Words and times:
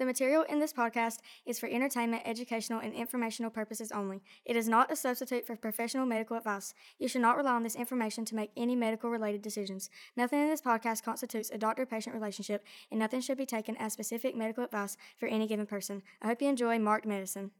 The 0.00 0.06
material 0.06 0.44
in 0.48 0.60
this 0.60 0.72
podcast 0.72 1.18
is 1.44 1.58
for 1.58 1.68
entertainment, 1.68 2.22
educational, 2.24 2.80
and 2.80 2.94
informational 2.94 3.50
purposes 3.50 3.92
only. 3.92 4.22
It 4.46 4.56
is 4.56 4.66
not 4.66 4.90
a 4.90 4.96
substitute 4.96 5.46
for 5.46 5.56
professional 5.56 6.06
medical 6.06 6.38
advice. 6.38 6.72
You 6.98 7.06
should 7.06 7.20
not 7.20 7.36
rely 7.36 7.52
on 7.52 7.64
this 7.64 7.76
information 7.76 8.24
to 8.24 8.34
make 8.34 8.50
any 8.56 8.74
medical 8.74 9.10
related 9.10 9.42
decisions. 9.42 9.90
Nothing 10.16 10.40
in 10.40 10.48
this 10.48 10.62
podcast 10.62 11.02
constitutes 11.02 11.50
a 11.50 11.58
doctor 11.58 11.84
patient 11.84 12.14
relationship, 12.14 12.64
and 12.90 12.98
nothing 12.98 13.20
should 13.20 13.36
be 13.36 13.44
taken 13.44 13.76
as 13.76 13.92
specific 13.92 14.34
medical 14.34 14.64
advice 14.64 14.96
for 15.18 15.26
any 15.26 15.46
given 15.46 15.66
person. 15.66 16.00
I 16.22 16.28
hope 16.28 16.40
you 16.40 16.48
enjoy 16.48 16.78
Marked 16.78 17.04
Medicine. 17.04 17.50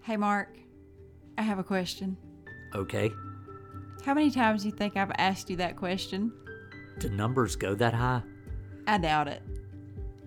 Hey, 0.00 0.16
Mark, 0.16 0.56
I 1.36 1.42
have 1.42 1.58
a 1.58 1.64
question. 1.64 2.16
Okay. 2.74 3.12
How 4.02 4.14
many 4.14 4.30
times 4.30 4.62
do 4.62 4.68
you 4.68 4.74
think 4.74 4.96
I've 4.96 5.12
asked 5.18 5.50
you 5.50 5.56
that 5.56 5.76
question? 5.76 6.32
Do 7.00 7.10
numbers 7.10 7.54
go 7.54 7.74
that 7.74 7.92
high? 7.92 8.22
I 8.86 8.96
doubt 8.96 9.28
it. 9.28 9.42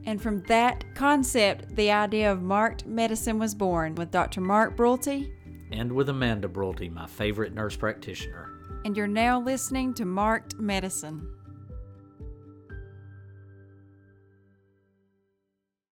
And 0.08 0.22
from 0.22 0.42
that 0.44 0.86
concept, 0.96 1.76
the 1.76 1.92
idea 1.92 2.32
of 2.32 2.42
marked 2.42 2.86
medicine 2.86 3.40
was 3.40 3.54
born 3.54 3.94
with 3.96 4.10
Dr. 4.10 4.40
Mark 4.40 4.78
Brulte. 4.78 5.30
And 5.70 5.92
with 5.92 6.08
Amanda 6.08 6.48
Brulte, 6.48 6.90
my 6.90 7.06
favorite 7.06 7.54
nurse 7.54 7.76
practitioner. 7.76 8.50
And 8.86 8.96
you're 8.96 9.06
now 9.06 9.42
listening 9.42 9.94
to 9.96 10.06
Marked 10.06 10.56
Medicine. 10.56 11.28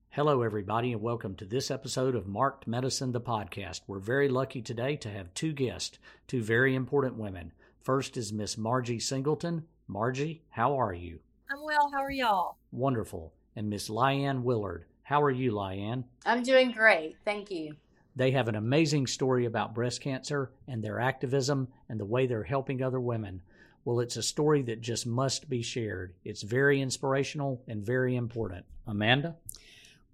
Hello, 0.09 0.43
everybody, 0.43 0.93
and 0.93 1.01
welcome 1.01 1.33
to 1.37 1.45
this 1.45 1.71
episode 1.71 2.13
of 2.13 2.27
Marked 2.27 2.67
Medicine, 2.67 3.13
the 3.13 3.19
podcast. 3.19 3.81
We're 3.87 3.97
very 3.97 4.29
lucky 4.29 4.61
today 4.61 4.95
to 4.97 5.09
have 5.09 5.33
two 5.33 5.53
guests, 5.53 5.97
two 6.27 6.43
very 6.43 6.75
important 6.75 7.15
women. 7.15 7.51
First 7.81 8.15
is 8.15 8.31
Miss 8.31 8.59
Margie 8.59 8.99
Singleton. 8.99 9.63
Margie, 9.87 10.43
how 10.51 10.79
are 10.79 10.93
you? 10.93 11.17
I'm 11.49 11.63
well. 11.63 11.89
How 11.91 12.03
are 12.03 12.11
y'all? 12.11 12.57
Wonderful 12.71 13.33
and 13.55 13.69
Miss 13.69 13.89
Liane 13.89 14.43
Willard. 14.43 14.85
How 15.03 15.21
are 15.21 15.31
you, 15.31 15.51
Liane? 15.51 16.05
I'm 16.25 16.43
doing 16.43 16.71
great. 16.71 17.17
Thank 17.25 17.51
you. 17.51 17.75
They 18.15 18.31
have 18.31 18.47
an 18.47 18.55
amazing 18.55 19.07
story 19.07 19.45
about 19.45 19.73
breast 19.73 20.01
cancer 20.01 20.51
and 20.67 20.83
their 20.83 20.99
activism 20.99 21.67
and 21.89 21.99
the 21.99 22.05
way 22.05 22.27
they're 22.27 22.43
helping 22.43 22.81
other 22.81 22.99
women. 22.99 23.41
Well, 23.85 23.99
it's 23.99 24.17
a 24.17 24.23
story 24.23 24.61
that 24.63 24.81
just 24.81 25.05
must 25.05 25.49
be 25.49 25.61
shared. 25.61 26.13
It's 26.23 26.43
very 26.43 26.79
inspirational 26.79 27.61
and 27.67 27.83
very 27.83 28.15
important. 28.15 28.65
Amanda? 28.87 29.35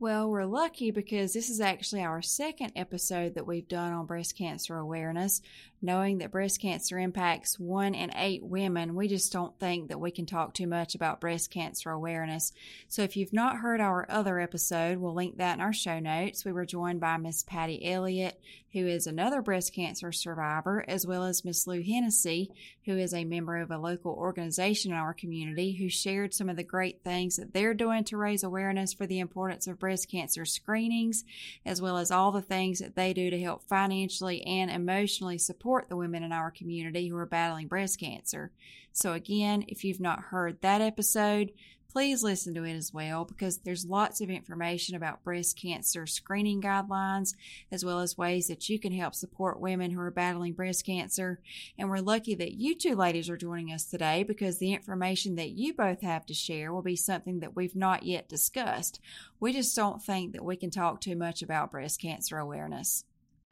Well, 0.01 0.29
we're 0.29 0.45
lucky 0.45 0.91
because 0.91 1.33
this 1.33 1.49
is 1.49 1.59
actually 1.59 2.03
our 2.03 2.21
second 2.21 2.71
episode 2.77 3.35
that 3.35 3.45
we've 3.45 3.67
done 3.67 3.91
on 3.91 4.05
breast 4.05 4.37
cancer 4.37 4.77
awareness. 4.77 5.41
Knowing 5.81 6.19
that 6.19 6.31
breast 6.31 6.61
cancer 6.61 6.97
impacts 6.97 7.59
one 7.59 7.93
in 7.93 8.09
eight 8.15 8.41
women, 8.41 8.95
we 8.95 9.09
just 9.09 9.33
don't 9.33 9.59
think 9.59 9.89
that 9.89 9.99
we 9.99 10.09
can 10.09 10.25
talk 10.25 10.53
too 10.53 10.67
much 10.67 10.95
about 10.95 11.19
breast 11.19 11.51
cancer 11.51 11.89
awareness. 11.91 12.53
So 12.87 13.01
if 13.01 13.17
you've 13.17 13.33
not 13.33 13.57
heard 13.57 13.81
our 13.81 14.09
other 14.09 14.39
episode, 14.39 14.99
we'll 14.99 15.13
link 15.13 15.35
that 15.35 15.55
in 15.55 15.61
our 15.61 15.73
show 15.73 15.99
notes. 15.99 16.45
We 16.45 16.53
were 16.53 16.65
joined 16.65 17.01
by 17.01 17.17
Miss 17.17 17.43
Patty 17.43 17.85
Elliott, 17.91 18.39
who 18.73 18.85
is 18.85 19.07
another 19.07 19.41
breast 19.41 19.73
cancer 19.73 20.11
survivor, 20.11 20.85
as 20.87 21.05
well 21.05 21.23
as 21.23 21.43
Miss 21.43 21.65
Lou 21.65 21.81
Hennessy, 21.81 22.51
who 22.85 22.97
is 22.97 23.13
a 23.13 23.25
member 23.25 23.57
of 23.57 23.71
a 23.71 23.77
local 23.77 24.13
organization 24.13 24.91
in 24.91 24.97
our 24.97 25.13
community 25.13 25.73
who 25.73 25.89
shared 25.89 26.33
some 26.33 26.49
of 26.49 26.55
the 26.55 26.63
great 26.63 27.03
things 27.03 27.37
that 27.37 27.53
they're 27.53 27.73
doing 27.73 28.03
to 28.05 28.17
raise 28.17 28.43
awareness 28.43 28.93
for 28.93 29.07
the 29.07 29.19
importance 29.19 29.67
of 29.67 29.79
breast 29.79 30.09
cancer 30.09 30.45
screenings, 30.45 31.23
as 31.65 31.81
well 31.81 31.97
as 31.97 32.11
all 32.11 32.31
the 32.31 32.41
things 32.41 32.79
that 32.79 32.95
they 32.95 33.13
do 33.13 33.29
to 33.29 33.41
help 33.41 33.63
financially 33.67 34.43
and 34.43 34.69
emotionally 34.69 35.37
support 35.37 35.89
the 35.89 35.97
women 35.97 36.23
in 36.23 36.31
our 36.31 36.51
community 36.51 37.07
who 37.07 37.17
are 37.17 37.25
battling 37.25 37.67
breast 37.67 37.99
cancer. 37.99 38.51
So, 38.91 39.13
again, 39.13 39.65
if 39.67 39.83
you've 39.83 39.99
not 39.99 40.19
heard 40.19 40.61
that 40.61 40.81
episode, 40.81 41.51
please 41.91 42.23
listen 42.23 42.53
to 42.53 42.63
it 42.63 42.75
as 42.75 42.93
well 42.93 43.25
because 43.25 43.59
there's 43.59 43.85
lots 43.85 44.21
of 44.21 44.29
information 44.29 44.95
about 44.95 45.23
breast 45.23 45.59
cancer 45.59 46.05
screening 46.05 46.61
guidelines 46.61 47.33
as 47.71 47.83
well 47.83 47.99
as 47.99 48.17
ways 48.17 48.47
that 48.47 48.69
you 48.69 48.79
can 48.79 48.91
help 48.91 49.15
support 49.15 49.59
women 49.59 49.91
who 49.91 49.99
are 49.99 50.11
battling 50.11 50.53
breast 50.53 50.85
cancer. 50.85 51.39
And 51.77 51.89
we're 51.89 51.97
lucky 51.97 52.35
that 52.35 52.53
you 52.53 52.75
two 52.75 52.95
ladies 52.95 53.29
are 53.29 53.37
joining 53.37 53.73
us 53.73 53.85
today 53.85 54.23
because 54.23 54.59
the 54.59 54.73
information 54.73 55.35
that 55.35 55.51
you 55.51 55.73
both 55.73 56.01
have 56.01 56.25
to 56.27 56.33
share 56.33 56.71
will 56.71 56.81
be 56.81 56.95
something 56.95 57.39
that 57.39 57.55
we've 57.55 57.75
not 57.75 58.03
yet 58.03 58.29
discussed. 58.29 58.99
We 59.39 59.53
just 59.53 59.75
don't 59.75 60.01
think 60.01 60.33
that 60.33 60.45
we 60.45 60.55
can 60.55 60.69
talk 60.69 61.01
too 61.01 61.15
much 61.15 61.41
about 61.41 61.71
breast 61.71 62.01
cancer 62.01 62.37
awareness. 62.37 63.03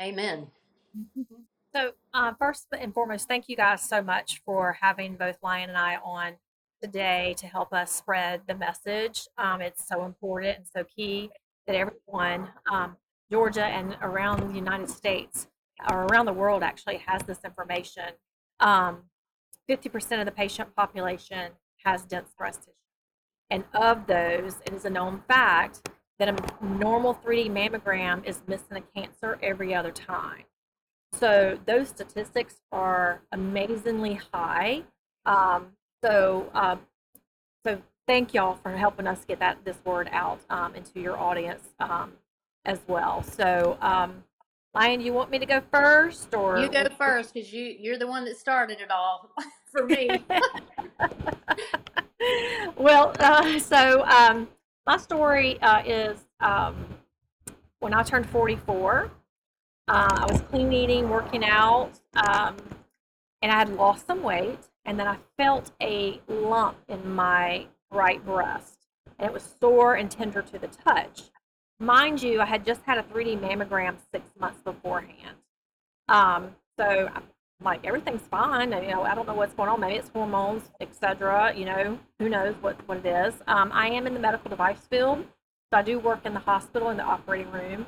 Amen. 0.02 0.48
So, 1.76 1.92
uh, 2.14 2.34
first 2.40 2.68
and 2.72 2.92
foremost, 2.92 3.28
thank 3.28 3.50
you 3.50 3.56
guys 3.56 3.88
so 3.88 4.02
much 4.02 4.42
for 4.46 4.78
having 4.82 5.16
both 5.16 5.38
Liane 5.44 5.70
and 5.70 5.78
I 5.78 5.98
on 5.98 6.34
today 6.82 7.36
to 7.38 7.48
help 7.48 7.74
us 7.74 7.92
spread 7.92 8.42
the 8.48 8.56
message. 8.56 9.28
Um, 9.38 9.62
it's 9.62 9.88
so 9.88 10.06
important 10.06 10.58
and 10.58 10.68
so 10.68 10.84
key 10.84 11.30
that 11.66 11.76
everyone, 11.76 12.50
um, 12.72 12.98
Georgia 13.32 13.66
and 13.66 13.98
around 14.02 14.50
the 14.50 14.56
United 14.56 14.90
States 14.90 15.48
or 15.90 16.06
around 16.06 16.26
the 16.26 16.34
world, 16.34 16.64
actually 16.64 16.98
has 17.06 17.24
this 17.24 17.40
information. 17.44 18.14
Um, 18.60 19.04
50% 19.70 20.20
of 20.20 20.26
the 20.26 20.32
patient 20.32 20.76
population 20.76 21.52
has 21.84 22.04
dense 22.06 22.34
breast 22.38 22.62
tissue. 22.62 22.72
And 23.50 23.64
of 23.74 24.08
those, 24.08 24.56
it 24.66 24.74
is 24.74 24.86
a 24.86 24.90
known 24.90 25.24
fact 25.28 25.90
that 26.20 26.30
a 26.30 26.66
normal 26.66 27.14
3D 27.14 27.50
mammogram 27.50 28.26
is 28.26 28.42
missing 28.48 28.78
a 28.78 29.00
cancer 29.00 29.38
every 29.42 29.74
other 29.76 29.92
time. 29.92 30.44
So 31.14 31.58
those 31.66 31.90
statistics 31.90 32.62
are 32.72 33.22
amazingly 33.32 34.20
high. 34.34 34.84
Um, 35.26 35.74
so, 36.04 36.50
um, 36.54 36.80
so 37.66 37.82
thank 38.08 38.34
y'all 38.34 38.56
for 38.56 38.72
helping 38.72 39.08
us 39.08 39.26
get 39.26 39.40
that 39.40 39.64
this 39.66 39.78
word 39.86 40.10
out 40.12 40.40
um, 40.50 40.76
into 40.76 41.00
your 41.00 41.18
audience 41.18 41.70
um, 41.80 42.14
as 42.66 42.80
well. 42.88 43.24
So, 43.24 43.78
um, 43.82 44.24
Liane, 44.74 45.02
you 45.02 45.14
want 45.14 45.32
me 45.32 45.40
to 45.40 45.46
go 45.46 45.62
first, 45.72 46.34
or 46.36 46.60
you 46.60 46.70
go 46.70 46.86
first 46.98 47.34
because 47.34 47.52
you 47.52 47.76
you're 47.80 47.98
the 47.98 48.08
one 48.08 48.26
that 48.26 48.38
started 48.38 48.80
it 48.80 48.92
all 48.92 49.30
for 49.72 49.86
me. 49.86 50.10
well, 52.78 53.14
uh, 53.20 53.60
so 53.60 54.06
um, 54.06 54.48
my 54.86 54.98
story 54.98 55.60
uh, 55.62 55.82
is 55.86 56.20
when 57.80 57.94
I 57.94 58.04
turned 58.04 58.30
44. 58.30 59.12
Uh, 59.90 60.08
I 60.12 60.32
was 60.32 60.42
clean 60.42 60.74
eating, 60.74 61.10
working 61.10 61.46
out, 61.46 61.92
um, 62.16 62.58
and 63.42 63.52
I 63.52 63.58
had 63.58 63.70
lost 63.70 64.06
some 64.06 64.22
weight. 64.22 64.60
And 64.88 65.00
then 65.00 65.08
I 65.08 65.18
felt 65.38 65.72
a 65.82 66.20
lump 66.28 66.78
in 66.88 67.14
my 67.14 67.68
right 67.92 68.24
breast, 68.26 68.88
and 69.20 69.30
it 69.30 69.34
was 69.34 69.56
sore 69.60 69.96
and 69.96 70.10
tender 70.10 70.42
to 70.42 70.58
the 70.58 70.68
touch. 70.68 71.24
Mind 71.80 72.24
you, 72.24 72.42
I 72.42 72.46
had 72.46 72.66
just 72.66 72.82
had 72.84 72.98
a 72.98 73.04
3D 73.04 73.40
mammogram 73.40 73.98
six 74.12 74.32
months 74.40 74.62
beforehand. 74.64 75.38
Um, 76.10 76.56
so 76.80 77.10
I'm 77.14 77.24
like, 77.64 77.86
everything's 77.86 78.24
fine. 78.24 78.72
You 78.72 78.90
know, 78.90 79.04
I 79.04 79.14
don't 79.14 79.28
know 79.28 79.36
what's 79.36 79.54
going 79.54 79.70
on. 79.70 79.80
Maybe 79.80 79.96
it's 79.96 80.10
hormones, 80.10 80.64
etc. 80.82 81.54
You 81.56 81.66
know, 81.66 82.00
who 82.18 82.30
knows 82.30 82.56
what, 82.62 82.76
what 82.88 83.06
it 83.06 83.06
is. 83.06 83.36
Um, 83.46 83.72
I 83.72 83.90
am 83.90 84.08
in 84.08 84.16
the 84.16 84.20
medical 84.20 84.50
device 84.50 84.88
field. 84.90 85.24
So 85.72 85.78
I 85.78 85.84
do 85.84 86.00
work 86.00 86.26
in 86.26 86.34
the 86.34 86.40
hospital 86.40 86.90
in 86.90 86.98
the 86.98 87.04
operating 87.04 87.52
room 87.52 87.86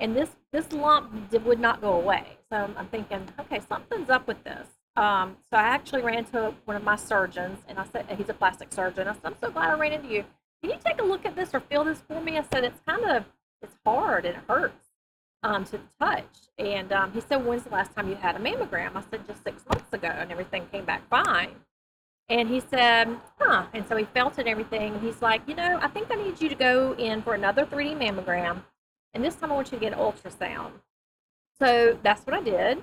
and 0.00 0.16
this 0.16 0.30
this 0.52 0.72
lump 0.72 1.32
would 1.44 1.60
not 1.60 1.80
go 1.80 1.94
away. 1.94 2.38
So 2.50 2.70
I'm 2.76 2.86
thinking, 2.88 3.28
okay, 3.40 3.60
something's 3.68 4.10
up 4.10 4.26
with 4.26 4.42
this. 4.44 4.66
Um, 4.96 5.36
so 5.50 5.58
I 5.58 5.62
actually 5.62 6.02
ran 6.02 6.24
to 6.26 6.54
one 6.64 6.76
of 6.76 6.82
my 6.82 6.96
surgeons, 6.96 7.58
and 7.68 7.78
I 7.78 7.84
said, 7.84 8.06
he's 8.16 8.28
a 8.28 8.34
plastic 8.34 8.72
surgeon. 8.72 9.08
I 9.08 9.12
said, 9.12 9.22
I'm 9.24 9.36
so 9.40 9.50
glad 9.50 9.70
I 9.70 9.78
ran 9.78 9.92
into 9.92 10.08
you. 10.08 10.24
Can 10.62 10.70
you 10.70 10.78
take 10.84 11.00
a 11.00 11.04
look 11.04 11.26
at 11.26 11.36
this 11.36 11.50
or 11.52 11.60
feel 11.60 11.84
this 11.84 12.00
for 12.08 12.20
me? 12.20 12.38
I 12.38 12.44
said, 12.52 12.64
it's 12.64 12.80
kind 12.86 13.04
of 13.04 13.24
it's 13.62 13.76
hard 13.84 14.24
and 14.24 14.36
it 14.36 14.42
hurts 14.48 14.86
um, 15.42 15.64
to 15.66 15.80
touch. 16.00 16.24
And 16.58 16.92
um, 16.92 17.12
he 17.12 17.20
said, 17.20 17.44
when's 17.44 17.64
the 17.64 17.70
last 17.70 17.94
time 17.94 18.08
you 18.08 18.14
had 18.14 18.36
a 18.36 18.38
mammogram? 18.38 18.96
I 18.96 19.02
said, 19.10 19.26
just 19.26 19.44
six 19.44 19.64
months 19.68 19.92
ago, 19.92 20.08
and 20.08 20.32
everything 20.32 20.66
came 20.72 20.84
back 20.84 21.08
fine. 21.08 21.50
And 22.28 22.48
he 22.48 22.60
said, 22.60 23.08
huh. 23.38 23.66
And 23.72 23.86
so 23.86 23.96
he 23.96 24.04
felt 24.04 24.34
it 24.34 24.40
and 24.40 24.48
everything. 24.48 24.94
And 24.94 25.02
he's 25.02 25.22
like, 25.22 25.42
you 25.46 25.54
know, 25.54 25.78
I 25.80 25.88
think 25.88 26.10
I 26.10 26.16
need 26.16 26.40
you 26.40 26.48
to 26.48 26.54
go 26.54 26.94
in 26.94 27.22
for 27.22 27.34
another 27.34 27.64
3D 27.64 27.96
mammogram 27.96 28.62
and 29.16 29.24
this 29.24 29.34
time 29.34 29.50
I 29.50 29.54
want 29.54 29.72
you 29.72 29.78
to 29.78 29.82
get 29.82 29.94
an 29.94 29.98
ultrasound. 29.98 30.72
So 31.58 31.98
that's 32.02 32.26
what 32.26 32.36
I 32.36 32.42
did. 32.42 32.82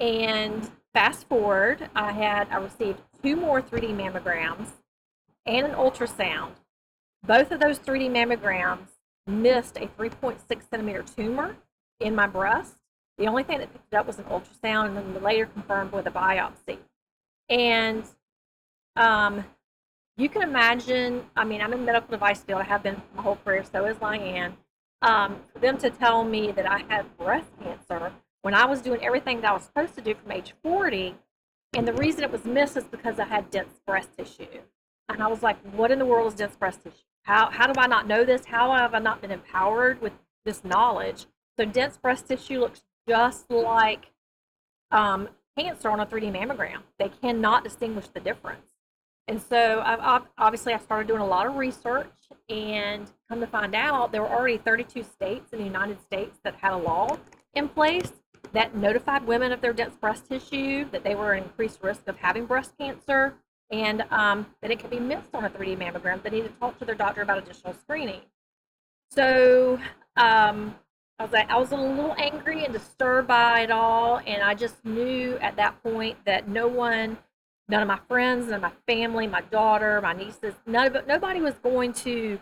And 0.00 0.70
fast 0.96 1.28
forward, 1.28 1.90
I 1.94 2.10
had 2.10 2.48
I 2.50 2.56
received 2.56 3.02
two 3.22 3.36
more 3.36 3.60
3D 3.60 3.94
mammograms 3.94 4.68
and 5.44 5.66
an 5.66 5.72
ultrasound. 5.72 6.52
Both 7.22 7.50
of 7.50 7.60
those 7.60 7.78
3D 7.78 8.08
mammograms 8.08 8.88
missed 9.26 9.76
a 9.76 9.88
3.6 9.88 10.38
centimeter 10.70 11.02
tumor 11.02 11.54
in 12.00 12.14
my 12.14 12.26
breast. 12.26 12.76
The 13.18 13.26
only 13.26 13.42
thing 13.42 13.58
that 13.58 13.70
picked 13.70 13.92
it 13.92 13.96
up 13.96 14.06
was 14.06 14.18
an 14.18 14.24
ultrasound, 14.24 14.86
and 14.86 14.96
then 14.96 15.22
later 15.22 15.44
confirmed 15.44 15.92
with 15.92 16.06
a 16.06 16.10
biopsy. 16.10 16.78
And 17.50 18.04
um, 18.96 19.44
you 20.16 20.30
can 20.30 20.40
imagine, 20.40 21.24
I 21.36 21.44
mean, 21.44 21.60
I'm 21.60 21.74
in 21.74 21.80
the 21.80 21.84
medical 21.84 22.08
device 22.08 22.40
field. 22.40 22.62
I 22.62 22.64
have 22.64 22.82
been 22.82 23.02
my 23.14 23.22
whole 23.22 23.36
career, 23.36 23.64
so 23.70 23.84
is 23.84 24.00
Liane 24.00 24.56
um, 25.02 25.40
for 25.52 25.58
them 25.58 25.76
to 25.76 25.90
tell 25.90 26.24
me 26.24 26.52
that 26.52 26.66
I 26.66 26.84
had 26.88 27.18
breast 27.18 27.50
cancer 27.62 28.12
when 28.46 28.54
I 28.54 28.64
was 28.64 28.80
doing 28.80 29.04
everything 29.04 29.40
that 29.40 29.50
I 29.50 29.52
was 29.54 29.64
supposed 29.64 29.96
to 29.96 30.00
do 30.00 30.14
from 30.14 30.30
age 30.30 30.54
40. 30.62 31.16
And 31.76 31.84
the 31.84 31.92
reason 31.94 32.22
it 32.22 32.30
was 32.30 32.44
missed 32.44 32.76
is 32.76 32.84
because 32.84 33.18
I 33.18 33.24
had 33.24 33.50
dense 33.50 33.80
breast 33.84 34.10
tissue. 34.16 34.60
And 35.08 35.20
I 35.20 35.26
was 35.26 35.42
like, 35.42 35.56
what 35.74 35.90
in 35.90 35.98
the 35.98 36.06
world 36.06 36.28
is 36.28 36.38
dense 36.38 36.54
breast 36.54 36.84
tissue? 36.84 36.94
how 37.24 37.50
how 37.50 37.66
do 37.66 37.80
I 37.80 37.88
not 37.88 38.06
know 38.06 38.24
this? 38.24 38.44
How 38.44 38.72
have 38.72 38.94
I 38.94 39.00
not 39.00 39.20
been 39.20 39.32
empowered 39.32 40.00
with 40.00 40.12
this 40.44 40.62
knowledge? 40.62 41.26
So 41.58 41.64
dense 41.64 41.96
breast 41.96 42.28
tissue 42.28 42.60
looks 42.60 42.82
just 43.08 43.50
like 43.50 44.12
um, 44.92 45.28
cancer 45.58 45.90
on 45.90 45.98
a 45.98 46.06
3D 46.06 46.30
mammogram. 46.32 46.82
They 47.00 47.08
cannot 47.08 47.64
distinguish 47.64 48.06
the 48.14 48.20
difference. 48.20 48.70
And 49.26 49.42
so 49.42 49.82
I've, 49.84 50.22
obviously 50.38 50.72
I 50.72 50.78
started 50.78 51.08
doing 51.08 51.20
a 51.20 51.26
lot 51.26 51.48
of 51.48 51.56
research 51.56 52.14
and 52.48 53.10
come 53.28 53.40
to 53.40 53.48
find 53.48 53.74
out 53.74 54.12
there 54.12 54.22
were 54.22 54.30
already 54.30 54.58
32 54.58 55.02
states 55.02 55.52
in 55.52 55.58
the 55.58 55.64
United 55.64 56.00
States 56.00 56.38
that 56.44 56.54
had 56.54 56.74
a 56.74 56.76
law 56.76 57.18
in 57.54 57.68
place 57.68 58.12
that 58.52 58.74
notified 58.74 59.26
women 59.26 59.52
of 59.52 59.60
their 59.60 59.72
dense 59.72 59.96
breast 59.96 60.28
tissue 60.28 60.88
that 60.90 61.04
they 61.04 61.14
were 61.14 61.34
at 61.34 61.42
increased 61.42 61.80
risk 61.82 62.08
of 62.08 62.16
having 62.16 62.46
breast 62.46 62.72
cancer 62.78 63.34
and 63.70 64.04
um, 64.10 64.46
that 64.62 64.70
it 64.70 64.78
could 64.78 64.90
be 64.90 65.00
missed 65.00 65.34
on 65.34 65.44
a 65.44 65.50
3D 65.50 65.76
mammogram. 65.76 66.22
They 66.22 66.30
need 66.30 66.44
to 66.44 66.52
talk 66.60 66.78
to 66.78 66.84
their 66.84 66.94
doctor 66.94 67.22
about 67.22 67.38
additional 67.38 67.74
screening. 67.74 68.20
So 69.10 69.78
um, 70.16 70.74
I 71.18 71.22
was 71.22 71.32
like, 71.32 71.50
I 71.50 71.56
was 71.56 71.72
a 71.72 71.76
little 71.76 72.14
angry 72.18 72.64
and 72.64 72.72
disturbed 72.72 73.28
by 73.28 73.60
it 73.60 73.70
all, 73.70 74.20
and 74.26 74.42
I 74.42 74.54
just 74.54 74.84
knew 74.84 75.36
at 75.38 75.56
that 75.56 75.82
point 75.82 76.18
that 76.26 76.48
no 76.48 76.68
one, 76.68 77.16
none 77.68 77.82
of 77.82 77.88
my 77.88 77.98
friends, 78.08 78.46
none 78.46 78.56
of 78.56 78.62
my 78.62 78.72
family, 78.86 79.26
my 79.26 79.40
daughter, 79.42 80.00
my 80.00 80.12
nieces, 80.12 80.54
none 80.66 80.94
of 80.94 81.06
nobody 81.06 81.40
was 81.40 81.54
going 81.54 81.92
to 81.94 82.38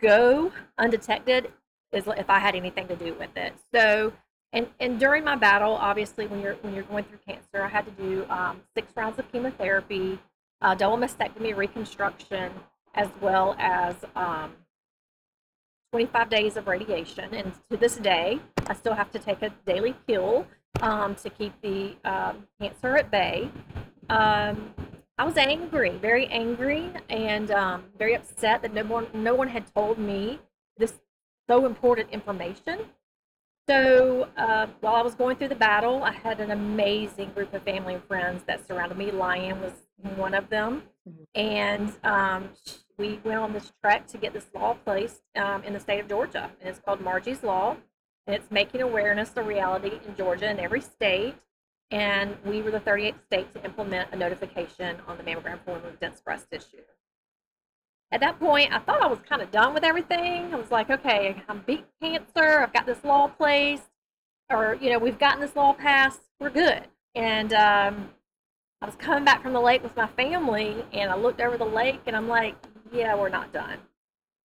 go 0.00 0.52
undetected 0.78 1.52
if 1.92 2.30
I 2.30 2.38
had 2.38 2.54
anything 2.54 2.88
to 2.88 2.96
do 2.96 3.14
with 3.14 3.34
it. 3.36 3.54
So, 3.72 4.12
and 4.56 4.66
and 4.80 4.98
during 4.98 5.22
my 5.22 5.36
battle, 5.36 5.74
obviously, 5.74 6.26
when 6.26 6.40
you're 6.40 6.54
when 6.62 6.74
you're 6.74 6.84
going 6.84 7.04
through 7.04 7.18
cancer, 7.26 7.62
I 7.62 7.68
had 7.68 7.84
to 7.84 7.90
do 7.92 8.24
um, 8.30 8.62
six 8.74 8.90
rounds 8.96 9.18
of 9.18 9.30
chemotherapy, 9.30 10.18
uh, 10.62 10.74
double 10.74 10.96
mastectomy, 10.96 11.54
reconstruction, 11.54 12.50
as 12.94 13.08
well 13.20 13.54
as 13.58 13.96
um, 14.14 14.52
25 15.92 16.30
days 16.30 16.56
of 16.56 16.66
radiation. 16.66 17.34
And 17.34 17.52
to 17.70 17.76
this 17.76 17.96
day, 17.96 18.40
I 18.66 18.72
still 18.72 18.94
have 18.94 19.10
to 19.12 19.18
take 19.18 19.42
a 19.42 19.50
daily 19.66 19.94
pill 20.06 20.46
um, 20.80 21.14
to 21.16 21.28
keep 21.28 21.52
the 21.60 21.94
um, 22.06 22.46
cancer 22.58 22.96
at 22.96 23.10
bay. 23.10 23.50
Um, 24.08 24.72
I 25.18 25.24
was 25.24 25.36
angry, 25.36 25.90
very 25.98 26.28
angry, 26.28 26.90
and 27.10 27.50
um, 27.50 27.84
very 27.98 28.14
upset 28.14 28.62
that 28.62 28.72
no 28.72 28.84
one, 28.84 29.06
no 29.12 29.34
one 29.34 29.48
had 29.48 29.66
told 29.74 29.98
me 29.98 30.40
this 30.78 30.94
so 31.46 31.66
important 31.66 32.08
information. 32.10 32.80
So 33.68 34.28
uh, 34.36 34.68
while 34.80 34.94
I 34.94 35.02
was 35.02 35.14
going 35.14 35.36
through 35.36 35.48
the 35.48 35.56
battle, 35.56 36.04
I 36.04 36.12
had 36.12 36.38
an 36.38 36.52
amazing 36.52 37.32
group 37.32 37.52
of 37.52 37.62
family 37.62 37.94
and 37.94 38.04
friends 38.04 38.44
that 38.46 38.66
surrounded 38.66 38.96
me. 38.96 39.10
Liane 39.10 39.60
was 39.60 39.72
one 40.14 40.34
of 40.34 40.48
them, 40.48 40.84
mm-hmm. 41.08 41.24
and 41.34 41.92
um, 42.04 42.50
we 42.96 43.18
went 43.24 43.38
on 43.38 43.52
this 43.52 43.72
trek 43.82 44.06
to 44.08 44.18
get 44.18 44.32
this 44.32 44.46
law 44.54 44.74
placed 44.84 45.22
um, 45.34 45.64
in 45.64 45.72
the 45.72 45.80
state 45.80 45.98
of 45.98 46.08
Georgia, 46.08 46.50
and 46.60 46.68
it's 46.68 46.78
called 46.78 47.00
Margie's 47.00 47.42
Law, 47.42 47.76
and 48.26 48.36
it's 48.36 48.50
making 48.52 48.82
awareness 48.82 49.32
a 49.34 49.42
reality 49.42 49.98
in 50.06 50.14
Georgia 50.14 50.46
and 50.46 50.60
every 50.60 50.80
state. 50.80 51.34
And 51.90 52.36
we 52.44 52.62
were 52.62 52.70
the 52.70 52.80
38th 52.80 53.22
state 53.26 53.52
to 53.54 53.64
implement 53.64 54.12
a 54.12 54.16
notification 54.16 54.96
on 55.06 55.16
the 55.18 55.24
mammogram 55.24 55.60
form 55.64 55.84
of 55.84 55.98
dense 56.00 56.20
breast 56.20 56.50
tissue. 56.50 56.82
At 58.12 58.20
that 58.20 58.38
point, 58.38 58.72
I 58.72 58.78
thought 58.78 59.02
I 59.02 59.06
was 59.06 59.18
kind 59.28 59.42
of 59.42 59.50
done 59.50 59.74
with 59.74 59.84
everything. 59.84 60.54
I 60.54 60.56
was 60.56 60.70
like, 60.70 60.90
okay, 60.90 61.42
I'm 61.48 61.62
beat 61.66 61.84
cancer. 62.00 62.60
I've 62.60 62.72
got 62.72 62.86
this 62.86 63.02
law 63.04 63.28
placed, 63.28 63.90
or 64.50 64.78
you 64.80 64.90
know, 64.90 64.98
we've 64.98 65.18
gotten 65.18 65.40
this 65.40 65.56
law 65.56 65.72
passed. 65.72 66.20
We're 66.38 66.50
good. 66.50 66.82
And 67.14 67.52
um, 67.52 68.10
I 68.80 68.86
was 68.86 68.94
coming 68.96 69.24
back 69.24 69.42
from 69.42 69.52
the 69.52 69.60
lake 69.60 69.82
with 69.82 69.96
my 69.96 70.06
family, 70.06 70.84
and 70.92 71.10
I 71.10 71.16
looked 71.16 71.40
over 71.40 71.58
the 71.58 71.64
lake, 71.64 72.00
and 72.06 72.14
I'm 72.14 72.28
like, 72.28 72.54
yeah, 72.92 73.16
we're 73.16 73.28
not 73.28 73.52
done. 73.52 73.78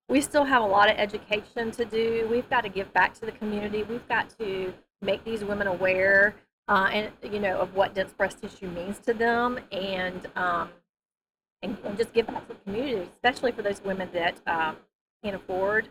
We 0.10 0.22
still 0.22 0.44
have 0.44 0.63
a 0.63 0.66
lot 0.66 0.90
of 0.90 0.98
education 0.98 1.72
to 1.72 1.86
do. 1.86 2.28
We've 2.30 2.50
got 2.50 2.62
to 2.62 2.69
give 2.69 2.92
back 2.94 3.13
to 3.16 3.25
the 3.25 3.31
community. 3.31 3.84
We've 3.84 4.08
got 4.08 4.38
to 4.40 4.74
make 5.02 5.24
these 5.24 5.44
women 5.44 5.68
aware 5.68 6.36
uh, 6.68 6.90
and 6.92 7.12
you 7.34 7.40
know 7.40 7.60
of 7.60 7.75
what 7.75 7.94
dense 7.94 8.13
breast 8.13 8.42
tissue 8.42 8.69
means 8.69 9.00
to 9.00 9.13
them, 9.13 9.60
and 9.72 10.28
um, 10.36 10.69
and, 11.62 11.78
and, 11.84 11.98
just 11.98 12.13
give 12.13 12.28
back 12.28 12.48
to 12.48 12.54
the 12.54 12.60
community, 12.62 13.08
especially 13.13 13.52
for 13.52 13.62
those 13.62 13.81
women 13.84 14.10
that 14.13 14.36
um, 14.48 14.78
can't 15.24 15.36
afford 15.36 15.90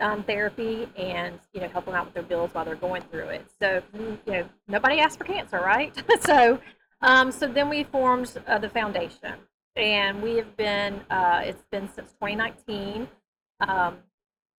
um, 0.00 0.22
therapy, 0.24 0.88
and 0.96 1.38
you 1.52 1.60
know 1.60 1.68
help 1.68 1.84
them 1.84 1.94
out 1.94 2.06
with 2.06 2.14
their 2.14 2.22
bills 2.22 2.50
while 2.52 2.64
they're 2.64 2.74
going 2.74 3.02
through 3.10 3.28
it. 3.28 3.46
So 3.60 3.82
you 3.94 4.18
know 4.26 4.48
nobody 4.68 5.00
asked 5.00 5.18
for 5.18 5.24
cancer, 5.24 5.58
right? 5.58 5.94
so 6.20 6.60
um, 7.02 7.32
so 7.32 7.46
then 7.46 7.68
we 7.68 7.84
formed 7.84 8.32
uh, 8.46 8.58
the 8.58 8.68
foundation, 8.68 9.34
and 9.76 10.22
we 10.22 10.36
have 10.36 10.56
been 10.56 11.00
uh, 11.10 11.42
it's 11.44 11.64
been 11.70 11.88
since 11.94 12.12
2019 12.12 13.08
um, 13.60 13.98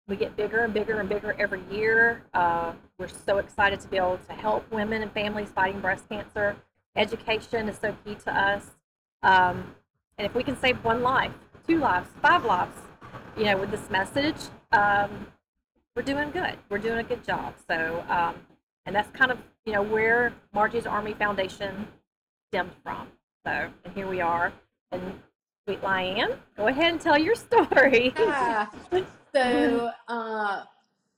we 0.08 0.16
get 0.16 0.36
bigger 0.36 0.60
and 0.60 0.74
bigger 0.74 1.00
and 1.00 1.08
bigger 1.08 1.34
every 1.38 1.62
year. 1.70 2.24
Uh, 2.34 2.72
we're 2.98 3.08
so 3.08 3.38
excited 3.38 3.80
to 3.80 3.88
be 3.88 3.96
able 3.96 4.18
to 4.28 4.32
help 4.32 4.70
women 4.70 5.02
and 5.02 5.12
families 5.12 5.50
fighting 5.50 5.80
breast 5.80 6.08
cancer. 6.08 6.56
Education 6.96 7.68
is 7.68 7.78
so 7.78 7.96
key 8.04 8.14
to 8.16 8.36
us. 8.36 8.70
Um, 9.22 9.74
and 10.18 10.26
if 10.26 10.34
we 10.34 10.42
can 10.42 10.56
save 10.58 10.82
one 10.84 11.02
life 11.02 11.32
two 11.66 11.78
lives 11.78 12.08
five 12.20 12.44
lives 12.44 12.78
you 13.36 13.44
know 13.44 13.56
with 13.56 13.70
this 13.70 13.88
message 13.90 14.36
um, 14.72 15.26
we're 15.96 16.02
doing 16.02 16.30
good 16.30 16.56
we're 16.68 16.78
doing 16.78 16.98
a 16.98 17.02
good 17.02 17.24
job 17.24 17.54
so 17.68 18.04
um, 18.08 18.34
and 18.86 18.94
that's 18.94 19.10
kind 19.10 19.30
of 19.30 19.38
you 19.64 19.72
know 19.72 19.82
where 19.82 20.32
margie's 20.52 20.86
army 20.86 21.14
foundation 21.14 21.86
stemmed 22.48 22.72
from 22.82 23.08
so 23.46 23.70
and 23.84 23.94
here 23.94 24.08
we 24.08 24.20
are 24.20 24.52
and 24.92 25.02
sweet 25.64 25.82
Liane, 25.82 26.38
go 26.56 26.66
ahead 26.66 26.92
and 26.92 27.00
tell 27.00 27.18
your 27.18 27.34
story. 27.36 28.12
Ah, 28.16 28.70
so, 29.34 29.90
uh, 30.08 30.62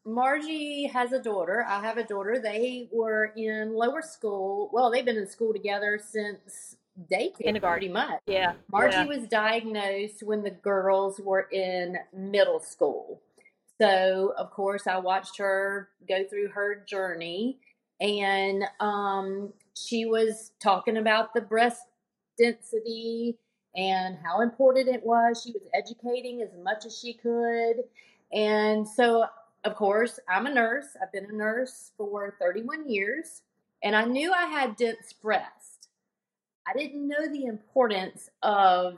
Margie 0.06 0.86
has 0.86 1.12
a 1.12 1.18
daughter. 1.20 1.64
I 1.66 1.80
have 1.80 1.96
a 1.96 2.04
daughter. 2.04 2.38
They 2.38 2.88
were 2.92 3.32
in 3.36 3.74
lower 3.74 4.02
school. 4.02 4.68
Well, 4.72 4.90
they've 4.90 5.04
been 5.04 5.16
in 5.16 5.26
school 5.26 5.52
together 5.52 5.98
since 6.02 6.76
daycare, 7.10 7.38
kindergarten, 7.38 7.80
pretty 7.80 7.92
much. 7.92 8.20
Yeah. 8.26 8.54
Margie 8.70 8.96
yeah. 8.96 9.04
was 9.06 9.28
diagnosed 9.28 10.22
when 10.22 10.42
the 10.42 10.50
girls 10.50 11.20
were 11.20 11.48
in 11.50 11.96
middle 12.12 12.60
school. 12.60 13.20
So, 13.80 14.34
of 14.38 14.50
course, 14.50 14.86
I 14.86 14.98
watched 14.98 15.38
her 15.38 15.88
go 16.08 16.24
through 16.24 16.48
her 16.48 16.84
journey, 16.88 17.58
and 18.00 18.64
um, 18.80 19.52
she 19.74 20.04
was 20.04 20.52
talking 20.60 20.96
about 20.96 21.34
the 21.34 21.40
breast 21.40 21.82
density 22.38 23.36
and 23.76 24.16
how 24.24 24.40
important 24.40 24.88
it 24.88 25.04
was. 25.04 25.42
She 25.42 25.52
was 25.52 25.62
educating 25.74 26.40
as 26.42 26.50
much 26.62 26.86
as 26.86 26.96
she 26.96 27.14
could. 27.14 27.82
And 28.32 28.86
so, 28.86 29.26
of 29.64 29.74
course, 29.74 30.20
I'm 30.28 30.46
a 30.46 30.54
nurse. 30.54 30.96
I've 31.00 31.12
been 31.12 31.26
a 31.30 31.36
nurse 31.36 31.92
for 31.96 32.36
31 32.40 32.88
years, 32.88 33.42
and 33.82 33.96
I 33.96 34.04
knew 34.04 34.32
I 34.32 34.46
had 34.46 34.76
dense 34.76 35.12
breast. 35.12 35.73
I 36.66 36.72
didn't 36.72 37.06
know 37.06 37.28
the 37.30 37.44
importance 37.44 38.30
of 38.42 38.96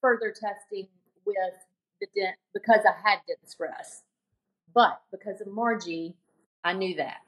further 0.00 0.30
testing 0.30 0.88
with 1.24 1.54
the 2.00 2.06
dent 2.14 2.36
because 2.52 2.80
I 2.84 3.08
had 3.08 3.20
dense 3.26 3.54
breast. 3.54 4.04
But 4.74 5.00
because 5.10 5.40
of 5.40 5.46
Margie, 5.46 6.14
I 6.62 6.74
knew 6.74 6.96
that. 6.96 7.18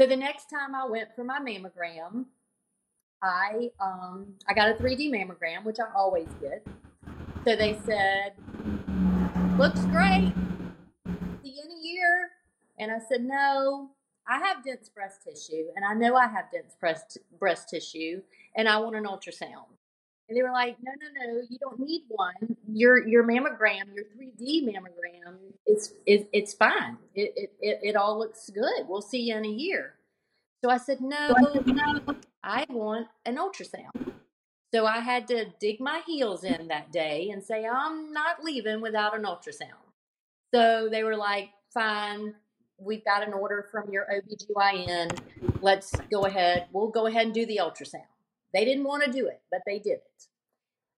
So 0.00 0.06
the 0.06 0.16
next 0.16 0.50
time 0.50 0.74
I 0.74 0.86
went 0.86 1.14
for 1.14 1.24
my 1.24 1.38
mammogram, 1.40 2.26
I 3.22 3.70
um 3.80 4.34
I 4.48 4.54
got 4.54 4.70
a 4.70 4.74
3D 4.74 5.10
mammogram, 5.10 5.64
which 5.64 5.78
I 5.80 5.92
always 5.94 6.28
get. 6.40 6.64
So 7.44 7.56
they 7.56 7.78
said, 7.84 8.32
"Looks 9.58 9.84
great. 9.86 10.32
See 11.42 11.50
you 11.50 11.62
in 11.64 11.70
a 11.70 11.80
year." 11.80 12.30
And 12.78 12.92
I 12.92 12.98
said, 13.08 13.24
"No, 13.24 13.90
I 14.28 14.38
have 14.38 14.64
dense 14.64 14.88
breast 14.88 15.22
tissue, 15.24 15.66
and 15.74 15.84
I 15.84 15.94
know 15.94 16.14
I 16.14 16.26
have 16.26 16.50
dense 16.52 16.74
breast 16.78 17.18
breast 17.38 17.68
tissue, 17.68 18.22
and 18.56 18.68
I 18.68 18.78
want 18.78 18.96
an 18.96 19.04
ultrasound." 19.04 19.66
And 20.28 20.36
they 20.36 20.42
were 20.42 20.52
like, 20.52 20.76
"No, 20.82 20.92
no, 21.00 21.32
no, 21.32 21.42
you 21.48 21.58
don't 21.58 21.80
need 21.80 22.02
one. 22.08 22.56
Your 22.70 23.06
your 23.06 23.24
mammogram, 23.24 23.94
your 23.94 24.04
3D 24.16 24.64
mammogram, 24.64 25.36
is 25.66 25.94
is 26.06 26.26
it's 26.32 26.52
fine. 26.52 26.98
It, 27.14 27.32
it 27.36 27.52
it 27.60 27.80
it 27.82 27.96
all 27.96 28.18
looks 28.18 28.50
good. 28.50 28.86
We'll 28.86 29.02
see 29.02 29.22
you 29.22 29.36
in 29.36 29.44
a 29.44 29.48
year." 29.48 29.94
So 30.62 30.70
I 30.70 30.76
said, 30.76 31.00
"No, 31.00 31.34
no, 31.66 32.16
I 32.42 32.66
want 32.68 33.08
an 33.24 33.36
ultrasound. 33.36 34.12
So 34.72 34.84
I 34.86 35.00
had 35.00 35.26
to 35.28 35.46
dig 35.60 35.80
my 35.80 36.02
heels 36.06 36.44
in 36.44 36.68
that 36.68 36.92
day 36.92 37.30
and 37.30 37.42
say, 37.42 37.66
I'm 37.66 38.12
not 38.12 38.44
leaving 38.44 38.80
without 38.80 39.16
an 39.16 39.24
ultrasound. 39.24 39.86
So 40.54 40.88
they 40.90 41.04
were 41.04 41.16
like, 41.16 41.50
fine, 41.72 42.34
we've 42.78 43.04
got 43.04 43.26
an 43.26 43.32
order 43.32 43.66
from 43.70 43.90
your 43.90 44.06
OBGYN. 44.12 45.18
Let's 45.60 45.92
go 46.10 46.24
ahead. 46.26 46.66
We'll 46.72 46.88
go 46.88 47.06
ahead 47.06 47.26
and 47.26 47.34
do 47.34 47.44
the 47.46 47.60
ultrasound. 47.62 48.06
They 48.54 48.64
didn't 48.64 48.84
want 48.84 49.04
to 49.04 49.12
do 49.12 49.26
it, 49.26 49.42
but 49.50 49.60
they 49.66 49.78
did 49.78 49.98
it. 49.98 50.26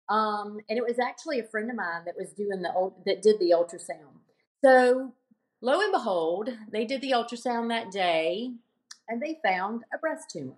Um, 0.08 0.58
and 0.68 0.76
it 0.76 0.84
was 0.84 0.99
actually 0.99 1.38
a 1.38 1.44
friend 1.44 1.70
of 1.70 1.76
mine 1.76 2.02
that 2.04 2.16
was 2.16 2.32
doing 2.32 2.62
the 2.62 2.92
that 3.06 3.22
did 3.22 3.38
the 3.38 3.50
ultrasound. 3.50 4.18
So 4.62 5.12
lo 5.60 5.80
and 5.80 5.92
behold, 5.92 6.50
they 6.72 6.84
did 6.84 7.00
the 7.00 7.12
ultrasound 7.12 7.68
that 7.68 7.90
day, 7.90 8.50
and 9.08 9.22
they 9.22 9.38
found 9.44 9.82
a 9.94 9.99
breast 9.99 10.30
tumor. 10.30 10.56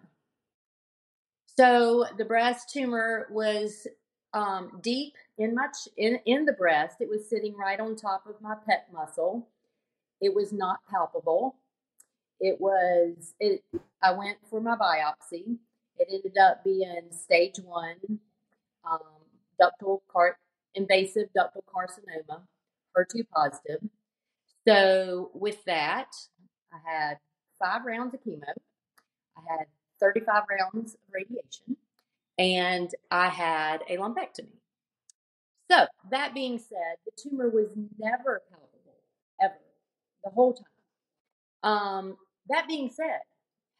So 1.46 2.06
the 2.16 2.24
breast 2.24 2.70
tumor 2.72 3.26
was 3.30 3.86
um, 4.32 4.80
deep 4.82 5.14
in 5.36 5.54
my 5.54 5.68
in 5.96 6.18
in 6.24 6.46
the 6.46 6.54
breast. 6.54 6.96
It 7.00 7.08
was 7.10 7.28
sitting 7.28 7.54
right 7.56 7.78
on 7.78 7.94
top 7.94 8.24
of 8.26 8.40
my 8.40 8.54
pec 8.54 8.92
muscle. 8.92 9.48
It 10.22 10.34
was 10.34 10.52
not 10.52 10.78
palpable. 10.88 11.56
It 12.40 12.60
was 12.60 13.34
it. 13.40 13.64
I 14.02 14.12
went 14.12 14.38
for 14.48 14.60
my 14.60 14.76
biopsy. 14.76 15.58
It 15.98 16.08
ended 16.10 16.38
up 16.38 16.64
being 16.64 17.08
stage 17.10 17.56
one, 17.64 18.20
um, 18.90 19.00
ductal 19.60 20.00
car- 20.08 20.38
invasive 20.74 21.28
ductal 21.36 21.62
carcinoma, 21.66 22.42
HER2 22.96 23.26
positive. 23.34 23.80
So 24.66 25.30
with 25.34 25.64
that, 25.64 26.08
I 26.72 26.78
had 26.88 27.18
five 27.58 27.84
rounds 27.84 28.14
of 28.14 28.22
chemo. 28.22 28.44
I 29.36 29.40
had 29.58 29.66
35 30.00 30.44
rounds 30.50 30.94
of 30.94 31.00
radiation, 31.12 31.76
and 32.38 32.90
I 33.10 33.28
had 33.28 33.82
a 33.88 33.96
lumpectomy. 33.96 34.58
So, 35.70 35.86
that 36.10 36.34
being 36.34 36.58
said, 36.58 36.96
the 37.04 37.12
tumor 37.16 37.48
was 37.48 37.70
never 37.98 38.42
the 40.24 40.30
whole 40.30 40.54
time. 40.54 41.72
Um, 41.72 42.16
that 42.48 42.68
being 42.68 42.90
said, 42.90 43.20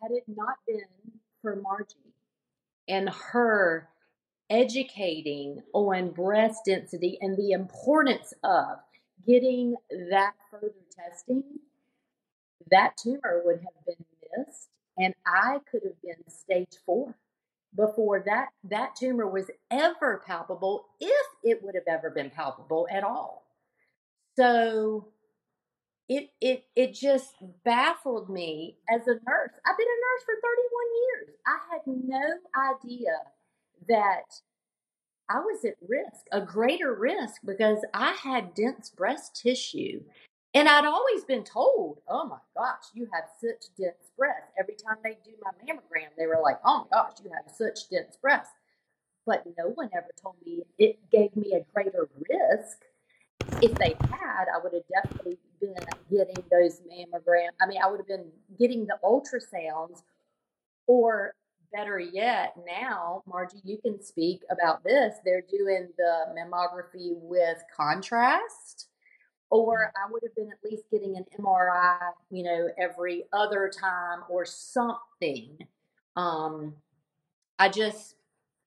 had 0.02 0.12
it 0.12 0.24
not 0.28 0.56
been 0.66 0.82
for 1.42 1.56
Margie 1.56 1.96
and 2.88 3.08
her 3.08 3.88
educating 4.50 5.62
on 5.72 6.10
breast 6.10 6.62
density 6.66 7.18
and 7.20 7.36
the 7.36 7.52
importance 7.52 8.34
of 8.44 8.78
getting 9.26 9.76
that 10.10 10.34
further 10.50 10.74
testing, 10.96 11.42
that 12.70 12.96
tumor 12.96 13.42
would 13.44 13.58
have 13.58 13.86
been 13.86 14.04
missed 14.36 14.68
and 14.98 15.14
I 15.26 15.58
could 15.70 15.82
have 15.84 16.00
been 16.02 16.28
stage 16.28 16.76
four 16.84 17.14
before 17.74 18.22
that 18.26 18.48
that 18.64 18.94
tumor 18.96 19.26
was 19.26 19.50
ever 19.70 20.22
palpable 20.26 20.86
if 21.00 21.26
it 21.42 21.62
would 21.62 21.74
have 21.74 21.88
ever 21.88 22.10
been 22.10 22.30
palpable 22.30 22.86
at 22.90 23.02
all 23.02 23.44
so 24.36 25.08
it 26.16 26.30
it 26.40 26.64
it 26.76 26.94
just 26.94 27.34
baffled 27.64 28.28
me 28.28 28.76
as 28.88 29.02
a 29.06 29.14
nurse 29.14 29.54
i've 29.66 29.78
been 29.78 29.86
a 29.86 30.00
nurse 30.04 30.24
for 30.24 30.34
31 30.42 30.84
years 31.02 31.36
i 31.46 31.58
had 31.72 31.80
no 31.86 32.72
idea 32.72 33.12
that 33.88 34.40
i 35.30 35.38
was 35.38 35.64
at 35.64 35.74
risk 35.88 36.26
a 36.32 36.40
greater 36.40 36.94
risk 36.94 37.40
because 37.44 37.78
i 37.94 38.12
had 38.12 38.54
dense 38.54 38.90
breast 38.90 39.40
tissue 39.40 40.00
and 40.54 40.68
I'd 40.68 40.84
always 40.84 41.24
been 41.24 41.44
told, 41.44 42.00
oh 42.08 42.26
my 42.26 42.36
gosh, 42.54 42.84
you 42.92 43.08
have 43.14 43.24
such 43.40 43.74
dense 43.78 44.10
breasts. 44.18 44.52
Every 44.58 44.74
time 44.74 44.96
they 45.02 45.16
do 45.24 45.32
my 45.42 45.50
mammogram, 45.64 46.10
they 46.18 46.26
were 46.26 46.40
like, 46.42 46.58
oh 46.62 46.86
my 46.90 46.98
gosh, 46.98 47.12
you 47.24 47.30
have 47.30 47.50
such 47.56 47.88
dense 47.88 48.18
breasts. 48.20 48.52
But 49.24 49.44
no 49.56 49.68
one 49.68 49.88
ever 49.96 50.10
told 50.20 50.36
me 50.44 50.64
it 50.78 50.98
gave 51.10 51.34
me 51.36 51.54
a 51.54 51.64
greater 51.72 52.06
risk. 52.28 52.78
If 53.62 53.72
they 53.78 53.94
had, 54.00 54.46
I 54.54 54.58
would 54.62 54.74
have 54.74 54.82
definitely 54.92 55.38
been 55.62 55.74
getting 56.10 56.44
those 56.50 56.82
mammograms. 56.82 57.54
I 57.60 57.66
mean, 57.66 57.80
I 57.82 57.90
would 57.90 58.00
have 58.00 58.08
been 58.08 58.30
getting 58.58 58.86
the 58.86 58.98
ultrasounds, 59.02 60.02
or 60.86 61.34
better 61.72 61.98
yet, 61.98 62.54
now, 62.66 63.22
Margie, 63.26 63.62
you 63.64 63.78
can 63.78 64.02
speak 64.02 64.42
about 64.50 64.84
this. 64.84 65.14
They're 65.24 65.44
doing 65.50 65.88
the 65.96 66.26
mammography 66.36 67.14
with 67.14 67.62
contrast 67.74 68.88
or 69.52 69.92
I 70.02 70.10
would 70.10 70.22
have 70.22 70.34
been 70.34 70.50
at 70.50 70.58
least 70.64 70.84
getting 70.90 71.18
an 71.18 71.26
MRI, 71.38 71.98
you 72.30 72.42
know, 72.42 72.70
every 72.78 73.24
other 73.34 73.70
time 73.70 74.20
or 74.30 74.46
something. 74.46 75.58
Um, 76.16 76.74
I 77.58 77.68
just 77.68 78.14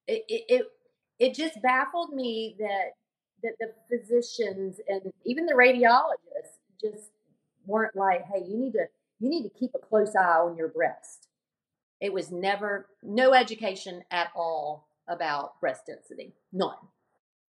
it, 0.07 0.23
it 0.27 0.67
it 1.17 1.33
just 1.33 1.59
baffled 1.63 2.13
me 2.13 2.55
that 2.59 2.91
that 3.41 3.53
the 3.59 3.73
physicians 3.89 4.79
and 4.87 5.11
even 5.25 5.47
the 5.47 5.53
radiologists 5.53 6.59
just 6.79 7.11
weren't 7.65 7.95
like, 7.95 8.25
hey, 8.25 8.43
you 8.47 8.57
need 8.57 8.73
to 8.73 8.85
you 9.19 9.29
need 9.29 9.43
to 9.43 9.59
keep 9.59 9.71
a 9.75 9.79
close 9.79 10.15
eye 10.15 10.39
on 10.39 10.57
your 10.57 10.67
breast. 10.67 11.27
It 12.01 12.11
was 12.11 12.31
never 12.31 12.87
no 13.01 13.33
education 13.33 14.03
at 14.11 14.27
all 14.35 14.87
about 15.07 15.59
breast 15.59 15.85
density, 15.87 16.33
none. 16.51 16.75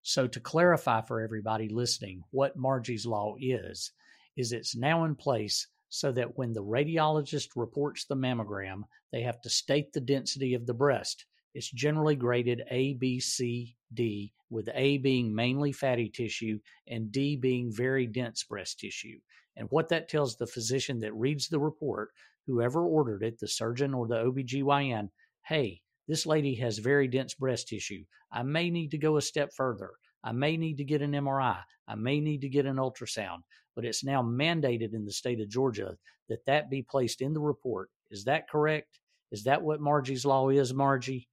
So, 0.03 0.29
to 0.29 0.41
clarify 0.41 1.01
for 1.03 1.21
everybody 1.21 1.69
listening 1.69 2.23
what 2.31 2.57
Margie's 2.57 3.07
Law 3.07 3.35
is, 3.41 3.91
is 4.37 4.53
it's 4.53 4.77
now 4.77 5.05
in 5.05 5.17
place 5.17 5.67
so 5.89 6.13
that 6.13 6.37
when 6.37 6.53
the 6.53 6.63
radiologist 6.63 7.49
reports 7.57 8.05
the 8.05 8.15
mammogram, 8.15 8.83
they 9.13 9.23
have 9.23 9.41
to 9.41 9.51
state 9.51 9.93
the 9.93 10.01
density 10.01 10.55
of 10.55 10.67
the 10.67 10.75
breast. 10.75 11.27
It's 11.57 11.71
generally 11.71 12.17
graded 12.17 12.65
A, 12.71 12.93
B, 12.93 13.19
C, 13.19 13.79
D, 13.95 14.31
with 14.51 14.69
A 14.75 14.99
being 14.99 15.35
mainly 15.35 15.73
fatty 15.73 16.11
tissue 16.11 16.59
and 16.87 17.11
D 17.11 17.35
being 17.35 17.73
very 17.73 18.07
dense 18.07 18.45
breast 18.45 18.79
tissue. 18.79 19.19
And 19.57 19.67
what 19.71 19.89
that 19.89 20.11
tells 20.11 20.37
the 20.37 20.47
physician 20.47 20.99
that 20.99 21.15
reads 21.15 21.49
the 21.49 21.59
report, 21.59 22.11
whoever 22.47 22.85
ordered 22.85 23.23
it, 23.23 23.39
the 23.39 23.49
surgeon 23.49 23.95
or 23.95 24.07
the 24.07 24.17
OBGYN, 24.17 25.09
hey, 25.47 25.81
this 26.07 26.27
lady 26.27 26.57
has 26.57 26.77
very 26.77 27.09
dense 27.09 27.33
breast 27.33 27.69
tissue. 27.69 28.05
I 28.31 28.43
may 28.43 28.69
need 28.69 28.91
to 28.91 28.99
go 28.99 29.17
a 29.17 29.23
step 29.23 29.51
further. 29.57 29.93
I 30.23 30.33
may 30.33 30.59
need 30.59 30.77
to 30.77 30.85
get 30.85 31.01
an 31.01 31.13
MRI. 31.13 31.63
I 31.89 31.95
may 31.95 32.21
need 32.21 32.43
to 32.43 32.51
get 32.51 32.67
an 32.67 32.77
ultrasound. 32.77 33.39
But 33.75 33.87
it's 33.87 34.05
now 34.05 34.23
mandated 34.23 34.93
in 34.93 35.07
the 35.07 35.11
state 35.11 35.41
of 35.41 35.49
Georgia 35.49 35.97
that 36.29 36.45
that 36.45 36.69
be 36.69 36.83
placed 36.83 37.23
in 37.23 37.33
the 37.33 37.41
report. 37.41 37.89
Is 38.11 38.25
that 38.25 38.51
correct? 38.51 39.01
Is 39.33 39.45
that 39.45 39.63
what 39.63 39.81
Margie's 39.81 40.27
law 40.27 40.51
is, 40.51 40.75
Margie? 40.75 41.31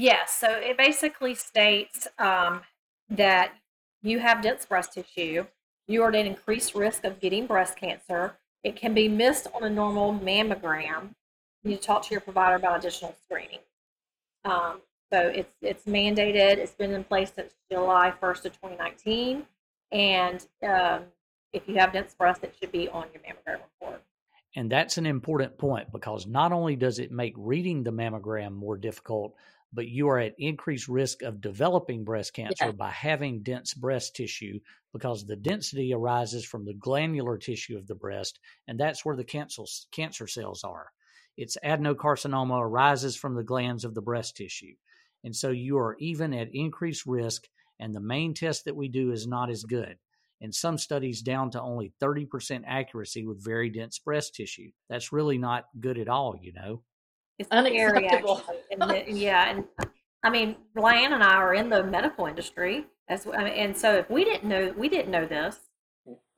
Yes. 0.00 0.32
So 0.32 0.48
it 0.48 0.78
basically 0.78 1.34
states 1.34 2.08
um, 2.18 2.62
that 3.10 3.52
you 4.02 4.18
have 4.18 4.40
dense 4.40 4.64
breast 4.64 4.94
tissue. 4.94 5.44
You 5.88 6.02
are 6.02 6.08
at 6.08 6.14
an 6.14 6.26
increased 6.26 6.74
risk 6.74 7.04
of 7.04 7.20
getting 7.20 7.46
breast 7.46 7.76
cancer. 7.76 8.38
It 8.64 8.76
can 8.76 8.94
be 8.94 9.08
missed 9.08 9.46
on 9.54 9.62
a 9.62 9.68
normal 9.68 10.14
mammogram. 10.14 11.10
You 11.64 11.76
talk 11.76 12.06
to 12.06 12.12
your 12.12 12.22
provider 12.22 12.56
about 12.56 12.78
additional 12.78 13.14
screening. 13.26 13.58
Um, 14.46 14.80
so 15.12 15.20
it's 15.20 15.52
it's 15.60 15.84
mandated. 15.84 16.56
It's 16.56 16.72
been 16.72 16.92
in 16.92 17.04
place 17.04 17.32
since 17.34 17.52
July 17.70 18.14
1st 18.22 18.46
of 18.46 18.52
2019. 18.54 19.44
And 19.92 20.46
um, 20.62 21.02
if 21.52 21.68
you 21.68 21.74
have 21.74 21.92
dense 21.92 22.14
breast, 22.14 22.42
it 22.42 22.54
should 22.58 22.72
be 22.72 22.88
on 22.88 23.08
your 23.12 23.22
mammogram 23.22 23.60
report. 23.80 24.02
And 24.56 24.72
that's 24.72 24.96
an 24.96 25.04
important 25.04 25.58
point 25.58 25.92
because 25.92 26.26
not 26.26 26.52
only 26.52 26.74
does 26.74 26.98
it 26.98 27.12
make 27.12 27.34
reading 27.36 27.82
the 27.82 27.92
mammogram 27.92 28.52
more 28.54 28.78
difficult, 28.78 29.34
but 29.72 29.86
you 29.86 30.08
are 30.08 30.18
at 30.18 30.34
increased 30.38 30.88
risk 30.88 31.22
of 31.22 31.40
developing 31.40 32.04
breast 32.04 32.34
cancer 32.34 32.66
yeah. 32.66 32.72
by 32.72 32.90
having 32.90 33.42
dense 33.42 33.74
breast 33.74 34.16
tissue 34.16 34.58
because 34.92 35.24
the 35.24 35.36
density 35.36 35.92
arises 35.94 36.44
from 36.44 36.64
the 36.64 36.74
glandular 36.74 37.38
tissue 37.38 37.76
of 37.76 37.86
the 37.86 37.94
breast, 37.94 38.40
and 38.66 38.78
that's 38.78 39.04
where 39.04 39.16
the 39.16 39.24
cancer, 39.24 39.62
cancer 39.92 40.26
cells 40.26 40.64
are. 40.64 40.88
Its 41.36 41.56
adenocarcinoma 41.64 42.60
arises 42.60 43.16
from 43.16 43.34
the 43.34 43.44
glands 43.44 43.84
of 43.84 43.94
the 43.94 44.02
breast 44.02 44.36
tissue. 44.36 44.74
And 45.22 45.34
so 45.34 45.50
you 45.50 45.78
are 45.78 45.96
even 46.00 46.34
at 46.34 46.48
increased 46.52 47.06
risk, 47.06 47.44
and 47.78 47.94
the 47.94 48.00
main 48.00 48.34
test 48.34 48.64
that 48.64 48.76
we 48.76 48.88
do 48.88 49.12
is 49.12 49.26
not 49.26 49.50
as 49.50 49.62
good. 49.62 49.96
In 50.40 50.52
some 50.52 50.78
studies, 50.78 51.22
down 51.22 51.50
to 51.50 51.60
only 51.60 51.92
30% 52.02 52.62
accuracy 52.66 53.26
with 53.26 53.44
very 53.44 53.68
dense 53.68 53.98
breast 53.98 54.34
tissue. 54.34 54.70
That's 54.88 55.12
really 55.12 55.38
not 55.38 55.66
good 55.78 55.98
at 55.98 56.08
all, 56.08 56.34
you 56.40 56.52
know. 56.52 56.82
It's 57.38 57.50
unacceptable. 57.50 58.42
And 58.70 58.80
the, 58.80 59.04
yeah, 59.08 59.50
and 59.50 59.64
I 60.22 60.30
mean, 60.30 60.56
Ryan 60.74 61.12
and 61.12 61.22
I 61.22 61.34
are 61.34 61.54
in 61.54 61.68
the 61.70 61.82
medical 61.82 62.26
industry, 62.26 62.86
as 63.08 63.26
I 63.26 63.44
mean, 63.44 63.52
and 63.52 63.76
so 63.76 63.94
if 63.94 64.10
we 64.10 64.24
didn't 64.24 64.48
know, 64.48 64.74
we 64.76 64.88
didn't 64.88 65.10
know 65.10 65.26
this. 65.26 65.58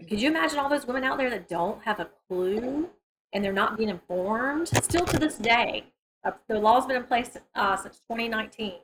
Could 0.09 0.21
you 0.21 0.29
imagine 0.29 0.59
all 0.59 0.69
those 0.69 0.87
women 0.87 1.05
out 1.05 1.19
there 1.19 1.31
that 1.31 1.49
don't 1.49 1.83
have 1.85 2.01
a 2.01 2.09
clue 2.29 2.91
and 3.33 3.45
they're 3.45 3.53
not 3.53 3.77
being 3.77 3.89
informed 3.89 4.69
still 4.69 5.07
to 5.07 5.19
this 5.19 5.39
day. 5.39 5.85
Uh, 6.25 6.33
the 6.49 6.59
law's 6.59 6.87
been 6.87 6.97
in 6.97 7.05
place 7.05 7.37
uh, 7.55 7.77
since 7.77 8.01
2019. 8.11 8.75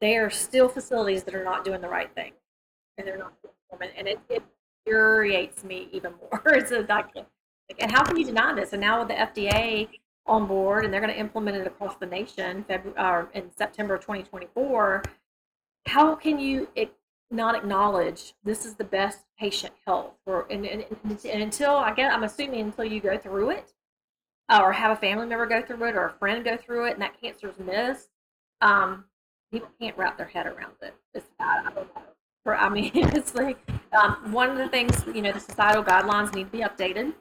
There 0.00 0.26
are 0.26 0.30
still 0.30 0.68
facilities 0.68 1.24
that 1.24 1.34
are 1.34 1.44
not 1.44 1.64
doing 1.64 1.80
the 1.80 1.88
right 1.88 2.12
thing, 2.14 2.32
and 2.96 3.06
they're 3.06 3.18
not 3.18 3.32
informing, 3.44 3.94
and 3.98 4.06
it, 4.06 4.20
it 4.28 4.42
infuriates 4.86 5.64
me 5.64 5.88
even 5.92 6.12
more. 6.20 6.40
it's 6.54 6.70
a, 6.70 6.86
like, 6.88 7.06
and 7.78 7.90
how 7.90 8.04
can 8.04 8.16
you 8.16 8.24
deny 8.24 8.54
this? 8.54 8.72
And 8.72 8.80
now 8.80 9.00
with 9.00 9.08
the 9.08 9.14
FDA 9.14 9.88
on 10.28 10.46
board, 10.46 10.84
and 10.84 10.92
they're 10.92 11.00
going 11.00 11.12
to 11.12 11.18
implement 11.18 11.56
it 11.56 11.66
across 11.66 11.96
the 11.96 12.06
nation 12.06 12.64
February, 12.68 13.26
in 13.34 13.50
September 13.56 13.96
2024. 13.96 15.02
How 15.86 16.14
can 16.14 16.38
you 16.38 16.68
not 17.30 17.54
acknowledge 17.54 18.34
this 18.44 18.64
is 18.64 18.74
the 18.74 18.84
best 18.84 19.20
patient 19.38 19.72
health 19.86 20.12
for 20.24 20.46
and, 20.50 20.64
and, 20.64 20.84
and, 21.04 21.42
until 21.42 21.76
I 21.76 21.92
guess 21.92 22.12
I'm 22.12 22.24
assuming 22.24 22.60
until 22.60 22.84
you 22.84 23.00
go 23.00 23.18
through 23.18 23.50
it 23.50 23.72
uh, 24.48 24.60
or 24.62 24.72
have 24.72 24.96
a 24.96 25.00
family 25.00 25.26
member 25.26 25.46
go 25.46 25.60
through 25.60 25.88
it 25.88 25.94
or 25.94 26.06
a 26.06 26.12
friend 26.14 26.44
go 26.44 26.56
through 26.56 26.86
it 26.86 26.92
and 26.94 27.02
that 27.02 27.20
cancer 27.20 27.50
is 27.50 27.58
missed, 27.58 28.08
um, 28.62 29.04
people 29.52 29.68
can't 29.80 29.96
wrap 29.96 30.16
their 30.16 30.26
head 30.26 30.46
around 30.46 30.72
it. 30.82 30.94
It's 31.12 31.26
I, 31.38 31.60
I 31.60 31.62
don't 31.64 31.74
know. 31.74 32.02
For, 32.44 32.56
I 32.56 32.68
mean, 32.70 32.92
it's 32.94 33.34
like 33.34 33.58
um, 33.92 34.32
one 34.32 34.50
of 34.50 34.56
the 34.56 34.68
things 34.68 35.04
you 35.14 35.20
know 35.20 35.32
the 35.32 35.40
societal 35.40 35.84
guidelines 35.84 36.34
need 36.34 36.44
to 36.44 36.50
be 36.50 36.60
updated 36.60 37.12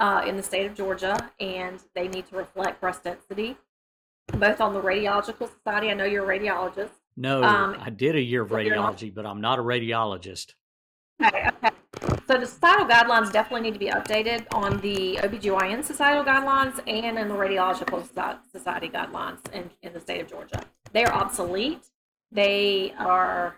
uh, 0.00 0.24
in 0.26 0.36
the 0.36 0.42
state 0.42 0.66
of 0.66 0.74
Georgia, 0.74 1.30
and 1.38 1.78
they 1.94 2.08
need 2.08 2.26
to 2.30 2.36
reflect 2.36 2.80
breast 2.80 3.04
density, 3.04 3.56
both 4.32 4.60
on 4.60 4.74
the 4.74 4.80
radiological 4.80 5.48
society. 5.48 5.90
I 5.90 5.94
know 5.94 6.04
you're 6.04 6.28
a 6.30 6.38
radiologist 6.38 6.90
No, 7.16 7.44
Um, 7.44 7.76
I 7.80 7.90
did 7.90 8.16
a 8.16 8.20
year 8.20 8.42
of 8.42 8.48
but 8.48 8.64
you're 8.64 8.74
not- 8.76 8.96
radiology, 8.96 9.14
but 9.14 9.26
I'm 9.26 9.40
not 9.40 9.58
a 9.58 9.62
radiologist. 9.62 10.54
Okay, 11.22 11.48
okay. 11.62 11.70
So 12.26 12.38
the 12.38 12.46
societal 12.46 12.86
guidelines 12.86 13.30
definitely 13.30 13.62
need 13.68 13.74
to 13.74 13.78
be 13.80 13.90
updated 13.90 14.46
on 14.52 14.80
the 14.80 15.18
OBGYN 15.22 15.84
societal 15.84 16.24
guidelines 16.24 16.80
and 16.86 17.18
in 17.18 17.28
the 17.28 17.34
radiological 17.34 18.06
society 18.50 18.88
guidelines 18.88 19.38
in, 19.52 19.68
in 19.82 19.92
the 19.92 20.00
state 20.00 20.20
of 20.22 20.28
Georgia. 20.28 20.62
They 20.92 21.04
are 21.04 21.12
obsolete. 21.12 21.82
They 22.32 22.94
are 22.98 23.56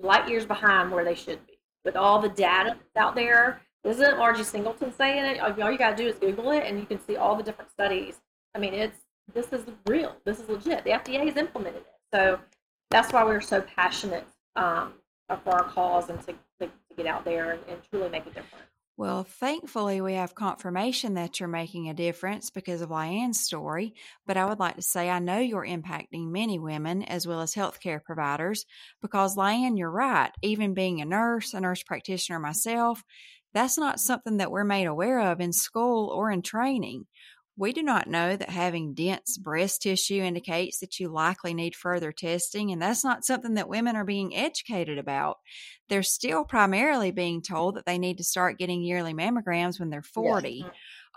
light 0.00 0.28
years 0.28 0.46
behind 0.46 0.90
where 0.90 1.04
they 1.04 1.14
should 1.16 1.44
be. 1.46 1.58
With 1.84 1.96
all 1.96 2.20
the 2.20 2.28
data 2.30 2.76
that's 2.94 3.04
out 3.04 3.14
there, 3.16 3.60
isn't 3.84 4.18
Margie 4.18 4.44
Singleton 4.44 4.92
saying 4.96 5.24
it. 5.24 5.40
All 5.40 5.70
you 5.70 5.78
got 5.78 5.96
to 5.96 6.02
do 6.02 6.08
is 6.08 6.16
Google 6.16 6.52
it 6.52 6.64
and 6.66 6.78
you 6.78 6.86
can 6.86 7.04
see 7.04 7.16
all 7.16 7.36
the 7.36 7.42
different 7.42 7.70
studies. 7.70 8.20
I 8.54 8.58
mean, 8.58 8.74
it's 8.74 8.98
this 9.34 9.52
is 9.52 9.64
real. 9.86 10.16
This 10.24 10.40
is 10.40 10.48
legit. 10.48 10.84
The 10.84 10.90
FDA 10.90 11.26
has 11.26 11.36
implemented 11.36 11.82
it. 11.82 11.94
So 12.14 12.38
that's 12.90 13.12
why 13.12 13.24
we're 13.24 13.40
so 13.40 13.62
passionate 13.62 14.26
um, 14.56 14.94
for 15.44 15.50
our 15.54 15.64
cause 15.64 16.10
and 16.10 16.20
to, 16.26 16.32
to, 16.60 16.66
to 16.66 16.96
get 16.96 17.06
out 17.06 17.24
there 17.24 17.52
and, 17.52 17.60
and 17.68 17.78
truly 17.90 18.08
make 18.08 18.26
a 18.26 18.30
difference. 18.30 18.66
Well, 18.98 19.24
thankfully, 19.24 20.02
we 20.02 20.14
have 20.14 20.34
confirmation 20.34 21.14
that 21.14 21.40
you're 21.40 21.48
making 21.48 21.88
a 21.88 21.94
difference 21.94 22.50
because 22.50 22.82
of 22.82 22.90
Liane's 22.90 23.40
story. 23.40 23.94
But 24.26 24.36
I 24.36 24.44
would 24.44 24.58
like 24.58 24.76
to 24.76 24.82
say 24.82 25.08
I 25.08 25.18
know 25.18 25.38
you're 25.38 25.66
impacting 25.66 26.30
many 26.30 26.58
women 26.58 27.02
as 27.02 27.26
well 27.26 27.40
as 27.40 27.54
healthcare 27.54 28.04
providers 28.04 28.66
because, 29.00 29.36
Liane, 29.36 29.78
you're 29.78 29.90
right. 29.90 30.30
Even 30.42 30.74
being 30.74 31.00
a 31.00 31.06
nurse, 31.06 31.54
a 31.54 31.60
nurse 31.60 31.82
practitioner 31.82 32.38
myself, 32.38 33.02
that's 33.54 33.78
not 33.78 34.00
something 34.00 34.38
that 34.38 34.50
we're 34.50 34.64
made 34.64 34.86
aware 34.86 35.20
of 35.20 35.40
in 35.40 35.52
school 35.52 36.08
or 36.08 36.30
in 36.30 36.42
training. 36.42 37.06
We 37.56 37.74
do 37.74 37.82
not 37.82 38.08
know 38.08 38.34
that 38.34 38.48
having 38.48 38.94
dense 38.94 39.36
breast 39.36 39.82
tissue 39.82 40.22
indicates 40.22 40.80
that 40.80 40.98
you 40.98 41.08
likely 41.08 41.52
need 41.52 41.76
further 41.76 42.10
testing, 42.10 42.70
and 42.72 42.80
that's 42.80 43.04
not 43.04 43.24
something 43.26 43.54
that 43.54 43.68
women 43.68 43.94
are 43.94 44.06
being 44.06 44.34
educated 44.34 44.96
about. 44.98 45.36
They're 45.90 46.02
still 46.02 46.44
primarily 46.44 47.10
being 47.10 47.42
told 47.42 47.74
that 47.76 47.84
they 47.84 47.98
need 47.98 48.16
to 48.18 48.24
start 48.24 48.58
getting 48.58 48.82
yearly 48.82 49.12
mammograms 49.12 49.78
when 49.78 49.90
they're 49.90 50.02
40. 50.02 50.64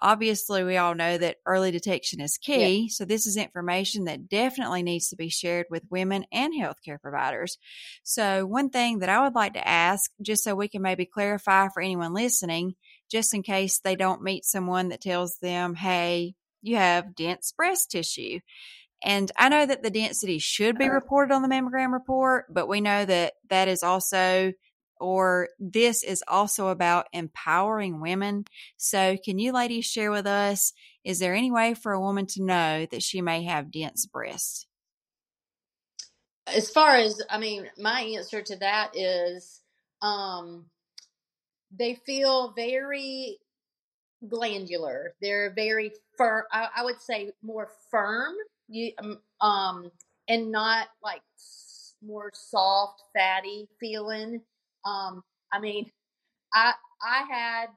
Obviously, 0.02 0.66
we 0.66 0.76
all 0.76 0.94
know 0.94 1.18
that 1.18 1.38
early 1.46 1.72
detection 1.72 2.20
is 2.20 2.38
key, 2.38 2.90
so 2.90 3.06
this 3.06 3.26
is 3.26 3.38
information 3.38 4.04
that 4.04 4.28
definitely 4.28 4.84
needs 4.84 5.08
to 5.08 5.16
be 5.16 5.30
shared 5.30 5.68
with 5.70 5.84
women 5.90 6.26
and 6.34 6.54
healthcare 6.54 7.00
providers. 7.02 7.58
So, 8.04 8.46
one 8.46 8.70
thing 8.72 9.00
that 9.00 9.08
I 9.08 9.24
would 9.24 9.36
like 9.36 9.54
to 9.54 9.66
ask, 9.66 10.12
just 10.22 10.44
so 10.44 10.54
we 10.54 10.68
can 10.68 10.82
maybe 10.82 11.06
clarify 11.06 11.70
for 11.70 11.82
anyone 11.82 12.14
listening, 12.14 12.76
just 13.10 13.34
in 13.34 13.44
case 13.44 13.80
they 13.80 13.96
don't 13.96 14.22
meet 14.22 14.46
someone 14.46 14.90
that 14.90 15.02
tells 15.02 15.38
them, 15.38 15.76
hey, 15.76 16.36
you 16.62 16.78
have 16.78 17.16
dense 17.16 17.54
breast 17.56 17.92
tissue. 17.92 18.40
And 19.04 19.32
I 19.38 19.50
know 19.50 19.66
that 19.66 19.84
the 19.84 19.90
density 19.90 20.40
should 20.40 20.78
be 20.78 20.90
reported 20.90 21.34
on 21.34 21.42
the 21.42 21.48
mammogram 21.48 21.92
report, 21.92 22.46
but 22.52 22.68
we 22.68 22.82
know 22.82 23.06
that 23.06 23.34
that 23.50 23.68
is 23.68 23.84
also, 23.84 24.54
or 25.00 25.50
this 25.60 26.04
is 26.04 26.24
also 26.28 26.70
about 26.70 27.08
empowering 27.14 28.02
women. 28.02 28.46
So, 28.78 29.18
can 29.24 29.38
you 29.38 29.52
ladies 29.52 29.86
share 29.86 30.12
with 30.12 30.26
us, 30.26 30.74
is 31.04 31.20
there 31.20 31.36
any 31.36 31.52
way 31.52 31.76
for 31.76 31.92
a 31.92 32.00
woman 32.02 32.26
to 32.28 32.44
know 32.44 32.88
that 32.90 33.04
she 33.04 33.22
may 33.22 33.44
have 33.44 33.72
dense 33.72 34.06
breasts? 34.06 34.66
as 36.48 36.70
far 36.70 36.96
as 36.96 37.22
i 37.30 37.38
mean 37.38 37.70
my 37.78 38.02
answer 38.02 38.42
to 38.42 38.56
that 38.58 38.96
is 38.96 39.62
um 40.02 40.66
they 41.78 41.96
feel 42.06 42.54
very 42.54 43.40
glandular. 44.28 45.14
They're 45.22 45.52
very 45.54 45.94
firm 46.18 46.44
I, 46.52 46.70
I 46.78 46.84
would 46.84 47.00
say 47.02 47.32
more 47.44 47.70
firm 47.92 48.36
um, 49.00 49.20
um 49.42 49.92
and 50.28 50.52
not 50.52 50.88
like 51.04 51.22
more 52.04 52.32
soft 52.34 53.04
fatty 53.16 53.68
feeling. 53.80 54.42
Um 54.86 55.24
i 55.54 55.60
mean 55.60 55.90
i 56.54 56.74
i 57.04 57.24
had 57.30 57.68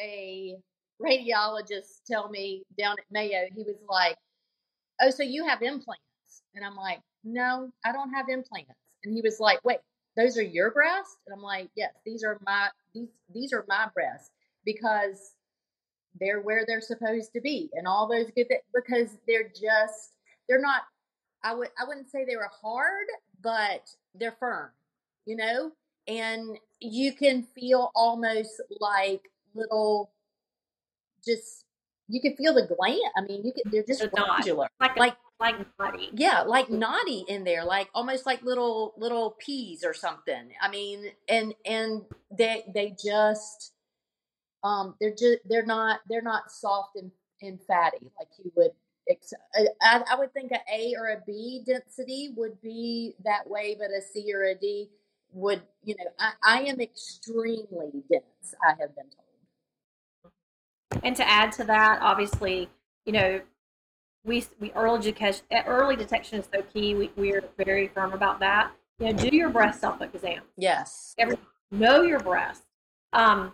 a 0.00 0.56
radiologist 1.02 2.02
tell 2.10 2.28
me 2.30 2.64
down 2.78 2.96
at 2.98 3.04
mayo 3.10 3.46
he 3.54 3.62
was 3.64 3.76
like 3.88 4.16
oh 5.02 5.10
so 5.10 5.22
you 5.22 5.46
have 5.46 5.62
implants? 5.62 6.00
And 6.54 6.64
i'm 6.64 6.76
like 6.76 7.00
no 7.24 7.70
i 7.84 7.92
don't 7.92 8.12
have 8.12 8.28
implants. 8.28 8.72
And 9.04 9.14
he 9.14 9.22
was 9.22 9.40
like 9.40 9.60
wait 9.64 9.78
those 10.16 10.36
are 10.36 10.42
your 10.42 10.70
breasts? 10.70 11.16
And 11.26 11.34
i'm 11.34 11.42
like 11.42 11.70
yes 11.76 11.92
these 12.04 12.24
are 12.24 12.38
my 12.46 12.68
these 12.94 13.08
these 13.32 13.52
are 13.52 13.64
my 13.68 13.88
breasts 13.94 14.30
because 14.64 15.34
they're 16.20 16.40
where 16.40 16.64
they're 16.66 16.80
supposed 16.80 17.32
to 17.32 17.40
be 17.40 17.70
and 17.74 17.86
all 17.86 18.06
those 18.06 18.26
good 18.36 18.48
th- 18.48 18.62
because 18.74 19.16
they're 19.26 19.48
just 19.48 20.16
they're 20.48 20.60
not 20.60 20.82
i 21.42 21.54
would 21.54 21.68
i 21.80 21.84
wouldn't 21.86 22.10
say 22.10 22.24
they 22.24 22.36
were 22.36 22.50
hard 22.62 23.06
but 23.42 23.88
they're 24.14 24.36
firm 24.38 24.70
you 25.26 25.36
know? 25.36 25.72
And 26.08 26.58
you 26.80 27.12
can 27.12 27.44
feel 27.54 27.92
almost 27.94 28.60
like 28.80 29.22
little 29.54 30.10
just 31.24 31.64
you 32.08 32.20
can 32.20 32.34
feel 32.34 32.52
the 32.52 32.66
gland 32.66 32.98
i 33.16 33.20
mean 33.20 33.44
you 33.44 33.52
can 33.52 33.70
they're 33.70 33.84
just 33.84 34.00
They're 34.00 34.10
not. 34.16 34.44
Like 34.80 34.96
like 34.96 35.16
like 35.42 35.76
body. 35.76 36.10
yeah 36.14 36.42
like 36.42 36.70
knotty 36.70 37.24
in 37.28 37.44
there 37.44 37.64
like 37.64 37.88
almost 37.94 38.26
like 38.26 38.42
little 38.42 38.94
little 38.96 39.36
peas 39.38 39.84
or 39.84 39.92
something 39.92 40.50
i 40.60 40.70
mean 40.70 41.06
and 41.28 41.54
and 41.66 42.02
they 42.36 42.64
they 42.74 42.94
just 43.02 43.72
um 44.64 44.94
they're 45.00 45.10
just 45.14 45.40
they're 45.48 45.66
not 45.66 46.00
they're 46.08 46.22
not 46.22 46.50
soft 46.50 46.96
and, 46.96 47.10
and 47.42 47.58
fatty 47.66 47.98
like 48.18 48.28
you 48.42 48.50
would 48.56 48.70
I, 49.82 50.02
I 50.12 50.14
would 50.16 50.32
think 50.32 50.52
a 50.52 50.60
a 50.72 50.94
or 50.96 51.08
a 51.08 51.22
b 51.26 51.62
density 51.66 52.32
would 52.36 52.60
be 52.62 53.16
that 53.24 53.50
way 53.50 53.76
but 53.78 53.90
a 53.90 54.00
c 54.00 54.32
or 54.32 54.44
a 54.44 54.54
d 54.54 54.88
would 55.32 55.62
you 55.82 55.96
know 55.98 56.10
i, 56.20 56.32
I 56.42 56.62
am 56.62 56.80
extremely 56.80 58.04
dense 58.10 58.54
i 58.64 58.70
have 58.80 58.94
been 58.94 59.06
told 59.06 59.22
And 61.02 61.16
to 61.16 61.28
add 61.28 61.52
to 61.52 61.64
that, 61.64 62.00
obviously, 62.02 62.68
you 63.06 63.12
know, 63.12 63.40
we 64.24 64.44
we 64.60 64.70
early 64.72 64.98
education 64.98 65.44
early 65.66 65.96
detection 65.96 66.40
is 66.40 66.48
so 66.52 66.62
key. 66.62 66.94
We 66.94 67.10
we're 67.16 67.44
very 67.58 67.88
firm 67.88 68.12
about 68.12 68.40
that. 68.40 68.72
You 68.98 69.06
know, 69.06 69.12
do 69.12 69.36
your 69.36 69.50
breast 69.50 69.80
self 69.80 70.00
exam. 70.00 70.42
yes 70.56 71.14
Every 71.18 71.36
know 71.70 72.02
your 72.02 72.20
breast. 72.20 72.62
Um, 73.12 73.52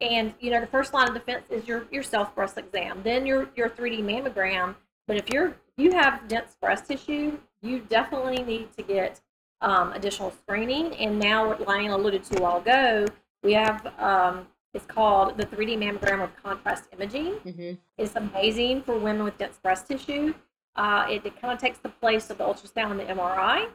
and 0.00 0.32
you 0.40 0.50
know, 0.50 0.60
the 0.60 0.66
first 0.66 0.94
line 0.94 1.08
of 1.08 1.14
defense 1.14 1.46
is 1.50 1.66
your 1.66 1.86
your 1.90 2.02
self 2.02 2.34
breast 2.34 2.56
exam, 2.56 3.00
then 3.02 3.26
your 3.26 3.48
your 3.56 3.68
3D 3.68 4.00
mammogram. 4.00 4.74
But 5.06 5.16
if 5.16 5.28
you're 5.30 5.56
you 5.76 5.92
have 5.92 6.26
dense 6.28 6.56
breast 6.60 6.86
tissue, 6.86 7.38
you 7.62 7.80
definitely 7.80 8.42
need 8.44 8.72
to 8.76 8.82
get 8.82 9.20
um, 9.60 9.92
additional 9.92 10.30
screening. 10.30 10.94
And 10.96 11.18
now, 11.18 11.48
what 11.48 11.66
Lane 11.66 11.90
alluded 11.90 12.24
to 12.24 12.42
while 12.42 12.58
ago, 12.58 13.06
we 13.42 13.52
have 13.54 13.86
um, 13.98 14.46
it's 14.74 14.84
called 14.86 15.36
the 15.38 15.46
3D 15.46 15.76
mammogram 15.78 16.20
with 16.22 16.30
contrast 16.42 16.84
imaging. 16.92 17.34
hmm 17.38 17.72
It's 17.96 18.14
amazing 18.16 18.82
for 18.82 18.98
women 18.98 19.24
with 19.24 19.38
dense 19.38 19.58
breast 19.62 19.88
tissue. 19.88 20.34
Uh, 20.76 21.06
it, 21.10 21.24
it 21.26 21.40
kind 21.40 21.52
of 21.52 21.58
takes 21.58 21.78
the 21.78 21.88
place 21.88 22.30
of 22.30 22.38
the 22.38 22.44
ultrasound 22.44 22.92
and 22.92 23.00
the 23.00 23.04
MRI. 23.04 23.68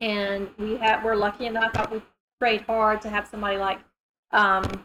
And 0.00 0.48
we 0.58 0.76
have 0.76 1.04
we're 1.04 1.14
lucky 1.14 1.46
enough. 1.46 1.70
uh, 1.76 1.86
We 1.90 2.02
prayed 2.38 2.62
hard 2.62 3.00
to 3.02 3.08
have 3.08 3.26
somebody 3.26 3.56
like 3.56 3.78
um, 4.32 4.84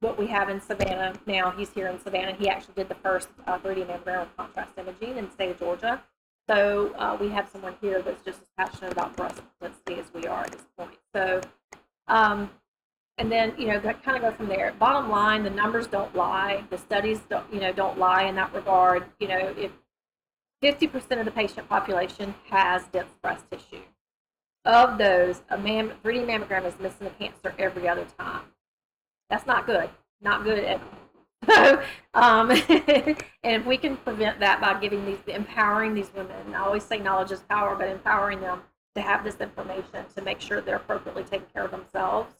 what 0.00 0.18
we 0.18 0.26
have 0.26 0.48
in 0.48 0.60
Savannah 0.60 1.12
now. 1.26 1.50
He's 1.52 1.70
here 1.70 1.86
in 1.88 2.00
Savannah. 2.00 2.32
He 2.34 2.48
actually 2.48 2.74
did 2.74 2.88
the 2.88 2.96
first 2.96 3.28
uh, 3.46 3.58
3D 3.58 3.86
mammogram 3.86 4.20
with 4.20 4.36
contrast 4.36 4.72
imaging 4.78 5.18
in 5.18 5.26
the 5.26 5.30
state 5.30 5.50
of 5.50 5.58
Georgia. 5.58 6.02
So 6.48 6.92
uh, 6.98 7.16
we 7.20 7.28
have 7.28 7.48
someone 7.48 7.76
here 7.80 8.02
that's 8.02 8.24
just 8.24 8.40
as 8.40 8.46
passionate 8.56 8.92
about 8.92 9.14
breast 9.14 9.40
density 9.60 10.00
as 10.00 10.06
we 10.12 10.26
are 10.26 10.42
at 10.44 10.50
this 10.50 10.64
point. 10.76 10.98
So, 11.14 11.40
um, 12.08 12.50
and 13.20 13.30
then 13.30 13.52
you 13.58 13.68
know, 13.68 13.78
kind 13.80 14.16
of 14.16 14.22
go 14.22 14.32
from 14.32 14.48
there. 14.48 14.72
Bottom 14.78 15.10
line, 15.10 15.44
the 15.44 15.50
numbers 15.50 15.86
don't 15.86 16.16
lie. 16.16 16.64
The 16.70 16.78
studies 16.78 17.20
don't, 17.28 17.44
you 17.52 17.60
know, 17.60 17.70
don't 17.70 17.98
lie 17.98 18.24
in 18.24 18.34
that 18.36 18.52
regard. 18.54 19.04
You 19.20 19.28
know, 19.28 19.54
if 19.56 19.70
50% 20.64 21.18
of 21.18 21.26
the 21.26 21.30
patient 21.30 21.68
population 21.68 22.34
has 22.48 22.84
dense 22.86 23.12
breast 23.22 23.44
tissue, 23.50 23.82
of 24.64 24.98
those, 24.98 25.42
a 25.50 25.58
mam- 25.58 25.92
3D 26.02 26.26
mammogram 26.26 26.64
is 26.64 26.78
missing 26.80 27.06
a 27.06 27.10
cancer 27.10 27.54
every 27.58 27.86
other 27.86 28.06
time. 28.18 28.42
That's 29.28 29.46
not 29.46 29.66
good. 29.66 29.90
Not 30.22 30.44
good 30.44 30.58
at 30.58 30.80
so, 31.48 31.82
um, 32.14 32.50
and 32.68 33.16
if 33.42 33.66
we 33.66 33.78
can 33.78 33.96
prevent 33.98 34.40
that 34.40 34.60
by 34.60 34.78
giving 34.78 35.06
these, 35.06 35.18
empowering 35.26 35.94
these 35.94 36.10
women, 36.14 36.54
I 36.54 36.60
always 36.60 36.84
say 36.84 36.98
knowledge 36.98 37.32
is 37.32 37.40
power, 37.40 37.74
but 37.76 37.88
empowering 37.88 38.40
them 38.40 38.60
to 38.94 39.00
have 39.00 39.24
this 39.24 39.40
information 39.40 40.04
to 40.14 40.22
make 40.22 40.40
sure 40.40 40.60
they're 40.60 40.76
appropriately 40.76 41.24
taking 41.24 41.46
care 41.54 41.64
of 41.64 41.70
themselves. 41.70 42.34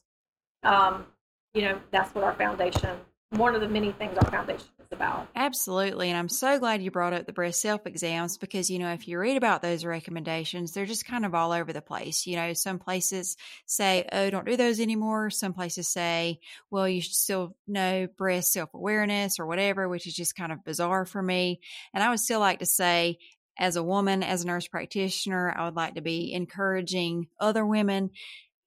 Um, 0.62 1.06
you 1.54 1.62
know, 1.62 1.80
that's 1.90 2.14
what 2.14 2.24
our 2.24 2.34
foundation, 2.34 2.98
one 3.30 3.54
of 3.54 3.60
the 3.60 3.68
many 3.68 3.92
things 3.92 4.16
our 4.18 4.30
foundation 4.30 4.66
is 4.78 4.86
about. 4.92 5.28
Absolutely. 5.34 6.10
And 6.10 6.18
I'm 6.18 6.28
so 6.28 6.58
glad 6.58 6.82
you 6.82 6.90
brought 6.90 7.12
up 7.12 7.26
the 7.26 7.32
breast 7.32 7.60
self 7.60 7.86
exams 7.86 8.38
because, 8.38 8.70
you 8.70 8.78
know, 8.78 8.92
if 8.92 9.08
you 9.08 9.18
read 9.18 9.36
about 9.36 9.62
those 9.62 9.84
recommendations, 9.84 10.72
they're 10.72 10.86
just 10.86 11.06
kind 11.06 11.24
of 11.24 11.34
all 11.34 11.52
over 11.52 11.72
the 11.72 11.82
place. 11.82 12.26
You 12.26 12.36
know, 12.36 12.52
some 12.52 12.78
places 12.78 13.36
say, 13.66 14.06
oh, 14.12 14.30
don't 14.30 14.46
do 14.46 14.56
those 14.56 14.80
anymore. 14.80 15.30
Some 15.30 15.54
places 15.54 15.88
say, 15.88 16.40
well, 16.70 16.88
you 16.88 17.00
should 17.00 17.14
still 17.14 17.56
know 17.66 18.06
breast 18.16 18.52
self 18.52 18.72
awareness 18.74 19.38
or 19.38 19.46
whatever, 19.46 19.88
which 19.88 20.06
is 20.06 20.14
just 20.14 20.36
kind 20.36 20.52
of 20.52 20.64
bizarre 20.64 21.04
for 21.04 21.22
me. 21.22 21.60
And 21.94 22.02
I 22.02 22.10
would 22.10 22.20
still 22.20 22.40
like 22.40 22.60
to 22.60 22.66
say, 22.66 23.18
as 23.58 23.76
a 23.76 23.82
woman, 23.82 24.22
as 24.22 24.42
a 24.42 24.46
nurse 24.46 24.66
practitioner, 24.68 25.52
I 25.54 25.66
would 25.66 25.76
like 25.76 25.94
to 25.96 26.00
be 26.00 26.32
encouraging 26.32 27.26
other 27.38 27.64
women 27.66 28.10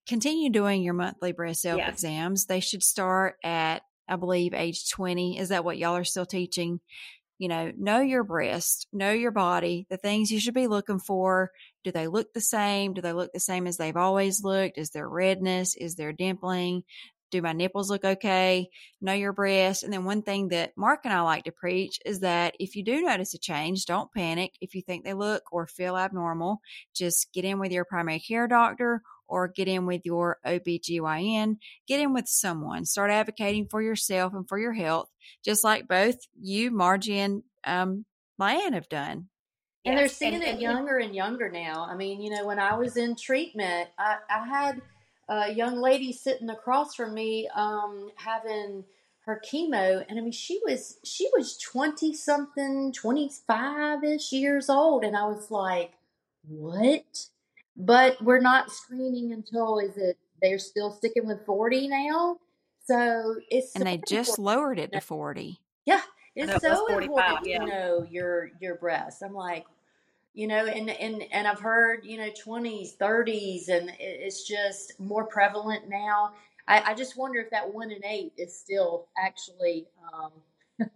continue 0.08 0.50
doing 0.50 0.84
your 0.84 0.94
monthly 0.94 1.32
breast 1.32 1.62
self 1.62 1.82
exams. 1.82 2.46
They 2.46 2.60
should 2.60 2.84
start 2.84 3.36
at, 3.44 3.84
I 4.08 4.16
believe, 4.16 4.54
age 4.54 4.90
20. 4.90 5.40
Is 5.40 5.50
that 5.50 5.66
what 5.66 5.78
y'all 5.78 5.96
are 5.96 6.04
still 6.04 6.26
teaching? 6.26 6.80
You 7.40 7.48
know, 7.50 7.72
know 7.78 8.00
your 8.00 8.24
breast, 8.24 8.88
know 8.94 9.12
your 9.12 9.32
body, 9.32 9.86
the 9.90 9.98
things 9.98 10.32
you 10.32 10.40
should 10.40 10.54
be 10.54 10.68
looking 10.68 11.00
for. 11.00 11.52
Do 11.84 11.92
they 11.92 12.08
look 12.08 12.32
the 12.34 12.42
same? 12.42 12.94
Do 12.94 13.02
they 13.02 13.12
look 13.12 13.34
the 13.34 13.40
same 13.40 13.68
as 13.68 13.78
they've 13.78 13.98
always 13.98 14.44
looked? 14.44 14.78
Is 14.78 14.92
there 14.92 15.10
redness? 15.10 15.76
Is 15.76 15.96
there 15.96 16.14
dimpling? 16.14 16.84
Do 17.32 17.42
my 17.42 17.52
nipples 17.52 17.90
look 17.90 18.06
okay? 18.06 18.70
Know 19.02 19.14
your 19.14 19.34
breast. 19.34 19.82
And 19.82 19.92
then 19.92 20.06
one 20.06 20.22
thing 20.22 20.50
that 20.50 20.74
Mark 20.78 21.00
and 21.04 21.12
I 21.12 21.22
like 21.22 21.46
to 21.46 21.52
preach 21.52 22.00
is 22.06 22.20
that 22.20 22.56
if 22.60 22.76
you 22.76 22.84
do 22.84 23.02
notice 23.02 23.34
a 23.34 23.40
change, 23.40 23.86
don't 23.86 24.14
panic. 24.14 24.52
If 24.62 24.76
you 24.76 24.84
think 24.84 25.04
they 25.04 25.16
look 25.16 25.42
or 25.52 25.66
feel 25.66 25.98
abnormal, 25.98 26.62
just 26.96 27.34
get 27.34 27.44
in 27.44 27.58
with 27.58 27.72
your 27.72 27.86
primary 27.86 28.20
care 28.20 28.48
doctor 28.48 29.02
or 29.34 29.48
get 29.48 29.68
in 29.68 29.88
with 29.88 30.02
your 30.06 30.38
OBGYN, 30.46 31.58
get 31.88 32.00
in 32.00 32.14
with 32.14 32.28
someone, 32.28 32.86
start 32.86 33.10
advocating 33.10 33.66
for 33.68 33.82
yourself 33.82 34.32
and 34.36 34.48
for 34.48 34.60
your 34.60 34.74
health, 34.74 35.10
just 35.44 35.64
like 35.64 35.88
both 35.88 36.18
you, 36.40 36.70
Margie, 36.70 37.18
and 37.18 37.42
um, 37.66 38.06
Liane 38.38 38.74
have 38.74 38.88
done. 38.90 39.30
And 39.86 39.98
they're 39.98 40.08
seeing 40.08 40.36
and- 40.36 40.44
it 40.44 40.50
and- 40.50 40.62
younger 40.62 40.98
and 41.00 41.16
younger 41.16 41.50
now. 41.50 41.88
I 41.90 41.96
mean, 41.96 42.22
you 42.22 42.30
know, 42.30 42.46
when 42.46 42.60
I 42.60 42.76
was 42.78 42.96
in 42.96 43.16
treatment, 43.16 43.90
I, 43.98 44.18
I 44.30 44.46
had 44.48 44.82
a 45.28 45.52
young 45.52 45.78
lady 45.82 46.14
sitting 46.14 46.52
across 46.52 46.94
from 46.94 47.16
me 47.16 47.50
um, 47.56 48.12
having 48.16 48.84
her 49.26 49.42
chemo, 49.52 50.06
and 50.08 50.20
I 50.20 50.22
mean, 50.22 50.32
she 50.34 50.60
was 50.66 50.98
she 51.04 51.30
was 51.34 51.58
twenty 51.58 52.14
something, 52.14 52.92
twenty 52.94 53.32
five 53.48 54.04
ish 54.04 54.32
years 54.34 54.70
old, 54.70 55.04
and 55.04 55.16
I 55.16 55.26
was 55.26 55.50
like, 55.50 55.94
what? 56.48 57.28
But 57.76 58.22
we're 58.22 58.40
not 58.42 58.72
screening 58.72 59.32
until 59.34 59.80
is 59.80 59.98
it? 59.98 60.18
They're 60.42 60.60
still 60.60 60.92
sticking 60.92 61.26
with 61.26 61.46
forty 61.46 61.88
now, 61.88 62.38
so 62.86 63.36
it's 63.50 63.74
And 63.76 63.84
so 63.84 63.90
they 63.90 64.02
just 64.08 64.38
lowered 64.38 64.78
it 64.78 64.92
to 64.92 65.00
40. 65.02 65.58
Yeah, 65.86 66.02
it's 66.36 66.52
it 66.54 66.62
so 66.62 66.88
important 66.98 67.48
yeah. 67.48 67.60
to 67.60 67.66
know 67.66 68.08
your 68.10 68.52
your 68.60 68.76
breasts. 68.76 69.22
I'm 69.22 69.34
like, 69.34 69.66
you 70.34 70.48
know, 70.48 70.66
and 70.66 70.90
and 70.90 71.24
and 71.32 71.48
I've 71.48 71.60
heard 71.60 72.06
you 72.06 72.18
know 72.18 72.30
20s, 72.30 72.98
30s, 72.98 73.70
and 73.70 73.92
it's 74.00 74.48
just 74.48 75.00
more 75.00 75.26
prevalent 75.26 75.90
now. 75.90 76.34
I, 76.68 76.92
I 76.92 76.94
just 76.94 77.18
wonder 77.18 77.40
if 77.40 77.50
that 77.52 77.74
one 77.74 77.92
in 77.92 78.04
eight 78.06 78.34
is 78.38 78.58
still 78.58 79.08
actually 79.18 79.88
um, 80.14 80.32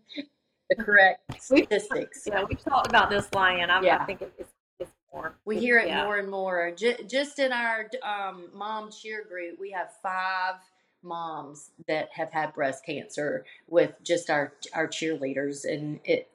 the 0.70 0.76
correct 0.78 1.22
We- 1.52 1.64
statistics. 1.64 2.24
Yeah, 2.26 2.44
we've 2.48 2.64
talked 2.64 2.88
about 2.88 3.10
this, 3.10 3.28
Liane. 3.34 3.70
I, 3.70 3.82
Yeah. 3.82 3.98
I 4.00 4.06
think 4.06 4.22
it's, 4.22 4.52
it's 5.18 5.24
more. 5.24 5.36
We 5.46 5.60
hear 5.60 5.80
it 5.80 5.88
yeah. 5.88 6.04
more 6.04 6.18
and 6.18 6.30
more. 6.30 6.72
J- 6.76 7.04
just 7.08 7.40
in 7.40 7.52
our 7.52 7.90
um, 8.04 8.50
mom 8.54 8.92
cheer 8.92 9.24
group, 9.24 9.60
we 9.60 9.72
have 9.72 9.90
five 10.02 10.56
moms 11.04 11.72
that 11.88 12.10
have 12.14 12.32
had 12.32 12.54
breast 12.54 12.86
cancer 12.86 13.46
with 13.68 13.94
just 14.04 14.30
our 14.30 14.54
our 14.74 14.88
cheerleaders, 14.88 15.66
and 15.66 16.00
it 16.04 16.30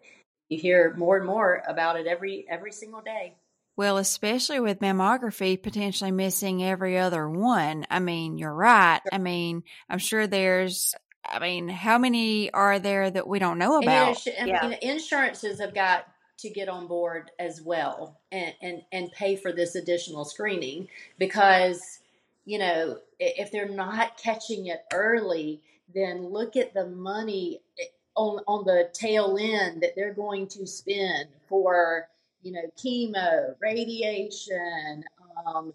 you 0.48 0.58
hear 0.58 0.94
more 0.96 1.16
and 1.16 1.26
more 1.26 1.62
about 1.66 1.98
it 1.98 2.06
every 2.06 2.46
every 2.48 2.72
single 2.72 3.00
day. 3.00 3.34
Well, 3.74 3.96
especially 3.96 4.60
with 4.60 4.80
mammography 4.80 5.60
potentially 5.60 6.10
missing 6.10 6.62
every 6.62 6.98
other 6.98 7.28
one. 7.28 7.86
I 7.90 8.00
mean, 8.00 8.36
you're 8.36 8.52
right. 8.52 9.00
I 9.10 9.16
mean, 9.16 9.62
I'm 9.88 9.98
sure 9.98 10.26
there's, 10.26 10.94
I 11.24 11.38
mean, 11.38 11.68
how 11.68 11.96
many 11.96 12.52
are 12.52 12.78
there 12.78 13.10
that 13.10 13.26
we 13.26 13.38
don't 13.38 13.58
know 13.58 13.76
And, 13.76 14.46
you 14.46 14.52
know, 14.52 14.58
about? 14.58 14.64
I 14.64 14.68
mean, 14.68 14.78
insurances 14.82 15.58
have 15.58 15.74
got 15.74 16.06
to 16.38 16.50
get 16.50 16.68
on 16.68 16.86
board 16.86 17.30
as 17.38 17.60
well 17.62 18.20
and, 18.30 18.54
and, 18.62 18.82
and 18.92 19.12
pay 19.12 19.36
for 19.36 19.52
this 19.52 19.74
additional 19.74 20.24
screening 20.24 20.88
because, 21.18 22.00
you 22.44 22.58
know, 22.58 22.98
if 23.18 23.52
they're 23.52 23.68
not 23.68 24.16
catching 24.16 24.66
it 24.66 24.84
early, 24.92 25.60
then 25.94 26.26
look 26.26 26.56
at 26.56 26.74
the 26.74 26.86
money 26.86 27.60
eh, 27.78 27.84
on, 28.16 28.40
on 28.46 28.64
the 28.64 28.90
tail 28.92 29.38
end 29.40 29.82
that 29.82 29.94
they're 29.94 30.14
going 30.14 30.46
to 30.48 30.66
spend 30.66 31.28
for, 31.48 32.08
you 32.42 32.52
know, 32.52 32.70
chemo, 32.76 33.54
radiation, 33.60 35.04
um, 35.46 35.72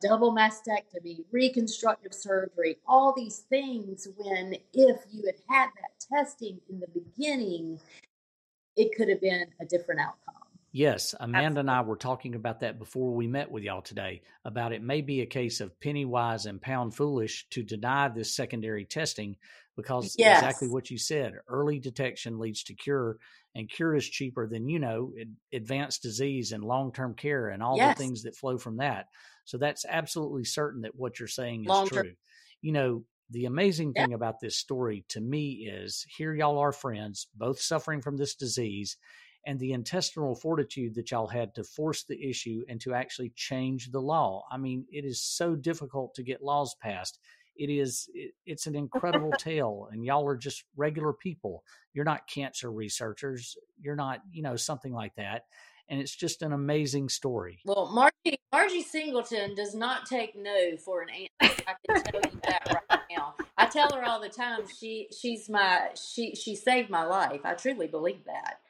double 0.00 0.32
mastectomy, 0.34 1.24
reconstructive 1.30 2.14
surgery, 2.14 2.78
all 2.86 3.12
these 3.16 3.40
things. 3.50 4.08
When 4.16 4.54
if 4.72 5.00
you 5.10 5.24
had 5.26 5.36
had 5.48 5.68
that 5.80 6.06
testing 6.14 6.60
in 6.68 6.80
the 6.80 6.88
beginning, 6.88 7.78
it 8.78 8.94
could 8.96 9.08
have 9.08 9.20
been 9.20 9.46
a 9.60 9.64
different 9.66 10.00
outcome. 10.00 10.34
Yes, 10.70 11.14
Amanda 11.18 11.60
and 11.60 11.70
I 11.70 11.80
were 11.80 11.96
talking 11.96 12.34
about 12.34 12.60
that 12.60 12.78
before 12.78 13.12
we 13.14 13.26
met 13.26 13.50
with 13.50 13.62
y'all 13.64 13.80
today. 13.82 14.22
About 14.44 14.72
it 14.72 14.82
may 14.82 15.00
be 15.00 15.22
a 15.22 15.26
case 15.26 15.60
of 15.60 15.78
penny 15.80 16.04
wise 16.04 16.44
and 16.46 16.60
pound 16.60 16.94
foolish 16.94 17.48
to 17.50 17.62
deny 17.62 18.08
this 18.08 18.36
secondary 18.36 18.84
testing 18.84 19.36
because 19.76 20.14
Yes. 20.18 20.42
exactly 20.42 20.68
what 20.68 20.90
you 20.90 20.98
said 20.98 21.34
early 21.48 21.78
detection 21.78 22.38
leads 22.38 22.62
to 22.64 22.74
cure, 22.74 23.18
and 23.54 23.68
cure 23.70 23.94
is 23.94 24.06
cheaper 24.08 24.46
than, 24.46 24.68
you 24.68 24.78
know, 24.78 25.12
advanced 25.52 26.02
disease 26.02 26.52
and 26.52 26.62
long 26.62 26.92
term 26.92 27.14
care 27.14 27.48
and 27.48 27.62
all 27.62 27.76
Yes. 27.78 27.96
the 27.96 28.02
things 28.04 28.22
that 28.24 28.36
flow 28.36 28.58
from 28.58 28.76
that. 28.76 29.06
So 29.46 29.56
that's 29.56 29.86
absolutely 29.88 30.44
certain 30.44 30.82
that 30.82 30.94
what 30.94 31.18
you're 31.18 31.28
saying 31.28 31.62
is 31.62 31.68
Long-term- 31.68 32.04
true. 32.04 32.14
You 32.60 32.72
know, 32.72 33.04
the 33.30 33.44
amazing 33.44 33.94
Yeah. 33.94 34.06
thing 34.06 34.12
about 34.14 34.40
this 34.40 34.56
story 34.56 35.04
to 35.08 35.20
me 35.20 35.68
is 35.70 36.06
here 36.16 36.34
y'all 36.34 36.58
are 36.58 36.72
friends, 36.72 37.28
both 37.34 37.60
suffering 37.60 38.00
from 38.00 38.16
this 38.16 38.34
disease, 38.34 38.96
and 39.46 39.58
the 39.58 39.72
intestinal 39.72 40.34
fortitude 40.34 40.94
that 40.94 41.10
y'all 41.10 41.28
had 41.28 41.54
to 41.54 41.64
force 41.64 42.04
the 42.04 42.28
issue 42.28 42.62
and 42.68 42.80
to 42.80 42.94
actually 42.94 43.30
change 43.36 43.90
the 43.90 44.00
law. 44.00 44.44
I 44.50 44.56
mean, 44.58 44.84
it 44.90 45.04
is 45.04 45.22
so 45.22 45.54
difficult 45.54 46.14
to 46.14 46.22
get 46.22 46.42
laws 46.42 46.74
passed. 46.80 47.18
It 47.56 47.70
is 47.70 48.08
it, 48.14 48.32
it's 48.46 48.66
an 48.66 48.74
incredible 48.76 49.32
tale 49.38 49.88
and 49.90 50.04
y'all 50.04 50.26
are 50.26 50.36
just 50.36 50.64
regular 50.76 51.12
people. 51.12 51.64
You're 51.92 52.04
not 52.04 52.28
cancer 52.28 52.70
researchers, 52.70 53.56
you're 53.80 53.96
not, 53.96 54.20
you 54.30 54.42
know, 54.42 54.56
something 54.56 54.92
like 54.92 55.14
that. 55.16 55.44
And 55.88 56.00
it's 56.00 56.14
just 56.14 56.42
an 56.42 56.52
amazing 56.52 57.08
story. 57.08 57.60
Well, 57.64 57.90
Margie 57.92 58.38
Margie 58.52 58.82
Singleton 58.82 59.54
does 59.54 59.74
not 59.74 60.06
take 60.06 60.36
no 60.36 60.76
for 60.76 61.02
an 61.02 61.08
answer. 61.10 61.62
I 61.66 61.74
can 61.86 62.02
tell 62.04 62.20
you 62.30 62.40
that 62.44 62.84
right 62.90 63.00
now. 63.10 63.34
I 63.56 63.66
tell 63.66 63.90
her 63.94 64.04
all 64.04 64.20
the 64.20 64.28
time 64.28 64.60
she 64.78 65.08
she's 65.18 65.48
my 65.48 65.88
she 65.94 66.34
she 66.34 66.54
saved 66.56 66.90
my 66.90 67.04
life. 67.04 67.40
I 67.44 67.54
truly 67.54 67.86
believe 67.86 68.24
that. 68.26 68.60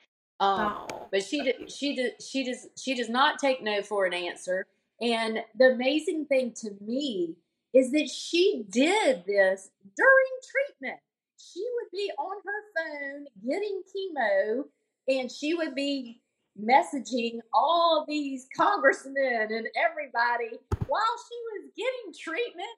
Um, 0.41 0.87
Oh, 0.93 1.09
but 1.11 1.25
she 1.25 1.43
did, 1.43 1.71
she 1.71 1.97
did, 1.97 2.23
she 2.23 2.45
does 2.45 2.69
she 2.77 2.95
does 2.95 3.09
not 3.09 3.39
take 3.39 3.63
no 3.63 3.83
for 3.83 4.07
an 4.07 4.15
answer. 4.15 4.67
And 5.01 5.41
the 5.57 5.67
amazing 5.73 6.27
thing 6.27 6.53
to 6.63 6.71
me 6.81 7.37
is 7.75 7.91
that 7.93 8.09
she 8.09 8.65
did 8.71 9.25
this 9.27 9.71
during 9.97 10.33
treatment. 10.51 11.01
She 11.37 11.65
would 11.77 11.91
be 11.93 12.11
on 12.19 12.37
her 12.45 12.63
phone 12.77 13.27
getting 13.49 13.83
chemo, 13.95 14.65
and 15.09 15.31
she 15.31 15.55
would 15.55 15.75
be 15.75 16.21
messaging 16.63 17.39
all 17.53 18.05
these 18.09 18.49
congressmen 18.57 19.49
and 19.51 19.69
everybody 19.77 20.59
while 20.87 21.17
she 21.29 21.37
was 21.53 21.71
getting 21.77 22.13
treatment. 22.19 22.69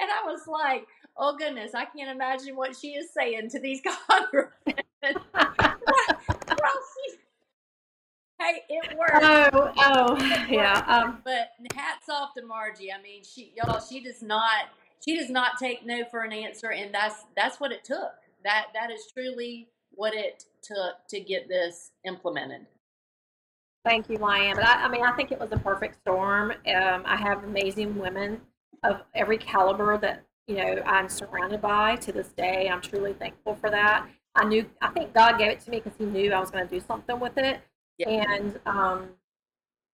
And 0.00 0.10
I 0.10 0.30
was 0.30 0.46
like, 0.46 0.86
oh 1.16 1.36
goodness, 1.36 1.74
I 1.74 1.84
can't 1.84 2.10
imagine 2.10 2.56
what 2.56 2.76
she 2.76 2.88
is 2.88 3.12
saying 3.12 3.50
to 3.50 3.60
these 3.60 3.80
congressmen. 4.08 4.76
hey, 8.38 8.62
it 8.68 8.96
worked. 8.98 9.22
oh, 9.22 9.72
oh, 9.76 10.16
yeah. 10.48 10.84
Um, 10.86 11.18
But 11.24 11.52
hats 11.74 12.08
off 12.08 12.34
to 12.34 12.44
Margie. 12.44 12.92
I 12.92 13.00
mean, 13.02 13.22
she 13.24 13.52
y'all, 13.56 13.80
she 13.80 14.02
does 14.02 14.22
not 14.22 14.70
she 15.04 15.16
does 15.18 15.30
not 15.30 15.58
take 15.58 15.84
no 15.84 16.04
for 16.10 16.22
an 16.22 16.32
answer, 16.32 16.70
and 16.72 16.94
that's 16.94 17.24
that's 17.36 17.58
what 17.60 17.72
it 17.72 17.84
took. 17.84 18.12
That 18.44 18.66
that 18.74 18.90
is 18.90 19.10
truly 19.12 19.68
what 19.90 20.14
it 20.14 20.44
took 20.62 21.06
to 21.08 21.20
get 21.20 21.48
this 21.48 21.90
implemented. 22.04 22.66
Thank 23.84 24.08
you, 24.08 24.16
Liane. 24.18 24.54
But 24.56 24.66
I, 24.66 24.84
I 24.84 24.88
mean, 24.88 25.02
I 25.02 25.12
think 25.12 25.32
it 25.32 25.40
was 25.40 25.50
a 25.52 25.58
perfect 25.58 25.96
storm. 26.00 26.52
Um, 26.52 27.02
I 27.04 27.16
have 27.16 27.42
amazing 27.44 27.98
women 27.98 28.40
of 28.84 29.02
every 29.14 29.38
caliber 29.38 29.98
that 29.98 30.24
you 30.46 30.56
know 30.56 30.82
I'm 30.86 31.08
surrounded 31.08 31.60
by 31.60 31.96
to 31.96 32.12
this 32.12 32.28
day. 32.28 32.68
I'm 32.68 32.80
truly 32.80 33.12
thankful 33.14 33.56
for 33.56 33.70
that. 33.70 34.06
I 34.34 34.44
knew, 34.44 34.64
I 34.80 34.88
think 34.88 35.12
God 35.12 35.36
gave 35.38 35.50
it 35.50 35.60
to 35.60 35.70
me 35.70 35.80
because 35.80 35.98
He 35.98 36.04
knew 36.06 36.32
I 36.32 36.40
was 36.40 36.50
going 36.50 36.66
to 36.66 36.72
do 36.74 36.80
something 36.86 37.18
with 37.20 37.36
it, 37.38 37.60
Yeah. 37.98 38.08
and 38.08 38.58
um, 38.66 39.08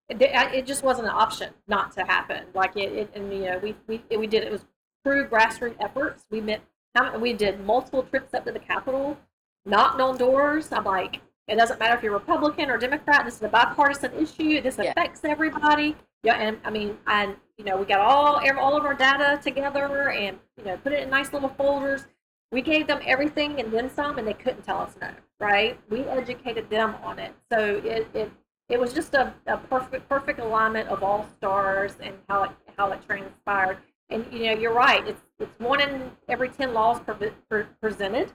it, 0.10 0.22
it 0.22 0.66
just 0.66 0.84
wasn't 0.84 1.08
an 1.08 1.14
option 1.14 1.54
not 1.68 1.92
to 1.94 2.04
happen. 2.04 2.44
Like 2.54 2.76
it, 2.76 2.92
it 2.94 3.12
and 3.16 3.32
you 3.34 3.42
know, 3.46 3.58
we 3.60 3.76
we 3.88 4.02
we 4.18 4.28
did 4.28 4.44
it 4.44 4.52
was 4.52 4.66
through 5.04 5.28
grassroots 5.28 5.76
efforts. 5.80 6.26
We 6.30 6.42
met, 6.42 6.62
how- 6.96 7.18
we 7.18 7.32
did 7.34 7.66
multiple 7.66 8.04
trips 8.04 8.34
up 8.34 8.46
to 8.46 8.52
the 8.52 8.60
Capitol, 8.60 9.18
knocked 9.66 10.02
on 10.02 10.18
doors. 10.18 10.72
I'm 10.74 10.84
like, 10.84 11.22
it 11.48 11.56
doesn't 11.56 11.80
matter 11.80 11.96
if 11.96 12.04
you're 12.04 12.14
Republican 12.14 12.70
or 12.70 12.78
Democrat. 12.78 13.26
This 13.26 13.36
is 13.36 13.42
a 13.44 13.48
bipartisan 13.48 14.14
issue. 14.14 14.62
This 14.62 14.78
Yeah. 14.78 14.92
affects 14.92 15.24
everybody. 15.24 15.96
Yeah, 16.24 16.36
and 16.36 16.60
I 16.66 16.70
mean, 16.72 16.98
and 17.08 17.36
you 17.58 17.64
know, 17.66 17.78
we 17.78 17.86
got 17.86 18.00
all 18.00 18.42
all 18.60 18.78
of 18.78 18.86
our 18.86 18.94
data 18.94 19.40
together 19.42 20.10
and 20.10 20.38
you 20.58 20.66
know, 20.66 20.78
put 20.78 20.92
it 20.94 21.04
in 21.04 21.10
nice 21.10 21.32
little 21.34 21.50
folders. 21.50 22.06
We 22.52 22.62
gave 22.62 22.88
them 22.88 23.00
everything 23.06 23.60
and 23.60 23.72
then 23.72 23.90
some, 23.90 24.18
and 24.18 24.28
they 24.28 24.34
couldn't 24.34 24.64
tell 24.64 24.80
us 24.80 24.96
no. 25.02 25.10
Right? 25.40 25.80
We 25.90 26.02
educated 26.02 26.70
them 26.70 26.96
on 27.04 27.20
it, 27.20 27.34
so 27.52 27.60
it, 27.84 28.08
it 28.14 28.32
it 28.70 28.80
was 28.80 28.92
just 28.94 29.14
a, 29.14 29.34
a 29.46 29.58
perfect 29.58 30.10
perfect 30.10 30.40
alignment 30.40 30.90
of 30.90 31.04
all 31.04 31.26
stars 31.38 31.94
and 32.02 32.16
how 32.28 32.44
it 32.44 32.52
how 32.78 32.92
it 32.92 33.00
transpired. 33.08 33.78
And 34.10 34.26
you 34.32 34.46
know, 34.46 34.54
you're 34.54 34.74
right. 34.74 35.06
It's 35.08 35.22
it's 35.40 35.60
one 35.60 35.80
in 35.82 36.12
every 36.28 36.50
ten 36.50 36.74
laws 36.74 37.00
pre- 37.02 37.32
pre- 37.50 37.66
presented 37.82 38.34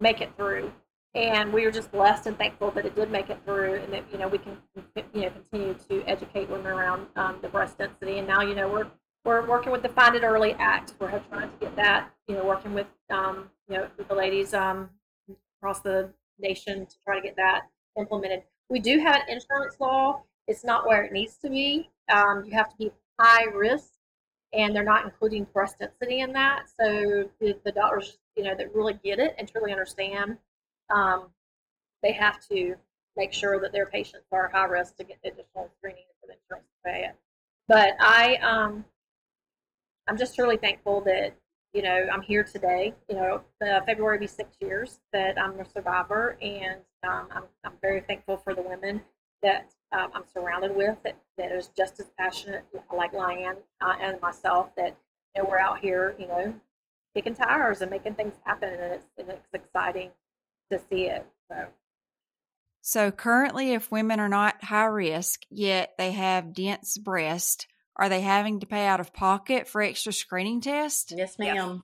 make 0.00 0.20
it 0.20 0.30
through, 0.36 0.72
and 1.14 1.52
we 1.52 1.64
are 1.64 1.70
just 1.70 1.90
blessed 1.90 2.26
and 2.26 2.36
thankful 2.36 2.70
that 2.72 2.84
it 2.86 2.94
did 2.94 3.10
make 3.10 3.30
it 3.30 3.38
through, 3.44 3.74
and 3.74 3.92
that 3.92 4.04
you 4.12 4.18
know 4.18 4.28
we 4.28 4.38
can 4.38 4.56
you 5.14 5.22
know 5.22 5.30
continue 5.30 5.74
to 5.88 6.02
educate 6.06 6.48
women 6.48 6.66
around 6.66 7.06
um, 7.16 7.38
the 7.42 7.48
breast 7.48 7.78
density. 7.78 8.18
And 8.18 8.28
now 8.28 8.42
you 8.42 8.54
know 8.54 8.68
we're 8.68 8.86
we're 9.24 9.46
working 9.46 9.72
with 9.72 9.82
the 9.82 9.88
Find 9.88 10.14
It 10.14 10.22
Early 10.22 10.54
Act. 10.54 10.94
We're 10.98 11.10
trying 11.30 11.50
to 11.50 11.56
get 11.60 11.76
that 11.76 12.10
you 12.26 12.34
know 12.34 12.44
working 12.44 12.74
with 12.74 12.86
um, 13.10 13.50
you 13.68 13.76
know 13.76 13.88
with 13.96 14.08
the 14.08 14.14
ladies 14.14 14.54
um, 14.54 14.90
across 15.58 15.80
the 15.80 16.10
nation 16.38 16.86
to 16.86 16.94
try 17.04 17.16
to 17.16 17.22
get 17.22 17.36
that 17.36 17.62
implemented. 17.98 18.42
We 18.68 18.80
do 18.80 18.98
have 18.98 19.16
an 19.16 19.28
insurance 19.28 19.76
law. 19.80 20.22
It's 20.46 20.64
not 20.64 20.86
where 20.86 21.02
it 21.02 21.12
needs 21.12 21.36
to 21.38 21.50
be. 21.50 21.90
Um, 22.08 22.44
you 22.44 22.52
have 22.52 22.68
to 22.70 22.76
be 22.76 22.92
high 23.18 23.44
risk, 23.44 23.92
and 24.52 24.74
they're 24.74 24.84
not 24.84 25.04
including 25.04 25.46
breast 25.52 25.78
density 25.78 26.20
in 26.20 26.32
that. 26.32 26.68
So 26.80 27.28
the, 27.40 27.58
the 27.64 27.72
doctors, 27.72 28.18
you 28.36 28.44
know, 28.44 28.54
that 28.56 28.74
really 28.74 28.98
get 29.04 29.18
it 29.18 29.34
and 29.38 29.48
truly 29.48 29.72
understand, 29.72 30.38
um, 30.90 31.28
they 32.02 32.12
have 32.12 32.40
to 32.48 32.76
make 33.16 33.32
sure 33.32 33.60
that 33.60 33.72
their 33.72 33.86
patients 33.86 34.26
are 34.32 34.48
high 34.48 34.64
risk 34.64 34.96
to 34.96 35.04
get 35.04 35.18
the 35.22 35.30
additional 35.30 35.70
screening 35.76 36.04
for 36.20 36.28
the 36.28 36.34
insurance 36.34 36.68
to 36.68 36.90
pay 36.90 37.04
it. 37.04 37.16
But 37.66 37.96
I, 38.00 38.36
um, 38.36 38.84
I'm 40.06 40.16
just 40.16 40.38
really 40.38 40.56
thankful 40.56 41.02
that 41.02 41.34
you 41.74 41.82
know 41.82 42.08
I'm 42.10 42.22
here 42.22 42.44
today. 42.44 42.94
You 43.10 43.16
know, 43.16 43.40
uh, 43.60 43.80
February 43.84 44.16
will 44.16 44.20
be 44.20 44.26
six 44.26 44.56
years 44.60 45.00
that 45.12 45.38
I'm 45.38 45.58
a 45.60 45.64
survivor, 45.68 46.38
and 46.40 46.80
um, 47.06 47.28
I'm, 47.30 47.44
I'm 47.64 47.74
very 47.82 48.00
thankful 48.00 48.38
for 48.38 48.54
the 48.54 48.62
women 48.62 49.02
that 49.42 49.72
um, 49.92 50.10
I'm 50.14 50.24
surrounded 50.32 50.74
with 50.74 50.96
that, 51.04 51.16
that 51.36 51.52
is 51.52 51.70
just 51.76 52.00
as 52.00 52.06
passionate, 52.18 52.64
like 52.92 53.12
Liane 53.12 53.56
uh, 53.80 53.94
and 54.00 54.20
myself, 54.20 54.70
that 54.76 54.96
you 55.36 55.42
know, 55.42 55.48
we're 55.48 55.58
out 55.58 55.78
here, 55.78 56.16
you 56.18 56.26
know, 56.26 56.54
kicking 57.14 57.34
tires 57.34 57.80
and 57.80 57.90
making 57.90 58.14
things 58.14 58.34
happen, 58.44 58.70
and 58.70 58.94
it's, 58.94 59.06
and 59.18 59.28
it's 59.28 59.54
exciting 59.54 60.10
to 60.70 60.80
see 60.90 61.06
it. 61.06 61.26
So. 61.50 61.66
So 62.80 63.10
currently, 63.10 63.72
if 63.72 63.90
women 63.90 64.20
are 64.20 64.28
not 64.28 64.64
high 64.64 64.84
risk 64.84 65.42
yet 65.50 65.94
they 65.98 66.12
have 66.12 66.54
dense 66.54 66.96
breast, 66.96 67.66
are 67.96 68.08
they 68.08 68.20
having 68.20 68.60
to 68.60 68.66
pay 68.66 68.86
out 68.86 69.00
of 69.00 69.12
pocket 69.12 69.68
for 69.68 69.82
extra 69.82 70.12
screening 70.12 70.60
tests? 70.60 71.12
Yes, 71.14 71.38
ma'am. 71.38 71.82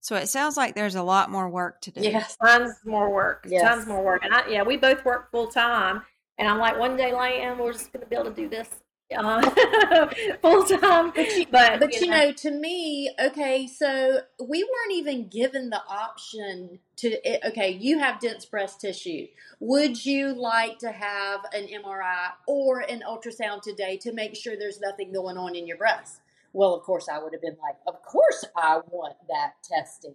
So 0.00 0.16
it 0.16 0.28
sounds 0.28 0.56
like 0.56 0.74
there's 0.74 0.94
a 0.94 1.02
lot 1.02 1.30
more 1.30 1.48
work 1.48 1.80
to 1.82 1.90
do. 1.90 2.00
Yes. 2.02 2.36
Tons 2.36 2.72
more 2.84 3.10
work. 3.12 3.46
Yes. 3.48 3.62
Tons 3.62 3.86
more 3.86 4.02
work. 4.04 4.24
And 4.24 4.32
I, 4.32 4.48
yeah, 4.48 4.62
we 4.62 4.76
both 4.76 5.04
work 5.04 5.30
full 5.30 5.48
time. 5.48 6.02
And 6.38 6.46
I'm 6.46 6.58
like, 6.58 6.78
one 6.78 6.96
day, 6.96 7.12
Liane, 7.12 7.58
we're 7.58 7.72
just 7.72 7.92
going 7.92 8.04
to 8.04 8.08
be 8.08 8.14
able 8.14 8.26
to 8.26 8.36
do 8.36 8.48
this 8.48 8.68
uh, 9.16 9.50
full 10.42 10.64
time. 10.64 11.12
But, 11.50 11.80
But 11.80 11.94
you 11.94 12.08
know, 12.08 12.32
to 12.32 12.50
me, 12.50 13.10
okay, 13.20 13.66
so 13.66 14.20
we 14.44 14.64
weren't 14.64 14.92
even 14.92 15.28
given 15.28 15.70
the 15.70 15.82
option 15.88 16.78
to. 16.96 17.48
Okay, 17.48 17.70
you 17.70 17.98
have 17.98 18.20
dense 18.20 18.44
breast 18.44 18.80
tissue. 18.80 19.26
Would 19.60 20.04
you 20.04 20.34
like 20.34 20.78
to 20.78 20.92
have 20.92 21.40
an 21.52 21.66
MRI 21.66 22.30
or 22.46 22.80
an 22.80 23.02
ultrasound 23.08 23.62
today 23.62 23.96
to 23.98 24.12
make 24.12 24.36
sure 24.36 24.56
there's 24.56 24.80
nothing 24.80 25.12
going 25.12 25.36
on 25.36 25.54
in 25.54 25.66
your 25.66 25.78
breast? 25.78 26.20
Well, 26.52 26.74
of 26.74 26.82
course, 26.82 27.08
I 27.08 27.18
would 27.22 27.32
have 27.32 27.42
been 27.42 27.56
like, 27.62 27.76
of 27.86 28.02
course, 28.02 28.44
I 28.56 28.80
want 28.90 29.16
that 29.28 29.54
testing. 29.62 30.14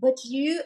But 0.00 0.24
you, 0.24 0.62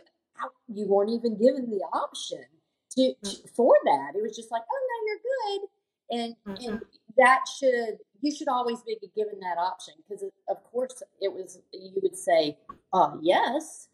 you 0.69 0.87
weren't 0.87 1.11
even 1.11 1.37
given 1.37 1.71
the 1.71 1.83
option 1.93 2.45
to, 2.93 3.15
to 3.25 3.49
for 3.55 3.75
that. 3.85 4.13
It 4.15 4.23
was 4.23 4.37
just 4.37 4.51
like, 4.51 4.63
oh 4.71 4.81
no, 4.91 4.97
you're 5.07 5.21
good, 5.31 5.69
and 6.11 6.59
and 6.67 6.81
that 7.17 7.41
should 7.59 7.99
you 8.21 8.35
should 8.35 8.49
always 8.49 8.81
be 8.83 8.99
given 9.15 9.39
that 9.41 9.59
option 9.59 9.95
because 10.09 10.25
of 10.49 10.63
course 10.65 11.03
it 11.21 11.33
was 11.33 11.61
you 11.73 12.01
would 12.03 12.17
say 12.17 12.57
uh 12.93 13.13
yes. 13.21 13.89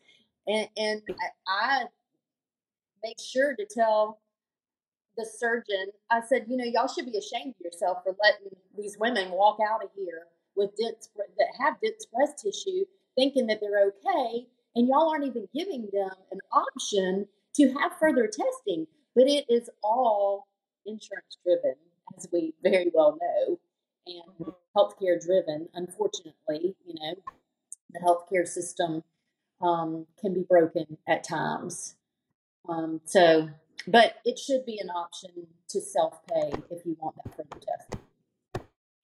And 0.47 0.69
and 0.77 1.03
I, 1.49 1.83
I 1.83 1.85
made 3.05 3.21
sure 3.21 3.55
to 3.57 3.67
tell 3.67 4.21
the 5.17 5.27
surgeon 5.27 5.87
i 6.11 6.21
said 6.21 6.47
you 6.49 6.57
know 6.57 6.65
y'all 6.65 6.87
should 6.87 7.05
be 7.05 7.19
ashamed 7.19 7.53
of 7.59 7.65
yourself 7.65 7.99
for 8.05 8.15
letting 8.23 8.57
these 8.79 8.97
women 8.99 9.31
walk 9.33 9.59
out 9.61 9.83
of 9.83 9.91
here 9.97 10.29
with 10.55 10.71
dense 10.77 11.11
that 11.37 11.49
have 11.59 11.75
dense 11.83 12.07
breast 12.15 12.43
tissue 12.43 12.85
thinking 13.17 13.47
that 13.49 13.59
they're 13.61 13.89
okay 13.89 14.47
and 14.77 14.89
y'all 14.89 15.11
aren't 15.11 15.27
even 15.27 15.49
giving 15.55 15.89
them 15.93 16.11
an 16.31 16.39
option 16.53 17.27
to 17.57 17.73
have 17.75 17.99
further 17.99 18.27
testing. 18.27 18.87
But 19.15 19.25
it 19.27 19.45
is 19.49 19.69
all 19.83 20.47
insurance 20.87 21.39
driven 21.45 21.75
as 22.17 22.27
we 22.33 22.55
very 22.63 22.91
well 22.93 23.19
know 23.21 23.59
and 24.07 24.53
healthcare 24.77 25.21
driven. 25.21 25.69
Unfortunately, 25.75 26.75
you 26.87 26.95
know, 26.95 27.15
the 27.93 28.01
healthcare 28.01 28.47
system 28.47 29.03
um, 29.61 30.07
can 30.21 30.35
be 30.35 30.43
broken 30.49 30.99
at 31.09 31.25
times. 31.25 31.97
Um, 32.69 33.01
so, 33.05 33.49
but 33.87 34.17
it 34.25 34.39
should 34.39 34.65
be 34.65 34.79
an 34.81 34.91
option 34.91 35.31
to 35.69 35.81
self 35.81 36.21
pay 36.27 36.53
if 36.71 36.85
you 36.85 36.97
want 37.01 37.17
that 37.17 37.35
further 37.37 37.65
testing. 37.67 38.01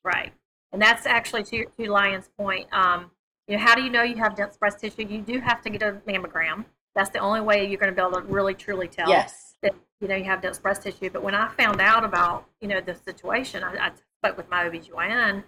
Right. 0.05 0.33
And 0.73 0.81
that's 0.81 1.07
actually 1.07 1.43
to, 1.45 1.65
to 1.65 1.91
Liane's 1.91 2.29
point. 2.37 2.69
Um, 2.73 3.11
you 3.49 3.57
know, 3.57 3.63
how 3.63 3.75
do 3.75 3.83
you 3.83 3.91
know 3.91 4.03
you 4.03 4.17
have 4.17 4.37
dense 4.37 4.57
breast 4.57 4.81
tissue? 4.81 5.07
You 5.09 5.21
do 5.21 5.41
have 5.41 5.63
to 5.63 5.71
get 5.71 5.83
a 5.83 5.93
mammogram. 6.09 6.65
That's 6.95 7.11
the 7.11 7.19
only 7.19 7.41
way 7.41 7.67
you're 7.69 7.79
going 7.79 7.95
to 7.95 7.97
be 7.97 8.07
able 8.07 8.21
to 8.21 8.27
really 8.27 8.55
truly 8.55 8.89
tell 8.89 9.09
Yes. 9.09 9.46
You 10.01 10.09
know 10.09 10.17
you 10.17 10.25
have 10.25 10.43
dense 10.43 10.59
breast 10.59 10.83
tissue. 10.83 11.11
But 11.11 11.23
when 11.23 11.35
I 11.35 11.49
found 11.49 11.81
out 11.81 12.05
about 12.05 12.47
you 12.61 12.69
know 12.69 12.81
the 12.81 12.95
situation, 12.95 13.63
I, 13.65 13.89
I 13.89 13.91
spoke 14.21 14.37
with 14.37 14.51
my 14.51 14.69
OBGYN 14.69 15.45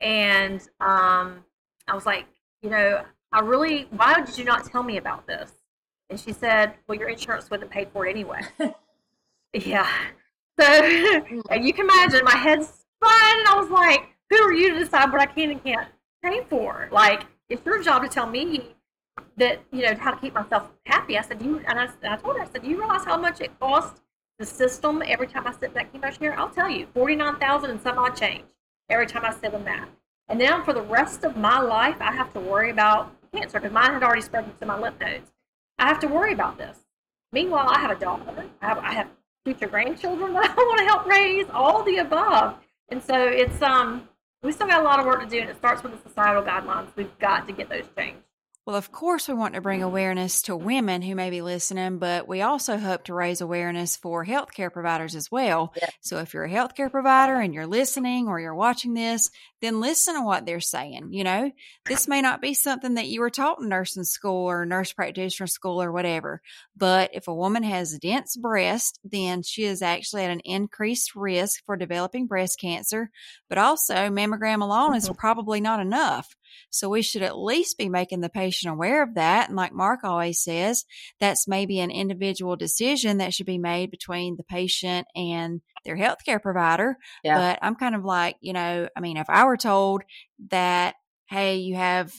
and 0.00 0.60
um, 0.80 1.44
I 1.88 1.94
was 1.94 2.06
like, 2.06 2.26
you 2.62 2.70
know, 2.70 3.04
I 3.32 3.40
really, 3.40 3.86
why 3.90 4.20
did 4.22 4.36
you 4.36 4.44
not 4.44 4.64
tell 4.64 4.82
me 4.82 4.96
about 4.96 5.26
this? 5.26 5.52
And 6.10 6.18
she 6.18 6.32
said, 6.32 6.74
well, 6.86 6.98
your 6.98 7.08
insurance 7.08 7.50
wouldn't 7.50 7.70
pay 7.70 7.86
for 7.92 8.06
it 8.06 8.10
anyway. 8.10 8.40
yeah. 9.52 9.88
So 10.58 10.64
and 11.50 11.66
you 11.66 11.72
can 11.72 11.84
imagine 11.84 12.24
my 12.24 12.36
head 12.36 12.64
spun, 12.64 13.38
and 13.38 13.48
I 13.48 13.54
was 13.56 13.70
like, 13.70 14.08
who 14.30 14.36
are 14.36 14.52
you 14.52 14.72
to 14.72 14.78
decide 14.78 15.12
what 15.12 15.20
I 15.20 15.26
can 15.26 15.50
and 15.50 15.62
can't 15.62 15.88
pay 16.22 16.42
for? 16.48 16.88
Like, 16.90 17.26
it's 17.48 17.64
your 17.64 17.82
job 17.82 18.02
to 18.02 18.08
tell 18.08 18.26
me 18.26 18.75
that, 19.36 19.60
you 19.72 19.82
know, 19.82 19.94
how 19.94 20.12
to 20.12 20.20
keep 20.20 20.34
myself 20.34 20.70
happy. 20.84 21.18
I 21.18 21.22
said, 21.22 21.42
you, 21.42 21.58
and 21.66 21.78
I, 21.78 21.88
and 22.02 22.14
I 22.14 22.16
told 22.16 22.36
her, 22.36 22.42
I 22.42 22.46
said, 22.46 22.62
do 22.62 22.68
you 22.68 22.78
realize 22.78 23.04
how 23.04 23.16
much 23.16 23.40
it 23.40 23.58
costs 23.60 24.00
the 24.38 24.46
system 24.46 25.02
every 25.06 25.26
time 25.26 25.46
I 25.46 25.52
sit 25.52 25.64
in 25.64 25.74
that 25.74 25.92
chemo 25.92 26.18
chair? 26.18 26.38
I'll 26.38 26.50
tell 26.50 26.70
you, 26.70 26.86
49000 26.94 27.70
and 27.70 27.80
some 27.80 27.98
odd 27.98 28.16
change 28.16 28.44
every 28.88 29.06
time 29.06 29.24
I 29.24 29.32
sit 29.32 29.52
in 29.52 29.64
that. 29.64 29.88
And 30.28 30.40
then 30.40 30.64
for 30.64 30.72
the 30.72 30.82
rest 30.82 31.24
of 31.24 31.36
my 31.36 31.60
life, 31.60 31.96
I 32.00 32.12
have 32.12 32.32
to 32.32 32.40
worry 32.40 32.70
about 32.70 33.12
cancer 33.32 33.60
because 33.60 33.72
mine 33.72 33.92
had 33.92 34.02
already 34.02 34.22
spread 34.22 34.44
into 34.44 34.66
my 34.66 34.78
lymph 34.78 34.98
nodes. 35.00 35.30
I 35.78 35.86
have 35.88 36.00
to 36.00 36.08
worry 36.08 36.32
about 36.32 36.58
this. 36.58 36.78
Meanwhile, 37.32 37.68
I 37.68 37.80
have 37.80 37.90
a 37.90 38.00
daughter. 38.00 38.24
I 38.62 38.66
have, 38.66 38.78
I 38.78 38.92
have 38.94 39.08
future 39.44 39.68
grandchildren 39.68 40.32
that 40.34 40.50
I 40.50 40.54
want 40.54 40.78
to 40.78 40.84
help 40.86 41.06
raise, 41.06 41.46
all 41.52 41.82
the 41.82 41.98
above. 41.98 42.56
And 42.88 43.02
so 43.02 43.14
it's 43.14 43.60
um 43.62 44.08
we 44.42 44.52
still 44.52 44.66
got 44.66 44.80
a 44.80 44.84
lot 44.84 45.00
of 45.00 45.06
work 45.06 45.20
to 45.20 45.26
do, 45.26 45.40
and 45.40 45.50
it 45.50 45.56
starts 45.56 45.82
with 45.82 45.92
the 45.92 46.08
societal 46.08 46.42
guidelines. 46.42 46.88
We've 46.94 47.18
got 47.18 47.46
to 47.48 47.52
get 47.52 47.68
those 47.68 47.84
changed. 47.96 48.20
Well, 48.66 48.74
of 48.74 48.90
course, 48.90 49.28
we 49.28 49.34
want 49.34 49.54
to 49.54 49.60
bring 49.60 49.84
awareness 49.84 50.42
to 50.42 50.56
women 50.56 51.00
who 51.00 51.14
may 51.14 51.30
be 51.30 51.40
listening, 51.40 51.98
but 51.98 52.26
we 52.26 52.42
also 52.42 52.78
hope 52.78 53.04
to 53.04 53.14
raise 53.14 53.40
awareness 53.40 53.96
for 53.96 54.26
healthcare 54.26 54.72
providers 54.72 55.14
as 55.14 55.30
well. 55.30 55.72
Yeah. 55.80 55.88
So 56.00 56.18
if 56.18 56.34
you're 56.34 56.46
a 56.46 56.50
healthcare 56.50 56.90
provider 56.90 57.36
and 57.36 57.54
you're 57.54 57.68
listening 57.68 58.26
or 58.26 58.40
you're 58.40 58.56
watching 58.56 58.94
this, 58.94 59.30
then 59.60 59.80
listen 59.80 60.16
to 60.16 60.22
what 60.22 60.46
they're 60.46 60.58
saying. 60.58 61.12
You 61.12 61.22
know, 61.22 61.52
this 61.84 62.08
may 62.08 62.20
not 62.20 62.42
be 62.42 62.54
something 62.54 62.94
that 62.94 63.06
you 63.06 63.20
were 63.20 63.30
taught 63.30 63.60
in 63.60 63.68
nursing 63.68 64.02
school 64.02 64.50
or 64.50 64.66
nurse 64.66 64.92
practitioner 64.92 65.46
school 65.46 65.80
or 65.80 65.92
whatever, 65.92 66.42
but 66.76 67.10
if 67.14 67.28
a 67.28 67.34
woman 67.34 67.62
has 67.62 67.92
a 67.92 68.00
dense 68.00 68.36
breast, 68.36 68.98
then 69.04 69.44
she 69.44 69.62
is 69.62 69.80
actually 69.80 70.24
at 70.24 70.32
an 70.32 70.40
increased 70.40 71.14
risk 71.14 71.64
for 71.66 71.76
developing 71.76 72.26
breast 72.26 72.58
cancer. 72.60 73.10
But 73.48 73.58
also, 73.58 73.94
mammogram 73.94 74.60
alone 74.60 74.96
is 74.96 75.04
mm-hmm. 75.04 75.14
probably 75.14 75.60
not 75.60 75.78
enough. 75.78 76.34
So 76.70 76.88
we 76.88 77.02
should 77.02 77.22
at 77.22 77.38
least 77.38 77.78
be 77.78 77.88
making 77.88 78.20
the 78.20 78.28
patient 78.28 78.72
aware 78.72 79.02
of 79.02 79.14
that. 79.14 79.48
And 79.48 79.56
like 79.56 79.72
Mark 79.72 80.00
always 80.04 80.42
says, 80.42 80.84
that's 81.20 81.48
maybe 81.48 81.80
an 81.80 81.90
individual 81.90 82.56
decision 82.56 83.18
that 83.18 83.34
should 83.34 83.46
be 83.46 83.58
made 83.58 83.90
between 83.90 84.36
the 84.36 84.44
patient 84.44 85.06
and 85.14 85.60
their 85.84 85.96
healthcare 85.96 86.40
provider. 86.40 86.96
Yeah. 87.22 87.38
But 87.38 87.58
I'm 87.62 87.76
kind 87.76 87.94
of 87.94 88.04
like, 88.04 88.36
you 88.40 88.52
know, 88.52 88.88
I 88.96 89.00
mean, 89.00 89.16
if 89.16 89.30
I 89.30 89.44
were 89.44 89.56
told 89.56 90.02
that, 90.50 90.94
hey, 91.28 91.56
you 91.56 91.76
have 91.76 92.12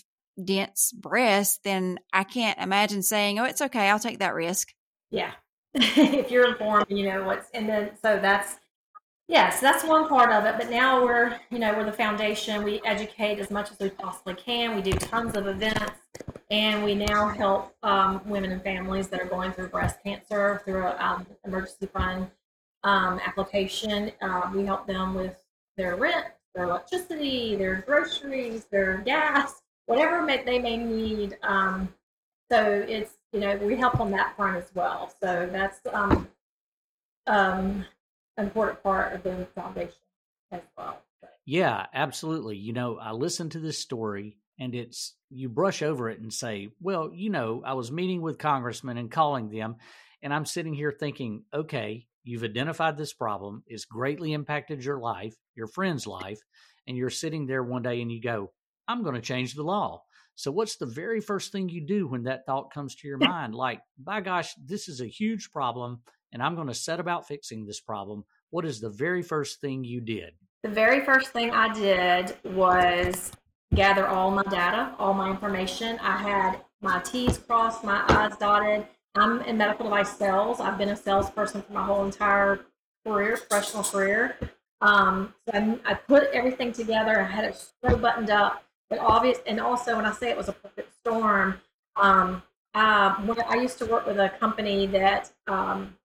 dense 0.44 0.92
breasts, 0.92 1.60
then 1.64 2.00
I 2.14 2.24
can't 2.24 2.60
imagine 2.60 3.04
saying, 3.04 3.40
oh, 3.40 3.46
it's 3.46 3.62
okay, 3.62 3.90
I'll 3.90 4.00
take 4.00 4.20
that 4.20 4.34
risk. 4.34 4.74
Yeah. 5.12 5.32
if 5.74 6.32
you're 6.32 6.50
informed, 6.50 6.86
you 6.90 7.06
know 7.06 7.24
what's, 7.24 7.50
and 7.54 7.68
then 7.70 7.92
so 8.02 8.20
that's 8.22 8.56
yes, 9.28 9.60
that's 9.60 9.84
one 9.84 10.08
part 10.08 10.32
of 10.32 10.46
it. 10.46 10.56
But 10.58 10.70
now 10.70 11.04
we're, 11.04 11.40
you 11.50 11.60
know, 11.60 11.74
we're 11.74 11.86
the 11.86 11.92
foundation. 11.92 12.64
We 12.64 12.82
educate 12.86 13.40
as 13.40 13.52
much 13.52 13.72
as 13.72 13.80
we 13.80 13.90
possibly 13.90 14.36
can. 14.36 14.76
We 14.76 14.82
do 14.82 14.92
tons 14.94 15.36
of 15.36 15.48
events, 15.48 15.94
and 16.50 16.84
we 16.84 16.96
now 16.96 17.30
help 17.30 17.76
um, 17.84 18.22
women 18.26 18.52
and 18.52 18.62
families 18.64 19.08
that 19.10 19.22
are 19.22 19.26
going 19.26 19.52
through 19.52 19.70
breast 19.70 19.98
cancer 20.04 20.62
through 20.66 20.88
an 20.88 20.96
um, 21.00 21.28
emergency 21.46 21.88
fund 21.88 22.30
um, 22.84 23.20
application. 23.26 24.12
Uh, 24.22 24.50
we 24.54 24.66
help 24.66 24.88
them 24.88 25.14
with 25.14 25.36
their 25.76 25.96
rent, 25.96 26.28
their 26.56 26.66
electricity, 26.66 27.56
their 27.56 27.84
groceries, 27.88 28.66
their 28.66 28.98
gas, 29.00 29.62
whatever 29.86 30.22
may, 30.24 30.44
they 30.44 30.60
may 30.60 30.78
need. 30.78 31.38
Um, 31.44 31.94
so 32.50 32.86
it's 32.88 33.14
you 33.34 33.42
know 33.42 33.58
we 33.58 33.76
help 33.76 34.00
on 34.00 34.12
that 34.12 34.36
front 34.36 34.58
as 34.58 34.72
well. 34.74 35.14
So 35.20 35.50
that's 35.52 35.80
um, 35.92 36.28
um, 37.28 37.86
important 38.38 38.82
part 38.84 39.14
of 39.14 39.24
the 39.24 39.48
foundation 39.56 39.94
as 40.52 40.62
well. 40.78 41.02
Yeah, 41.46 41.86
absolutely. 41.94 42.58
You 42.58 42.74
know, 42.74 42.98
I 42.98 43.12
listened 43.12 43.54
to 43.54 43.60
this 43.60 43.80
story 43.80 44.38
and 44.60 44.74
it's 44.76 45.16
you 45.30 45.50
brush 45.50 45.82
over 45.82 46.10
it 46.10 46.20
and 46.20 46.34
say, 46.34 46.70
well, 46.82 47.12
you 47.14 47.30
know, 47.30 47.62
I 47.66 47.74
was 47.74 47.92
meeting 47.92 48.22
with 48.22 48.38
congressmen 48.38 48.98
and 48.98 49.12
calling 49.12 49.50
them, 49.50 49.76
and 50.22 50.34
I'm 50.34 50.46
sitting 50.46 50.74
here 50.74 50.92
thinking, 50.92 51.44
okay, 51.54 52.08
you've 52.24 52.44
identified 52.44 52.98
this 52.98 53.14
problem, 53.14 53.64
it's 53.68 53.86
greatly 53.86 54.34
impacted 54.34 54.84
your 54.84 55.00
life, 55.00 55.36
your 55.56 55.68
friend's 55.68 56.08
life, 56.08 56.40
and 56.88 56.98
you're 56.98 57.10
sitting 57.10 57.46
there 57.46 57.64
one 57.64 57.84
day 57.84 58.02
and 58.02 58.12
you 58.12 58.22
go, 58.22 58.52
I'm 58.88 59.04
going 59.04 59.16
to 59.16 59.22
change 59.22 59.54
the 59.54 59.64
law. 59.64 60.04
So, 60.36 60.52
what's 60.52 60.78
the 60.78 60.86
very 60.86 61.20
first 61.20 61.52
thing 61.52 61.70
you 61.70 61.86
do 61.86 62.08
when 62.08 62.24
that 62.24 62.46
thought 62.46 62.74
comes 62.74 62.96
to 62.96 63.08
your 63.08 63.18
mind? 63.22 63.54
Like, 63.54 63.82
by 63.98 64.22
gosh, 64.22 64.54
this 64.64 64.88
is 64.88 65.02
a 65.02 65.08
huge 65.08 65.52
problem, 65.52 66.02
and 66.34 66.42
I'm 66.42 66.56
going 66.56 66.68
to 66.68 66.74
set 66.74 67.00
about 67.00 67.28
fixing 67.28 67.66
this 67.66 67.80
problem. 67.80 68.24
What 68.50 68.66
is 68.66 68.80
the 68.80 68.90
very 68.90 69.22
first 69.22 69.62
thing 69.62 69.84
you 69.84 70.02
did? 70.02 70.34
The 70.64 70.70
very 70.70 71.06
first 71.06 71.30
thing 71.30 71.52
I 71.52 71.74
did 71.74 72.38
was 72.44 73.32
gather 73.74 74.08
all 74.08 74.32
my 74.32 74.44
data, 74.44 74.94
all 74.98 75.14
my 75.14 75.30
information. 75.30 76.00
I 76.00 76.18
had 76.18 76.62
my 76.82 77.00
T's 77.00 77.38
crossed, 77.38 77.84
my 77.84 78.04
I's 78.08 78.38
dotted. 78.38 78.88
I'm 79.16 79.42
in 79.42 79.58
medical 79.58 79.86
device 79.86 80.16
sales. 80.18 80.60
I've 80.60 80.78
been 80.78 80.90
a 80.90 80.96
salesperson 80.96 81.62
for 81.62 81.74
my 81.74 81.84
whole 81.84 82.06
entire 82.06 82.62
career, 83.06 83.38
professional 83.38 83.84
career. 83.84 84.38
Um, 84.82 85.34
so 85.46 85.58
I, 85.58 85.80
I, 85.86 85.94
put 85.96 86.30
everything 86.34 86.72
together. 86.72 87.20
I 87.20 87.24
had 87.24 87.46
it 87.46 87.56
so 87.84 87.98
buttoned 87.98 88.30
up. 88.30 88.64
But 88.92 89.00
obvious, 89.00 89.40
and 89.48 89.60
also 89.60 89.96
when 89.96 90.06
I 90.06 90.12
say 90.12 90.30
it 90.30 90.38
was 90.38 90.50
a 90.50 90.54
perfect 90.54 90.94
storm, 91.00 91.60
um, 91.96 92.44
when 92.74 93.42
I 93.48 93.56
used 93.56 93.80
to 93.80 93.86
work 93.86 94.06
with 94.06 94.20
a 94.20 94.30
company 94.30 94.86
that 94.88 95.32
um, 95.48 95.97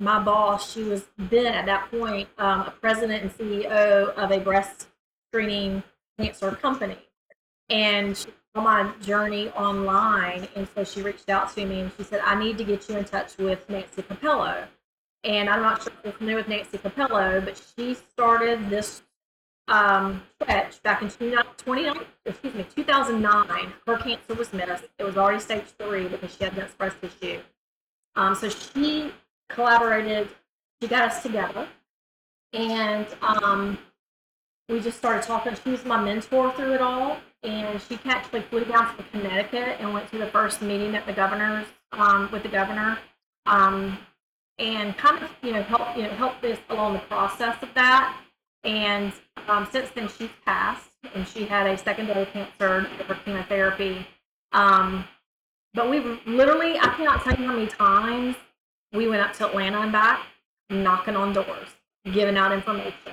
my 0.00 0.22
boss, 0.22 0.72
she 0.72 0.82
was 0.82 1.04
then 1.16 1.46
at 1.46 1.66
that 1.66 1.90
point 1.90 2.28
um, 2.38 2.62
a 2.62 2.70
president 2.70 3.22
and 3.22 3.32
CEO 3.32 4.14
of 4.14 4.30
a 4.30 4.38
breast 4.38 4.88
screening 5.28 5.82
cancer 6.18 6.52
company. 6.52 6.98
And 7.68 8.16
she 8.16 8.28
saw 8.54 8.62
my 8.62 8.92
journey 9.00 9.50
online. 9.50 10.48
And 10.56 10.68
so 10.74 10.84
she 10.84 11.02
reached 11.02 11.28
out 11.28 11.54
to 11.54 11.64
me 11.64 11.80
and 11.80 11.92
she 11.96 12.02
said, 12.02 12.20
I 12.24 12.34
need 12.34 12.58
to 12.58 12.64
get 12.64 12.88
you 12.88 12.96
in 12.96 13.04
touch 13.04 13.36
with 13.38 13.68
Nancy 13.68 14.02
Cappello. 14.02 14.66
And 15.22 15.48
I'm 15.48 15.62
not 15.62 15.82
sure 15.82 15.92
if 15.98 16.04
you're 16.04 16.12
familiar 16.12 16.36
with 16.36 16.48
Nancy 16.48 16.78
Cappello, 16.78 17.40
but 17.44 17.60
she 17.76 17.94
started 17.94 18.68
this 18.68 19.02
um, 19.68 20.22
stretch 20.34 20.82
back 20.82 21.00
in 21.00 21.08
2009, 21.08 21.96
excuse 22.26 22.54
me, 22.54 22.66
2009. 22.76 23.72
Her 23.86 23.96
cancer 23.96 24.34
was 24.34 24.52
missed. 24.52 24.84
It 24.98 25.04
was 25.04 25.16
already 25.16 25.40
stage 25.40 25.64
three 25.78 26.08
because 26.08 26.36
she 26.36 26.44
had 26.44 26.54
breast 26.76 26.96
tissue. 27.00 27.40
Um, 28.16 28.34
so 28.34 28.48
she 28.48 29.10
collaborated. 29.48 30.28
She 30.80 30.88
got 30.88 31.10
us 31.10 31.22
together, 31.22 31.66
and 32.52 33.06
um, 33.22 33.78
we 34.68 34.80
just 34.80 34.98
started 34.98 35.22
talking. 35.22 35.54
She 35.62 35.70
was 35.70 35.84
my 35.84 36.02
mentor 36.02 36.52
through 36.52 36.74
it 36.74 36.80
all, 36.80 37.18
and 37.42 37.80
she 37.80 37.98
actually 38.04 38.42
flew 38.42 38.64
down 38.64 38.96
to 38.96 39.02
Connecticut 39.04 39.76
and 39.80 39.92
went 39.92 40.10
to 40.10 40.18
the 40.18 40.26
first 40.26 40.62
meeting 40.62 40.94
at 40.94 41.06
the 41.06 41.12
governor's 41.12 41.66
um, 41.92 42.30
with 42.32 42.42
the 42.42 42.48
governor, 42.48 42.98
um, 43.46 43.98
and 44.58 44.96
kind 44.96 45.22
of 45.22 45.30
you 45.42 45.52
know 45.52 45.62
help 45.62 45.96
you 45.96 46.02
know 46.02 46.10
help 46.10 46.40
this 46.40 46.58
along 46.70 46.94
the 46.94 47.00
process 47.00 47.56
of 47.62 47.68
that. 47.74 48.16
And 48.64 49.12
um, 49.46 49.68
since 49.70 49.90
then, 49.90 50.08
she's 50.08 50.30
passed, 50.44 50.90
and 51.14 51.26
she 51.28 51.44
had 51.44 51.66
a 51.66 51.76
secondary 51.76 52.26
cancer 52.26 52.86
for 53.06 53.14
chemotherapy. 53.16 54.06
Um, 54.52 55.04
but 55.74 55.90
we 55.90 56.00
literally, 56.24 56.78
I 56.78 56.86
cannot 56.96 57.22
tell 57.24 57.34
you 57.34 57.46
how 57.46 57.52
many 57.52 57.66
times 57.66 58.36
we 58.94 59.08
went 59.08 59.22
up 59.22 59.34
to 59.34 59.46
Atlanta 59.48 59.80
and 59.80 59.92
back, 59.92 60.20
knocking 60.70 61.16
on 61.16 61.32
doors, 61.32 61.68
giving 62.12 62.36
out 62.36 62.52
information 62.52 63.12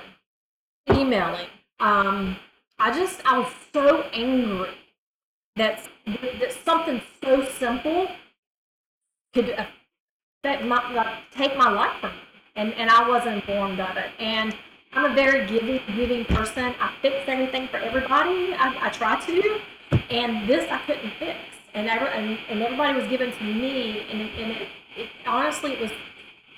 emailing. 0.90 1.46
Um, 1.80 2.36
I 2.78 2.92
just 2.92 3.20
I 3.26 3.38
was 3.38 3.52
so 3.72 4.02
angry 4.12 4.70
that 5.56 5.88
that 6.06 6.52
something 6.64 7.00
so 7.22 7.44
simple 7.44 8.08
could 9.34 9.50
affect 9.50 10.64
my 10.64 10.92
like, 10.92 11.30
take 11.30 11.56
my 11.56 11.70
life 11.70 12.00
from 12.00 12.10
me, 12.10 12.22
and 12.56 12.72
and 12.74 12.90
I 12.90 13.08
wasn't 13.08 13.36
informed 13.36 13.80
of 13.80 13.96
it. 13.96 14.10
And 14.18 14.54
I'm 14.92 15.12
a 15.12 15.14
very 15.14 15.46
giving 15.46 15.80
giving 15.94 16.24
person. 16.24 16.74
I 16.80 16.92
fix 17.00 17.16
everything 17.26 17.68
for 17.68 17.78
everybody. 17.78 18.54
I, 18.54 18.86
I 18.86 18.88
try 18.90 19.20
to, 19.20 19.60
and 20.10 20.48
this 20.48 20.70
I 20.70 20.78
couldn't 20.86 21.12
fix. 21.18 21.38
And, 21.74 21.88
every, 21.88 22.08
and, 22.08 22.38
and 22.50 22.60
everybody 22.60 22.98
was 22.98 23.08
given 23.08 23.32
to 23.32 23.44
me, 23.44 24.04
and, 24.10 24.20
and 24.20 24.52
it, 24.52 24.68
it, 24.96 25.08
honestly, 25.26 25.72
it 25.72 25.80
was 25.80 25.90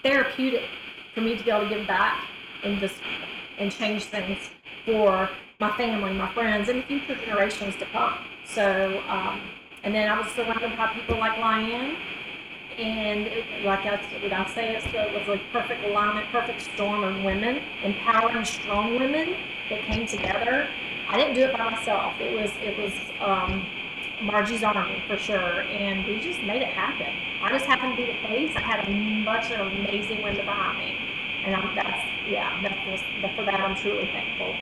therapeutic 0.03 0.65
for 1.15 1.21
me 1.21 1.37
to 1.37 1.45
be 1.45 1.51
able 1.51 1.69
to 1.69 1.75
give 1.75 1.87
back 1.87 2.23
and 2.63 2.79
just 2.81 2.97
and 3.59 3.71
change 3.71 4.05
things 4.05 4.39
for 4.85 5.29
my 5.61 5.77
family, 5.77 6.13
my 6.13 6.33
friends, 6.35 6.69
and 6.69 6.83
the 6.83 6.87
future 6.87 7.15
generations 7.15 7.77
to 7.77 7.87
come. 7.87 8.15
So, 8.45 9.01
um, 9.09 9.41
and 9.85 9.95
then 9.95 10.11
I 10.11 10.21
was 10.21 10.31
surrounded 10.33 10.77
by 10.77 10.93
people 10.95 11.19
like 11.19 11.39
Liane, 11.39 11.97
and 12.77 13.27
it, 13.27 13.65
like 13.65 13.87
I, 13.87 13.97
what 14.23 14.33
I 14.33 14.51
say, 14.53 14.77
it, 14.77 14.83
so 14.83 14.99
it 14.99 15.29
was 15.29 15.39
a 15.39 15.41
perfect 15.53 15.85
alignment, 15.85 16.27
perfect 16.31 16.63
storm 16.75 17.05
of 17.05 17.23
women, 17.23 17.63
empowering 17.85 18.45
strong 18.45 18.99
women 18.99 19.37
that 19.71 19.81
came 19.85 20.07
together. 20.07 20.67
I 21.09 21.17
didn't 21.17 21.35
do 21.35 21.43
it 21.43 21.57
by 21.57 21.71
myself. 21.71 22.15
It 22.21 22.35
was 22.35 22.51
it 22.61 22.77
was 22.79 22.93
um, 23.21 23.65
Margie's 24.25 24.63
army 24.63 25.03
for 25.07 25.17
sure, 25.17 25.63
and 25.63 26.07
we 26.07 26.21
just 26.21 26.41
made 26.43 26.63
it 26.63 26.69
happen. 26.69 27.13
I 27.43 27.51
just 27.51 27.67
happened 27.67 27.97
to 27.97 28.05
be 28.05 28.13
the 28.13 28.19
face. 28.27 28.57
I 28.57 28.61
had 28.61 28.81
a 28.81 29.25
bunch 29.25 29.51
of 29.53 29.67
amazing 29.67 30.23
women 30.23 30.45
behind 30.45 30.79
me 30.79 31.15
and 31.45 31.55
I'm, 31.55 31.75
that's 31.75 32.07
yeah, 32.27 32.61
that's 32.63 33.03
just, 33.03 33.37
for 33.37 33.45
that 33.45 33.61
I'm 33.61 33.77
truly 33.77 34.07
thankful. 34.07 34.59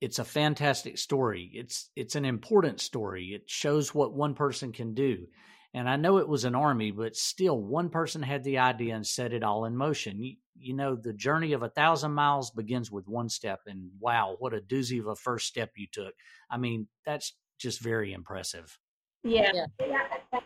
It's 0.00 0.18
a 0.18 0.24
fantastic 0.24 0.98
story. 0.98 1.50
It's 1.54 1.90
it's 1.96 2.16
an 2.16 2.24
important 2.24 2.80
story. 2.80 3.26
It 3.26 3.48
shows 3.48 3.94
what 3.94 4.12
one 4.12 4.34
person 4.34 4.72
can 4.72 4.94
do. 4.94 5.26
And 5.72 5.88
I 5.88 5.96
know 5.96 6.18
it 6.18 6.28
was 6.28 6.44
an 6.44 6.54
army, 6.54 6.92
but 6.92 7.16
still, 7.16 7.60
one 7.60 7.88
person 7.88 8.22
had 8.22 8.44
the 8.44 8.58
idea 8.58 8.94
and 8.94 9.06
set 9.06 9.32
it 9.32 9.42
all 9.42 9.64
in 9.64 9.76
motion. 9.76 10.22
You, 10.22 10.36
you 10.56 10.74
know, 10.74 10.94
the 10.94 11.12
journey 11.12 11.52
of 11.52 11.64
a 11.64 11.68
thousand 11.68 12.12
miles 12.12 12.50
begins 12.52 12.92
with 12.92 13.08
one 13.08 13.28
step. 13.28 13.60
And 13.66 13.90
wow, 13.98 14.36
what 14.38 14.54
a 14.54 14.60
doozy 14.60 15.00
of 15.00 15.08
a 15.08 15.16
first 15.16 15.48
step 15.48 15.72
you 15.76 15.88
took. 15.90 16.14
I 16.48 16.58
mean, 16.58 16.86
that's 17.04 17.32
just 17.64 17.80
very 17.80 18.12
impressive. 18.12 18.78
Yeah. 19.24 19.66
yeah. 19.80 20.40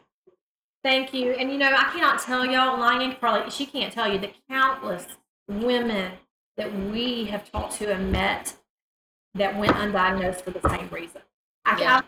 Thank 0.85 1.13
you. 1.13 1.33
And 1.33 1.51
you 1.51 1.59
know, 1.59 1.67
I 1.67 1.91
cannot 1.93 2.23
tell 2.23 2.47
y'all, 2.47 2.79
Liane 2.79 3.17
probably 3.17 3.51
she 3.51 3.67
can't 3.67 3.93
tell 3.93 4.11
you 4.11 4.19
the 4.19 4.31
countless 4.49 5.07
women 5.49 6.13
that 6.57 6.73
we 6.91 7.25
have 7.25 7.51
talked 7.51 7.75
to 7.79 7.93
and 7.93 8.13
met 8.13 8.55
that 9.35 9.59
went 9.59 9.73
undiagnosed 9.73 10.43
for 10.43 10.53
the 10.53 10.67
same 10.71 10.89
reason. 10.91 11.21
I 11.65 11.81
yeah. 11.81 12.01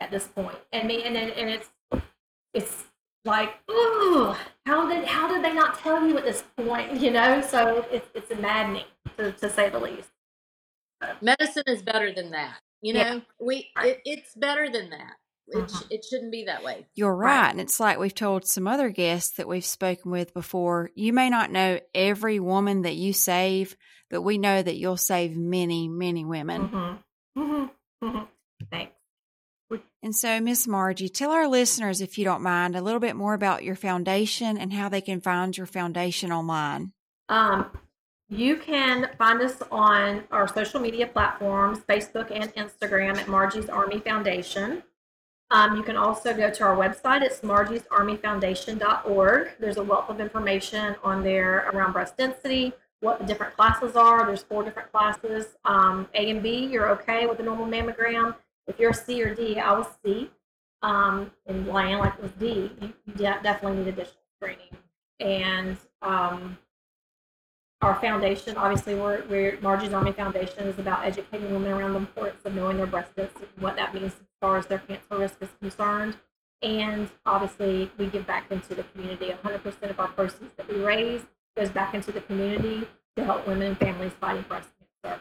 at 0.00 0.10
this 0.12 0.28
point, 0.28 0.56
and 0.72 0.86
me, 0.86 1.02
and, 1.02 1.16
and 1.16 1.50
it's 1.50 1.68
it's 2.54 2.84
like, 3.24 3.58
ooh, 3.68 4.34
how 4.64 4.88
did 4.88 5.04
how 5.06 5.28
did 5.28 5.44
they 5.44 5.52
not 5.52 5.80
tell 5.80 6.06
you 6.06 6.16
at 6.16 6.24
this 6.24 6.44
point? 6.56 7.00
You 7.00 7.10
know, 7.10 7.40
so 7.42 7.84
it's 7.90 8.08
it's 8.14 8.40
maddening 8.40 8.84
to, 9.16 9.32
to 9.32 9.50
say 9.50 9.68
the 9.68 9.80
least. 9.80 10.10
Medicine 11.20 11.64
is 11.66 11.82
better 11.82 12.12
than 12.12 12.30
that. 12.30 12.60
You 12.84 12.92
know, 12.92 13.00
yeah. 13.00 13.20
we 13.40 13.70
it, 13.78 14.02
it's 14.04 14.34
better 14.34 14.68
than 14.70 14.90
that. 14.90 15.14
It, 15.46 15.56
mm-hmm. 15.56 15.86
it 15.88 16.04
shouldn't 16.04 16.30
be 16.30 16.44
that 16.44 16.62
way. 16.62 16.86
You're 16.94 17.16
right. 17.16 17.40
right. 17.40 17.50
And 17.50 17.58
it's 17.58 17.80
like 17.80 17.98
we've 17.98 18.14
told 18.14 18.46
some 18.46 18.68
other 18.68 18.90
guests 18.90 19.38
that 19.38 19.48
we've 19.48 19.64
spoken 19.64 20.10
with 20.10 20.34
before. 20.34 20.90
You 20.94 21.14
may 21.14 21.30
not 21.30 21.50
know 21.50 21.80
every 21.94 22.40
woman 22.40 22.82
that 22.82 22.94
you 22.94 23.14
save, 23.14 23.74
but 24.10 24.20
we 24.20 24.36
know 24.36 24.62
that 24.62 24.76
you'll 24.76 24.98
save 24.98 25.34
many, 25.34 25.88
many 25.88 26.26
women. 26.26 26.68
Mm-hmm. 26.68 27.40
Mm-hmm. 27.40 28.06
mm-hmm. 28.06 28.24
Thanks. 28.70 28.92
And 30.02 30.14
so, 30.14 30.38
Miss 30.38 30.66
Margie, 30.68 31.08
tell 31.08 31.30
our 31.30 31.48
listeners, 31.48 32.02
if 32.02 32.18
you 32.18 32.26
don't 32.26 32.42
mind, 32.42 32.76
a 32.76 32.82
little 32.82 33.00
bit 33.00 33.16
more 33.16 33.32
about 33.32 33.64
your 33.64 33.76
foundation 33.76 34.58
and 34.58 34.74
how 34.74 34.90
they 34.90 35.00
can 35.00 35.22
find 35.22 35.56
your 35.56 35.66
foundation 35.66 36.30
online. 36.30 36.92
Um, 37.30 37.70
you 38.34 38.56
can 38.56 39.08
find 39.16 39.40
us 39.40 39.62
on 39.70 40.24
our 40.32 40.48
social 40.48 40.80
media 40.80 41.06
platforms, 41.06 41.78
Facebook 41.88 42.32
and 42.34 42.52
Instagram 42.54 43.16
at 43.16 43.28
Margie's 43.28 43.68
Army 43.68 44.00
Foundation. 44.00 44.82
Um, 45.50 45.76
you 45.76 45.84
can 45.84 45.96
also 45.96 46.34
go 46.34 46.50
to 46.50 46.64
our 46.64 46.76
website. 46.76 47.22
It's 47.22 47.38
margiesarmyfoundation.org. 47.40 49.50
There's 49.60 49.76
a 49.76 49.84
wealth 49.84 50.08
of 50.08 50.18
information 50.20 50.96
on 51.04 51.22
there 51.22 51.70
around 51.72 51.92
breast 51.92 52.16
density, 52.16 52.72
what 53.00 53.20
the 53.20 53.24
different 53.24 53.54
classes 53.54 53.94
are. 53.94 54.26
There's 54.26 54.42
four 54.42 54.64
different 54.64 54.90
classes. 54.90 55.54
Um, 55.64 56.08
a 56.14 56.30
and 56.30 56.42
B, 56.42 56.66
you're 56.66 56.88
okay 56.90 57.26
with 57.26 57.38
a 57.38 57.44
normal 57.44 57.66
mammogram. 57.66 58.34
If 58.66 58.80
you're 58.80 58.92
C 58.92 59.22
or 59.22 59.32
D, 59.32 59.60
I 59.60 59.78
was 59.78 59.86
C. 60.04 60.28
Um, 60.82 61.30
and 61.46 61.68
like 61.68 62.20
was 62.20 62.32
D, 62.32 62.72
you, 62.80 62.92
you 63.06 63.14
definitely 63.14 63.78
need 63.78 63.86
additional 63.88 64.24
screening. 64.36 64.76
And 65.20 65.76
um, 66.02 66.58
our 67.84 68.00
foundation, 68.00 68.56
obviously, 68.56 68.94
we're, 68.94 69.22
we're 69.28 69.58
Margie's 69.60 69.92
Army 69.92 70.12
Foundation 70.12 70.60
is 70.60 70.78
about 70.78 71.04
educating 71.04 71.52
women 71.52 71.70
around 71.70 71.92
the 71.92 71.98
importance 71.98 72.40
of 72.46 72.54
knowing 72.54 72.78
their 72.78 72.86
breast 72.86 73.14
density 73.14 73.44
and 73.54 73.62
what 73.62 73.76
that 73.76 73.92
means 73.92 74.12
as 74.12 74.26
far 74.40 74.56
as 74.56 74.66
their 74.66 74.78
cancer 74.78 75.18
risk 75.18 75.36
is 75.42 75.50
concerned. 75.60 76.16
And 76.62 77.10
obviously, 77.26 77.90
we 77.98 78.06
give 78.06 78.26
back 78.26 78.50
into 78.50 78.74
the 78.74 78.84
community. 78.84 79.28
100% 79.44 79.90
of 79.90 80.00
our 80.00 80.08
proceeds 80.08 80.50
that 80.56 80.66
we 80.66 80.76
raise 80.76 81.26
goes 81.58 81.68
back 81.68 81.94
into 81.94 82.10
the 82.10 82.22
community 82.22 82.86
to 83.16 83.24
help 83.24 83.46
women 83.46 83.68
and 83.68 83.78
families 83.78 84.12
fighting 84.18 84.44
breast 84.48 84.70
cancer. 85.02 85.20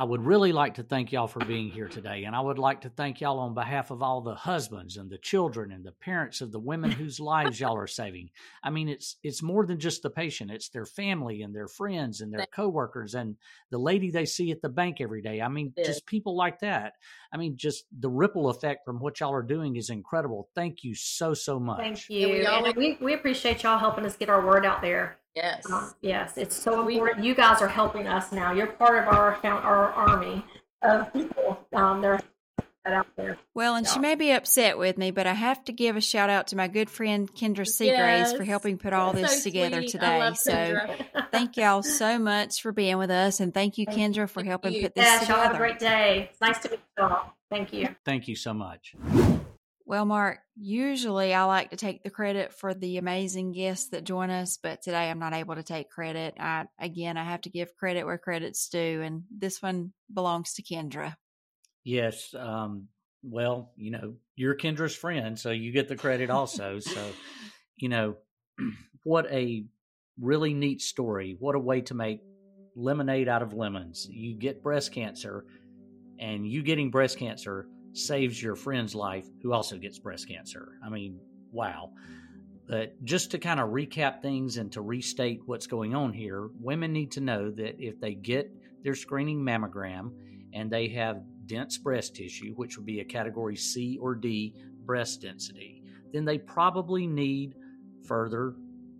I 0.00 0.04
would 0.04 0.24
really 0.24 0.52
like 0.52 0.76
to 0.76 0.82
thank 0.82 1.12
y'all 1.12 1.26
for 1.26 1.44
being 1.44 1.68
here 1.68 1.86
today. 1.86 2.24
And 2.24 2.34
I 2.34 2.40
would 2.40 2.58
like 2.58 2.80
to 2.80 2.88
thank 2.88 3.20
y'all 3.20 3.38
on 3.40 3.52
behalf 3.52 3.90
of 3.90 4.02
all 4.02 4.22
the 4.22 4.34
husbands 4.34 4.96
and 4.96 5.10
the 5.10 5.18
children 5.18 5.70
and 5.70 5.84
the 5.84 5.92
parents 5.92 6.40
of 6.40 6.52
the 6.52 6.58
women 6.58 6.90
whose 6.90 7.20
lives 7.20 7.60
y'all 7.60 7.76
are 7.76 7.86
saving. 7.86 8.30
I 8.64 8.70
mean, 8.70 8.88
it's 8.88 9.16
it's 9.22 9.42
more 9.42 9.66
than 9.66 9.78
just 9.78 10.02
the 10.02 10.08
patient, 10.08 10.52
it's 10.52 10.70
their 10.70 10.86
family 10.86 11.42
and 11.42 11.54
their 11.54 11.68
friends 11.68 12.22
and 12.22 12.32
their 12.32 12.46
coworkers 12.46 13.14
and 13.14 13.36
the 13.68 13.76
lady 13.76 14.10
they 14.10 14.24
see 14.24 14.50
at 14.52 14.62
the 14.62 14.70
bank 14.70 15.02
every 15.02 15.20
day. 15.20 15.42
I 15.42 15.48
mean, 15.48 15.74
Yeah. 15.76 15.84
just 15.84 16.06
people 16.06 16.34
like 16.34 16.60
that. 16.60 16.94
I 17.30 17.36
mean, 17.36 17.58
just 17.58 17.84
the 17.92 18.08
ripple 18.08 18.48
effect 18.48 18.86
from 18.86 19.00
what 19.00 19.20
y'all 19.20 19.34
are 19.34 19.42
doing 19.42 19.76
is 19.76 19.90
incredible. 19.90 20.48
Thank 20.54 20.82
you 20.82 20.94
so, 20.94 21.34
so 21.34 21.60
much. 21.60 21.78
Thank 21.78 21.98
we 22.08 22.16
you. 22.16 22.34
And 22.38 22.46
always- 22.46 22.74
we, 22.74 22.96
we 23.02 23.12
appreciate 23.12 23.62
y'all 23.64 23.78
helping 23.78 24.06
us 24.06 24.16
get 24.16 24.30
our 24.30 24.46
word 24.46 24.64
out 24.64 24.80
there. 24.80 25.19
Yes. 25.34 25.70
Um, 25.70 25.94
yes, 26.00 26.36
it's 26.36 26.56
so 26.56 26.86
important. 26.88 27.24
You 27.24 27.34
guys 27.34 27.62
are 27.62 27.68
helping 27.68 28.06
us 28.08 28.32
now. 28.32 28.52
You're 28.52 28.66
part 28.66 29.02
of 29.02 29.12
our 29.14 29.34
account, 29.34 29.64
our 29.64 29.90
army 29.92 30.44
of 30.82 31.12
people. 31.12 31.58
Um, 31.72 32.00
they're 32.02 32.20
out 32.86 33.06
there. 33.16 33.36
Well, 33.54 33.76
and 33.76 33.86
she 33.86 34.00
may 34.00 34.14
be 34.16 34.32
upset 34.32 34.76
with 34.78 34.98
me, 34.98 35.10
but 35.12 35.26
I 35.26 35.34
have 35.34 35.62
to 35.66 35.72
give 35.72 35.96
a 35.96 36.00
shout 36.00 36.30
out 36.30 36.48
to 36.48 36.56
my 36.56 36.66
good 36.66 36.90
friend 36.90 37.32
Kendra 37.32 37.64
Seagrace 37.66 38.36
for 38.36 38.42
helping 38.42 38.78
put 38.78 38.92
all 38.92 39.12
So 39.12 39.20
this 39.20 39.44
together 39.44 39.82
sweet. 39.82 39.90
Today. 39.92 40.32
So 40.34 40.80
thank 41.30 41.56
y'all 41.56 41.82
so 41.84 42.18
much 42.18 42.60
for 42.62 42.72
being 42.72 42.98
with 42.98 43.10
us, 43.10 43.38
and 43.38 43.54
thank 43.54 43.78
you, 43.78 43.84
Thank 43.86 44.16
Kendra, 44.16 44.28
for 44.28 44.42
helping 44.42 44.72
you. 44.72 44.82
put 44.82 44.94
this 44.96 45.04
Yes, 45.04 45.28
y'all 45.28 45.36
together. 45.36 45.42
have 45.44 45.54
a 45.54 45.58
great 45.58 45.78
day. 45.78 46.28
It's 46.32 46.40
nice 46.40 46.58
to 46.60 46.70
meet 46.70 46.80
y'all. 46.98 47.32
Thank 47.50 47.72
you. 47.72 47.94
Thank 48.04 48.26
you 48.26 48.34
so 48.34 48.52
much. 48.54 48.94
Well, 49.90 50.04
Mark, 50.04 50.38
usually 50.54 51.34
I 51.34 51.42
like 51.46 51.70
to 51.70 51.76
take 51.76 52.04
the 52.04 52.10
credit 52.10 52.52
for 52.52 52.74
the 52.74 52.98
amazing 52.98 53.50
guests 53.50 53.88
that 53.88 54.04
join 54.04 54.30
us, 54.30 54.56
but 54.56 54.82
today 54.82 55.10
I'm 55.10 55.18
not 55.18 55.32
able 55.32 55.56
to 55.56 55.64
take 55.64 55.90
credit. 55.90 56.34
I 56.38 56.66
again, 56.78 57.16
I 57.16 57.24
have 57.24 57.40
to 57.40 57.50
give 57.50 57.74
credit 57.74 58.04
where 58.04 58.16
credit's 58.16 58.68
due, 58.68 59.02
and 59.02 59.24
this 59.36 59.60
one 59.60 59.92
belongs 60.14 60.54
to 60.54 60.62
Kendra. 60.62 61.16
Yes. 61.82 62.32
Um, 62.38 62.86
well, 63.24 63.72
you 63.74 63.90
know, 63.90 64.14
you're 64.36 64.54
Kendra's 64.54 64.94
friend, 64.94 65.36
so 65.36 65.50
you 65.50 65.72
get 65.72 65.88
the 65.88 65.96
credit 65.96 66.30
also. 66.30 66.78
so, 66.78 67.04
you 67.76 67.88
know, 67.88 68.14
what 69.02 69.26
a 69.32 69.64
really 70.20 70.54
neat 70.54 70.82
story. 70.82 71.34
What 71.40 71.56
a 71.56 71.58
way 71.58 71.80
to 71.80 71.94
make 71.94 72.20
lemonade 72.76 73.26
out 73.26 73.42
of 73.42 73.54
lemons. 73.54 74.06
You 74.08 74.38
get 74.38 74.62
breast 74.62 74.92
cancer, 74.92 75.44
and 76.20 76.46
you 76.46 76.62
getting 76.62 76.92
breast 76.92 77.18
cancer 77.18 77.66
saves 77.92 78.42
your 78.42 78.56
friend's 78.56 78.94
life 78.94 79.26
who 79.42 79.52
also 79.52 79.76
gets 79.76 79.98
breast 79.98 80.28
cancer. 80.28 80.72
I 80.84 80.88
mean, 80.88 81.20
wow. 81.52 81.90
But 82.66 83.02
just 83.04 83.32
to 83.32 83.38
kind 83.38 83.58
of 83.58 83.70
recap 83.70 84.22
things 84.22 84.56
and 84.56 84.70
to 84.72 84.80
restate 84.80 85.40
what's 85.46 85.66
going 85.66 85.94
on 85.94 86.12
here, 86.12 86.50
women 86.60 86.92
need 86.92 87.12
to 87.12 87.20
know 87.20 87.50
that 87.50 87.80
if 87.80 88.00
they 88.00 88.14
get 88.14 88.50
their 88.84 88.94
screening 88.94 89.40
mammogram 89.40 90.12
and 90.52 90.70
they 90.70 90.88
have 90.88 91.22
dense 91.46 91.78
breast 91.78 92.14
tissue, 92.14 92.52
which 92.54 92.76
would 92.76 92.86
be 92.86 93.00
a 93.00 93.04
category 93.04 93.56
C 93.56 93.98
or 94.00 94.14
D 94.14 94.54
breast 94.84 95.22
density, 95.22 95.82
then 96.12 96.24
they 96.24 96.38
probably 96.38 97.06
need 97.06 97.54
further 98.06 98.54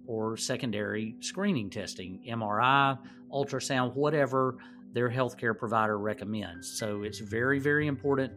or 0.07 0.37
secondary 0.37 1.15
screening 1.21 1.71
testing, 1.71 2.21
MRI, 2.29 2.99
ultrasound, 3.33 3.95
whatever 3.95 4.59
their 4.93 5.09
healthcare 5.09 5.57
provider 5.57 5.97
recommends. 5.97 6.77
So 6.79 7.05
it's 7.05 7.21
very, 7.21 7.61
very 7.61 7.87
important 7.87 8.33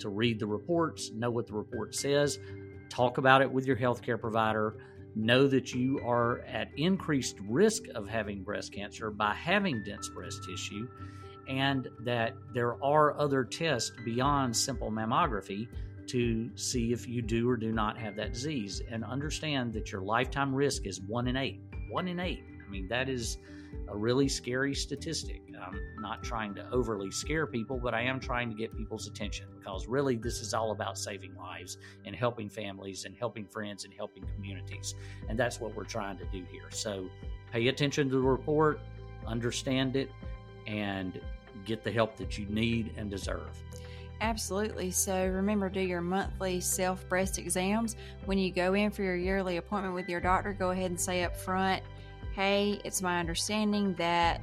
to 0.00 0.08
read 0.08 0.38
the 0.38 0.46
reports, 0.46 1.10
know 1.12 1.30
what 1.30 1.46
the 1.46 1.54
report 1.54 1.94
says, 1.94 2.38
talk 2.88 3.18
about 3.18 3.42
it 3.42 3.50
with 3.50 3.66
your 3.66 3.76
healthcare 3.76 4.20
provider, 4.20 4.76
know 5.14 5.46
that 5.48 5.74
you 5.74 6.00
are 6.06 6.40
at 6.40 6.68
increased 6.76 7.36
risk 7.48 7.84
of 7.94 8.08
having 8.08 8.42
breast 8.42 8.72
cancer 8.72 9.10
by 9.10 9.34
having 9.34 9.82
dense 9.84 10.08
breast 10.08 10.44
tissue, 10.48 10.88
and 11.48 11.88
that 12.00 12.34
there 12.52 12.82
are 12.84 13.18
other 13.18 13.44
tests 13.44 13.92
beyond 14.04 14.56
simple 14.56 14.90
mammography 14.90 15.66
to 16.06 16.50
see 16.56 16.92
if 16.92 17.06
you 17.06 17.22
do 17.22 17.48
or 17.48 17.56
do 17.56 17.72
not 17.72 17.98
have 17.98 18.16
that 18.16 18.32
disease. 18.32 18.82
And 18.90 19.04
understand 19.04 19.72
that 19.74 19.92
your 19.92 20.00
lifetime 20.00 20.54
risk 20.54 20.86
is 20.86 21.00
one 21.00 21.28
in 21.28 21.36
eight. 21.36 21.60
One 21.90 22.08
in 22.08 22.20
eight. 22.20 22.42
I 22.66 22.70
mean, 22.70 22.88
that 22.88 23.08
is 23.08 23.38
a 23.88 23.96
really 23.96 24.28
scary 24.28 24.74
statistic. 24.74 25.42
I'm 25.62 25.80
not 26.00 26.22
trying 26.22 26.54
to 26.54 26.66
overly 26.70 27.10
scare 27.10 27.46
people, 27.46 27.78
but 27.78 27.94
I 27.94 28.02
am 28.02 28.20
trying 28.20 28.48
to 28.50 28.54
get 28.54 28.76
people's 28.76 29.06
attention 29.06 29.46
because 29.58 29.86
really 29.86 30.16
this 30.16 30.40
is 30.40 30.54
all 30.54 30.70
about 30.70 30.98
saving 30.98 31.34
lives 31.36 31.78
and 32.04 32.14
helping 32.14 32.48
families 32.48 33.04
and 33.04 33.14
helping 33.16 33.46
friends 33.46 33.84
and 33.84 33.92
helping 33.92 34.24
communities. 34.34 34.94
And 35.28 35.38
that's 35.38 35.60
what 35.60 35.74
we're 35.74 35.84
trying 35.84 36.18
to 36.18 36.24
do 36.26 36.44
here. 36.50 36.70
So 36.70 37.08
pay 37.52 37.68
attention 37.68 38.08
to 38.10 38.16
the 38.16 38.22
report, 38.22 38.80
understand 39.26 39.96
it, 39.96 40.10
and 40.66 41.20
get 41.64 41.82
the 41.82 41.92
help 41.92 42.16
that 42.16 42.38
you 42.38 42.46
need 42.46 42.92
and 42.96 43.10
deserve. 43.10 43.62
Absolutely. 44.20 44.90
So 44.90 45.28
remember, 45.28 45.68
do 45.68 45.80
your 45.80 46.00
monthly 46.00 46.60
self 46.60 47.08
breast 47.08 47.38
exams. 47.38 47.94
When 48.24 48.36
you 48.36 48.50
go 48.50 48.74
in 48.74 48.90
for 48.90 49.02
your 49.02 49.16
yearly 49.16 49.58
appointment 49.58 49.94
with 49.94 50.08
your 50.08 50.20
doctor, 50.20 50.52
go 50.52 50.70
ahead 50.70 50.90
and 50.90 51.00
say 51.00 51.22
up 51.22 51.36
front, 51.36 51.82
hey, 52.38 52.80
it's 52.84 53.02
my 53.02 53.18
understanding 53.18 53.94
that 53.94 54.40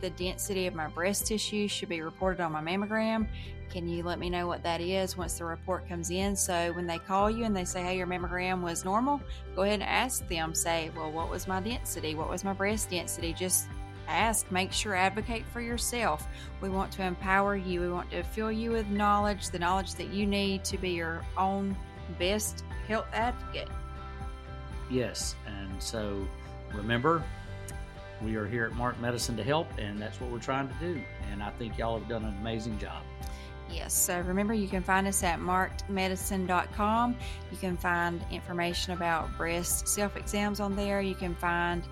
the 0.00 0.08
density 0.08 0.66
of 0.66 0.74
my 0.74 0.86
breast 0.86 1.26
tissue 1.26 1.68
should 1.68 1.90
be 1.90 2.00
reported 2.00 2.40
on 2.40 2.50
my 2.50 2.62
mammogram. 2.62 3.26
Can 3.68 3.86
you 3.86 4.02
let 4.04 4.18
me 4.18 4.30
know 4.30 4.46
what 4.46 4.62
that 4.62 4.80
is 4.80 5.18
once 5.18 5.36
the 5.36 5.44
report 5.44 5.86
comes 5.86 6.08
in? 6.08 6.34
So 6.34 6.72
when 6.72 6.86
they 6.86 6.96
call 6.96 7.30
you 7.30 7.44
and 7.44 7.54
they 7.54 7.66
say, 7.66 7.82
hey, 7.82 7.98
your 7.98 8.06
mammogram 8.06 8.62
was 8.62 8.86
normal, 8.86 9.20
go 9.54 9.64
ahead 9.64 9.80
and 9.80 9.82
ask 9.82 10.26
them, 10.28 10.54
say, 10.54 10.90
well, 10.96 11.12
what 11.12 11.28
was 11.28 11.46
my 11.46 11.60
density? 11.60 12.14
What 12.14 12.30
was 12.30 12.42
my 12.42 12.54
breast 12.54 12.88
density? 12.88 13.34
Just 13.34 13.66
ask, 14.08 14.50
make 14.50 14.72
sure, 14.72 14.94
advocate 14.94 15.44
for 15.52 15.60
yourself. 15.60 16.26
We 16.62 16.70
want 16.70 16.90
to 16.92 17.02
empower 17.02 17.54
you. 17.54 17.82
We 17.82 17.90
want 17.90 18.10
to 18.12 18.22
fill 18.22 18.50
you 18.50 18.70
with 18.70 18.86
knowledge, 18.88 19.50
the 19.50 19.58
knowledge 19.58 19.96
that 19.96 20.08
you 20.08 20.26
need 20.26 20.64
to 20.64 20.78
be 20.78 20.92
your 20.92 21.22
own 21.36 21.76
best 22.18 22.64
health 22.88 23.08
advocate. 23.12 23.68
Yes. 24.90 25.36
And 25.46 25.82
so 25.82 26.26
remember, 26.76 27.22
we 28.22 28.36
are 28.36 28.46
here 28.46 28.64
at 28.64 28.72
Mark 28.72 28.98
Medicine 29.00 29.36
to 29.36 29.44
help, 29.44 29.68
and 29.78 30.00
that's 30.00 30.20
what 30.20 30.30
we're 30.30 30.38
trying 30.38 30.68
to 30.68 30.74
do. 30.80 31.00
And 31.30 31.42
I 31.42 31.50
think 31.50 31.76
y'all 31.78 31.98
have 31.98 32.08
done 32.08 32.24
an 32.24 32.36
amazing 32.40 32.78
job. 32.78 33.02
Yes, 33.70 33.92
so 33.92 34.20
remember 34.20 34.54
you 34.54 34.68
can 34.68 34.82
find 34.82 35.06
us 35.06 35.22
at 35.22 35.40
markedmedicine.com. 35.40 37.16
You 37.50 37.56
can 37.58 37.76
find 37.76 38.24
information 38.30 38.92
about 38.92 39.36
breast 39.36 39.88
self 39.88 40.16
exams 40.16 40.60
on 40.60 40.76
there. 40.76 41.00
You 41.00 41.16
can 41.16 41.34
find 41.34 41.82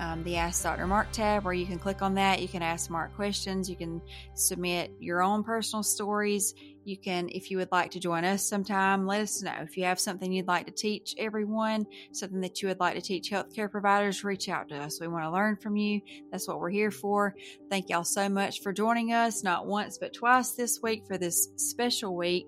um, 0.00 0.24
the 0.24 0.36
Ask 0.36 0.62
Dr. 0.62 0.86
Mark 0.86 1.12
tab 1.12 1.44
where 1.44 1.54
you 1.54 1.66
can 1.66 1.78
click 1.78 2.02
on 2.02 2.14
that. 2.14 2.40
You 2.42 2.48
can 2.48 2.62
ask 2.62 2.90
Mark 2.90 3.14
questions. 3.14 3.70
You 3.70 3.76
can 3.76 4.00
submit 4.34 4.92
your 4.98 5.22
own 5.22 5.44
personal 5.44 5.82
stories. 5.82 6.54
You 6.90 6.96
can, 6.96 7.28
if 7.28 7.52
you 7.52 7.58
would 7.58 7.70
like 7.70 7.92
to 7.92 8.00
join 8.00 8.24
us 8.24 8.44
sometime, 8.44 9.06
let 9.06 9.20
us 9.20 9.40
know. 9.42 9.54
If 9.60 9.76
you 9.76 9.84
have 9.84 10.00
something 10.00 10.32
you'd 10.32 10.48
like 10.48 10.66
to 10.66 10.72
teach 10.72 11.14
everyone, 11.18 11.86
something 12.10 12.40
that 12.40 12.60
you 12.60 12.66
would 12.66 12.80
like 12.80 12.96
to 12.96 13.00
teach 13.00 13.30
healthcare 13.30 13.70
providers, 13.70 14.24
reach 14.24 14.48
out 14.48 14.68
to 14.70 14.76
us. 14.76 15.00
We 15.00 15.06
want 15.06 15.24
to 15.24 15.30
learn 15.30 15.54
from 15.54 15.76
you. 15.76 16.00
That's 16.32 16.48
what 16.48 16.58
we're 16.58 16.68
here 16.70 16.90
for. 16.90 17.36
Thank 17.70 17.90
y'all 17.90 18.02
so 18.02 18.28
much 18.28 18.60
for 18.60 18.72
joining 18.72 19.12
us, 19.12 19.44
not 19.44 19.68
once, 19.68 19.98
but 19.98 20.12
twice 20.12 20.50
this 20.50 20.80
week 20.82 21.06
for 21.06 21.16
this 21.16 21.50
special 21.54 22.16
week. 22.16 22.46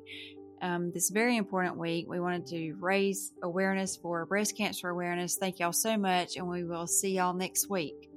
Um, 0.61 0.91
this 0.93 1.11
very 1.11 1.37
important 1.37 1.77
week. 1.77 2.07
We 2.09 2.19
wanted 2.19 2.49
to 2.49 2.73
raise 2.81 3.33
awareness 3.45 3.97
for 3.97 4.27
breast 4.27 4.57
cancer 4.57 4.89
awareness. 4.89 5.37
Thank 5.37 5.61
y'all 5.61 5.73
so 5.73 5.97
much, 5.97 6.37
and 6.37 6.49
we 6.49 6.65
will 6.65 6.89
see 6.89 7.15
y'all 7.15 7.33
next 7.33 7.71
week. 7.71 8.12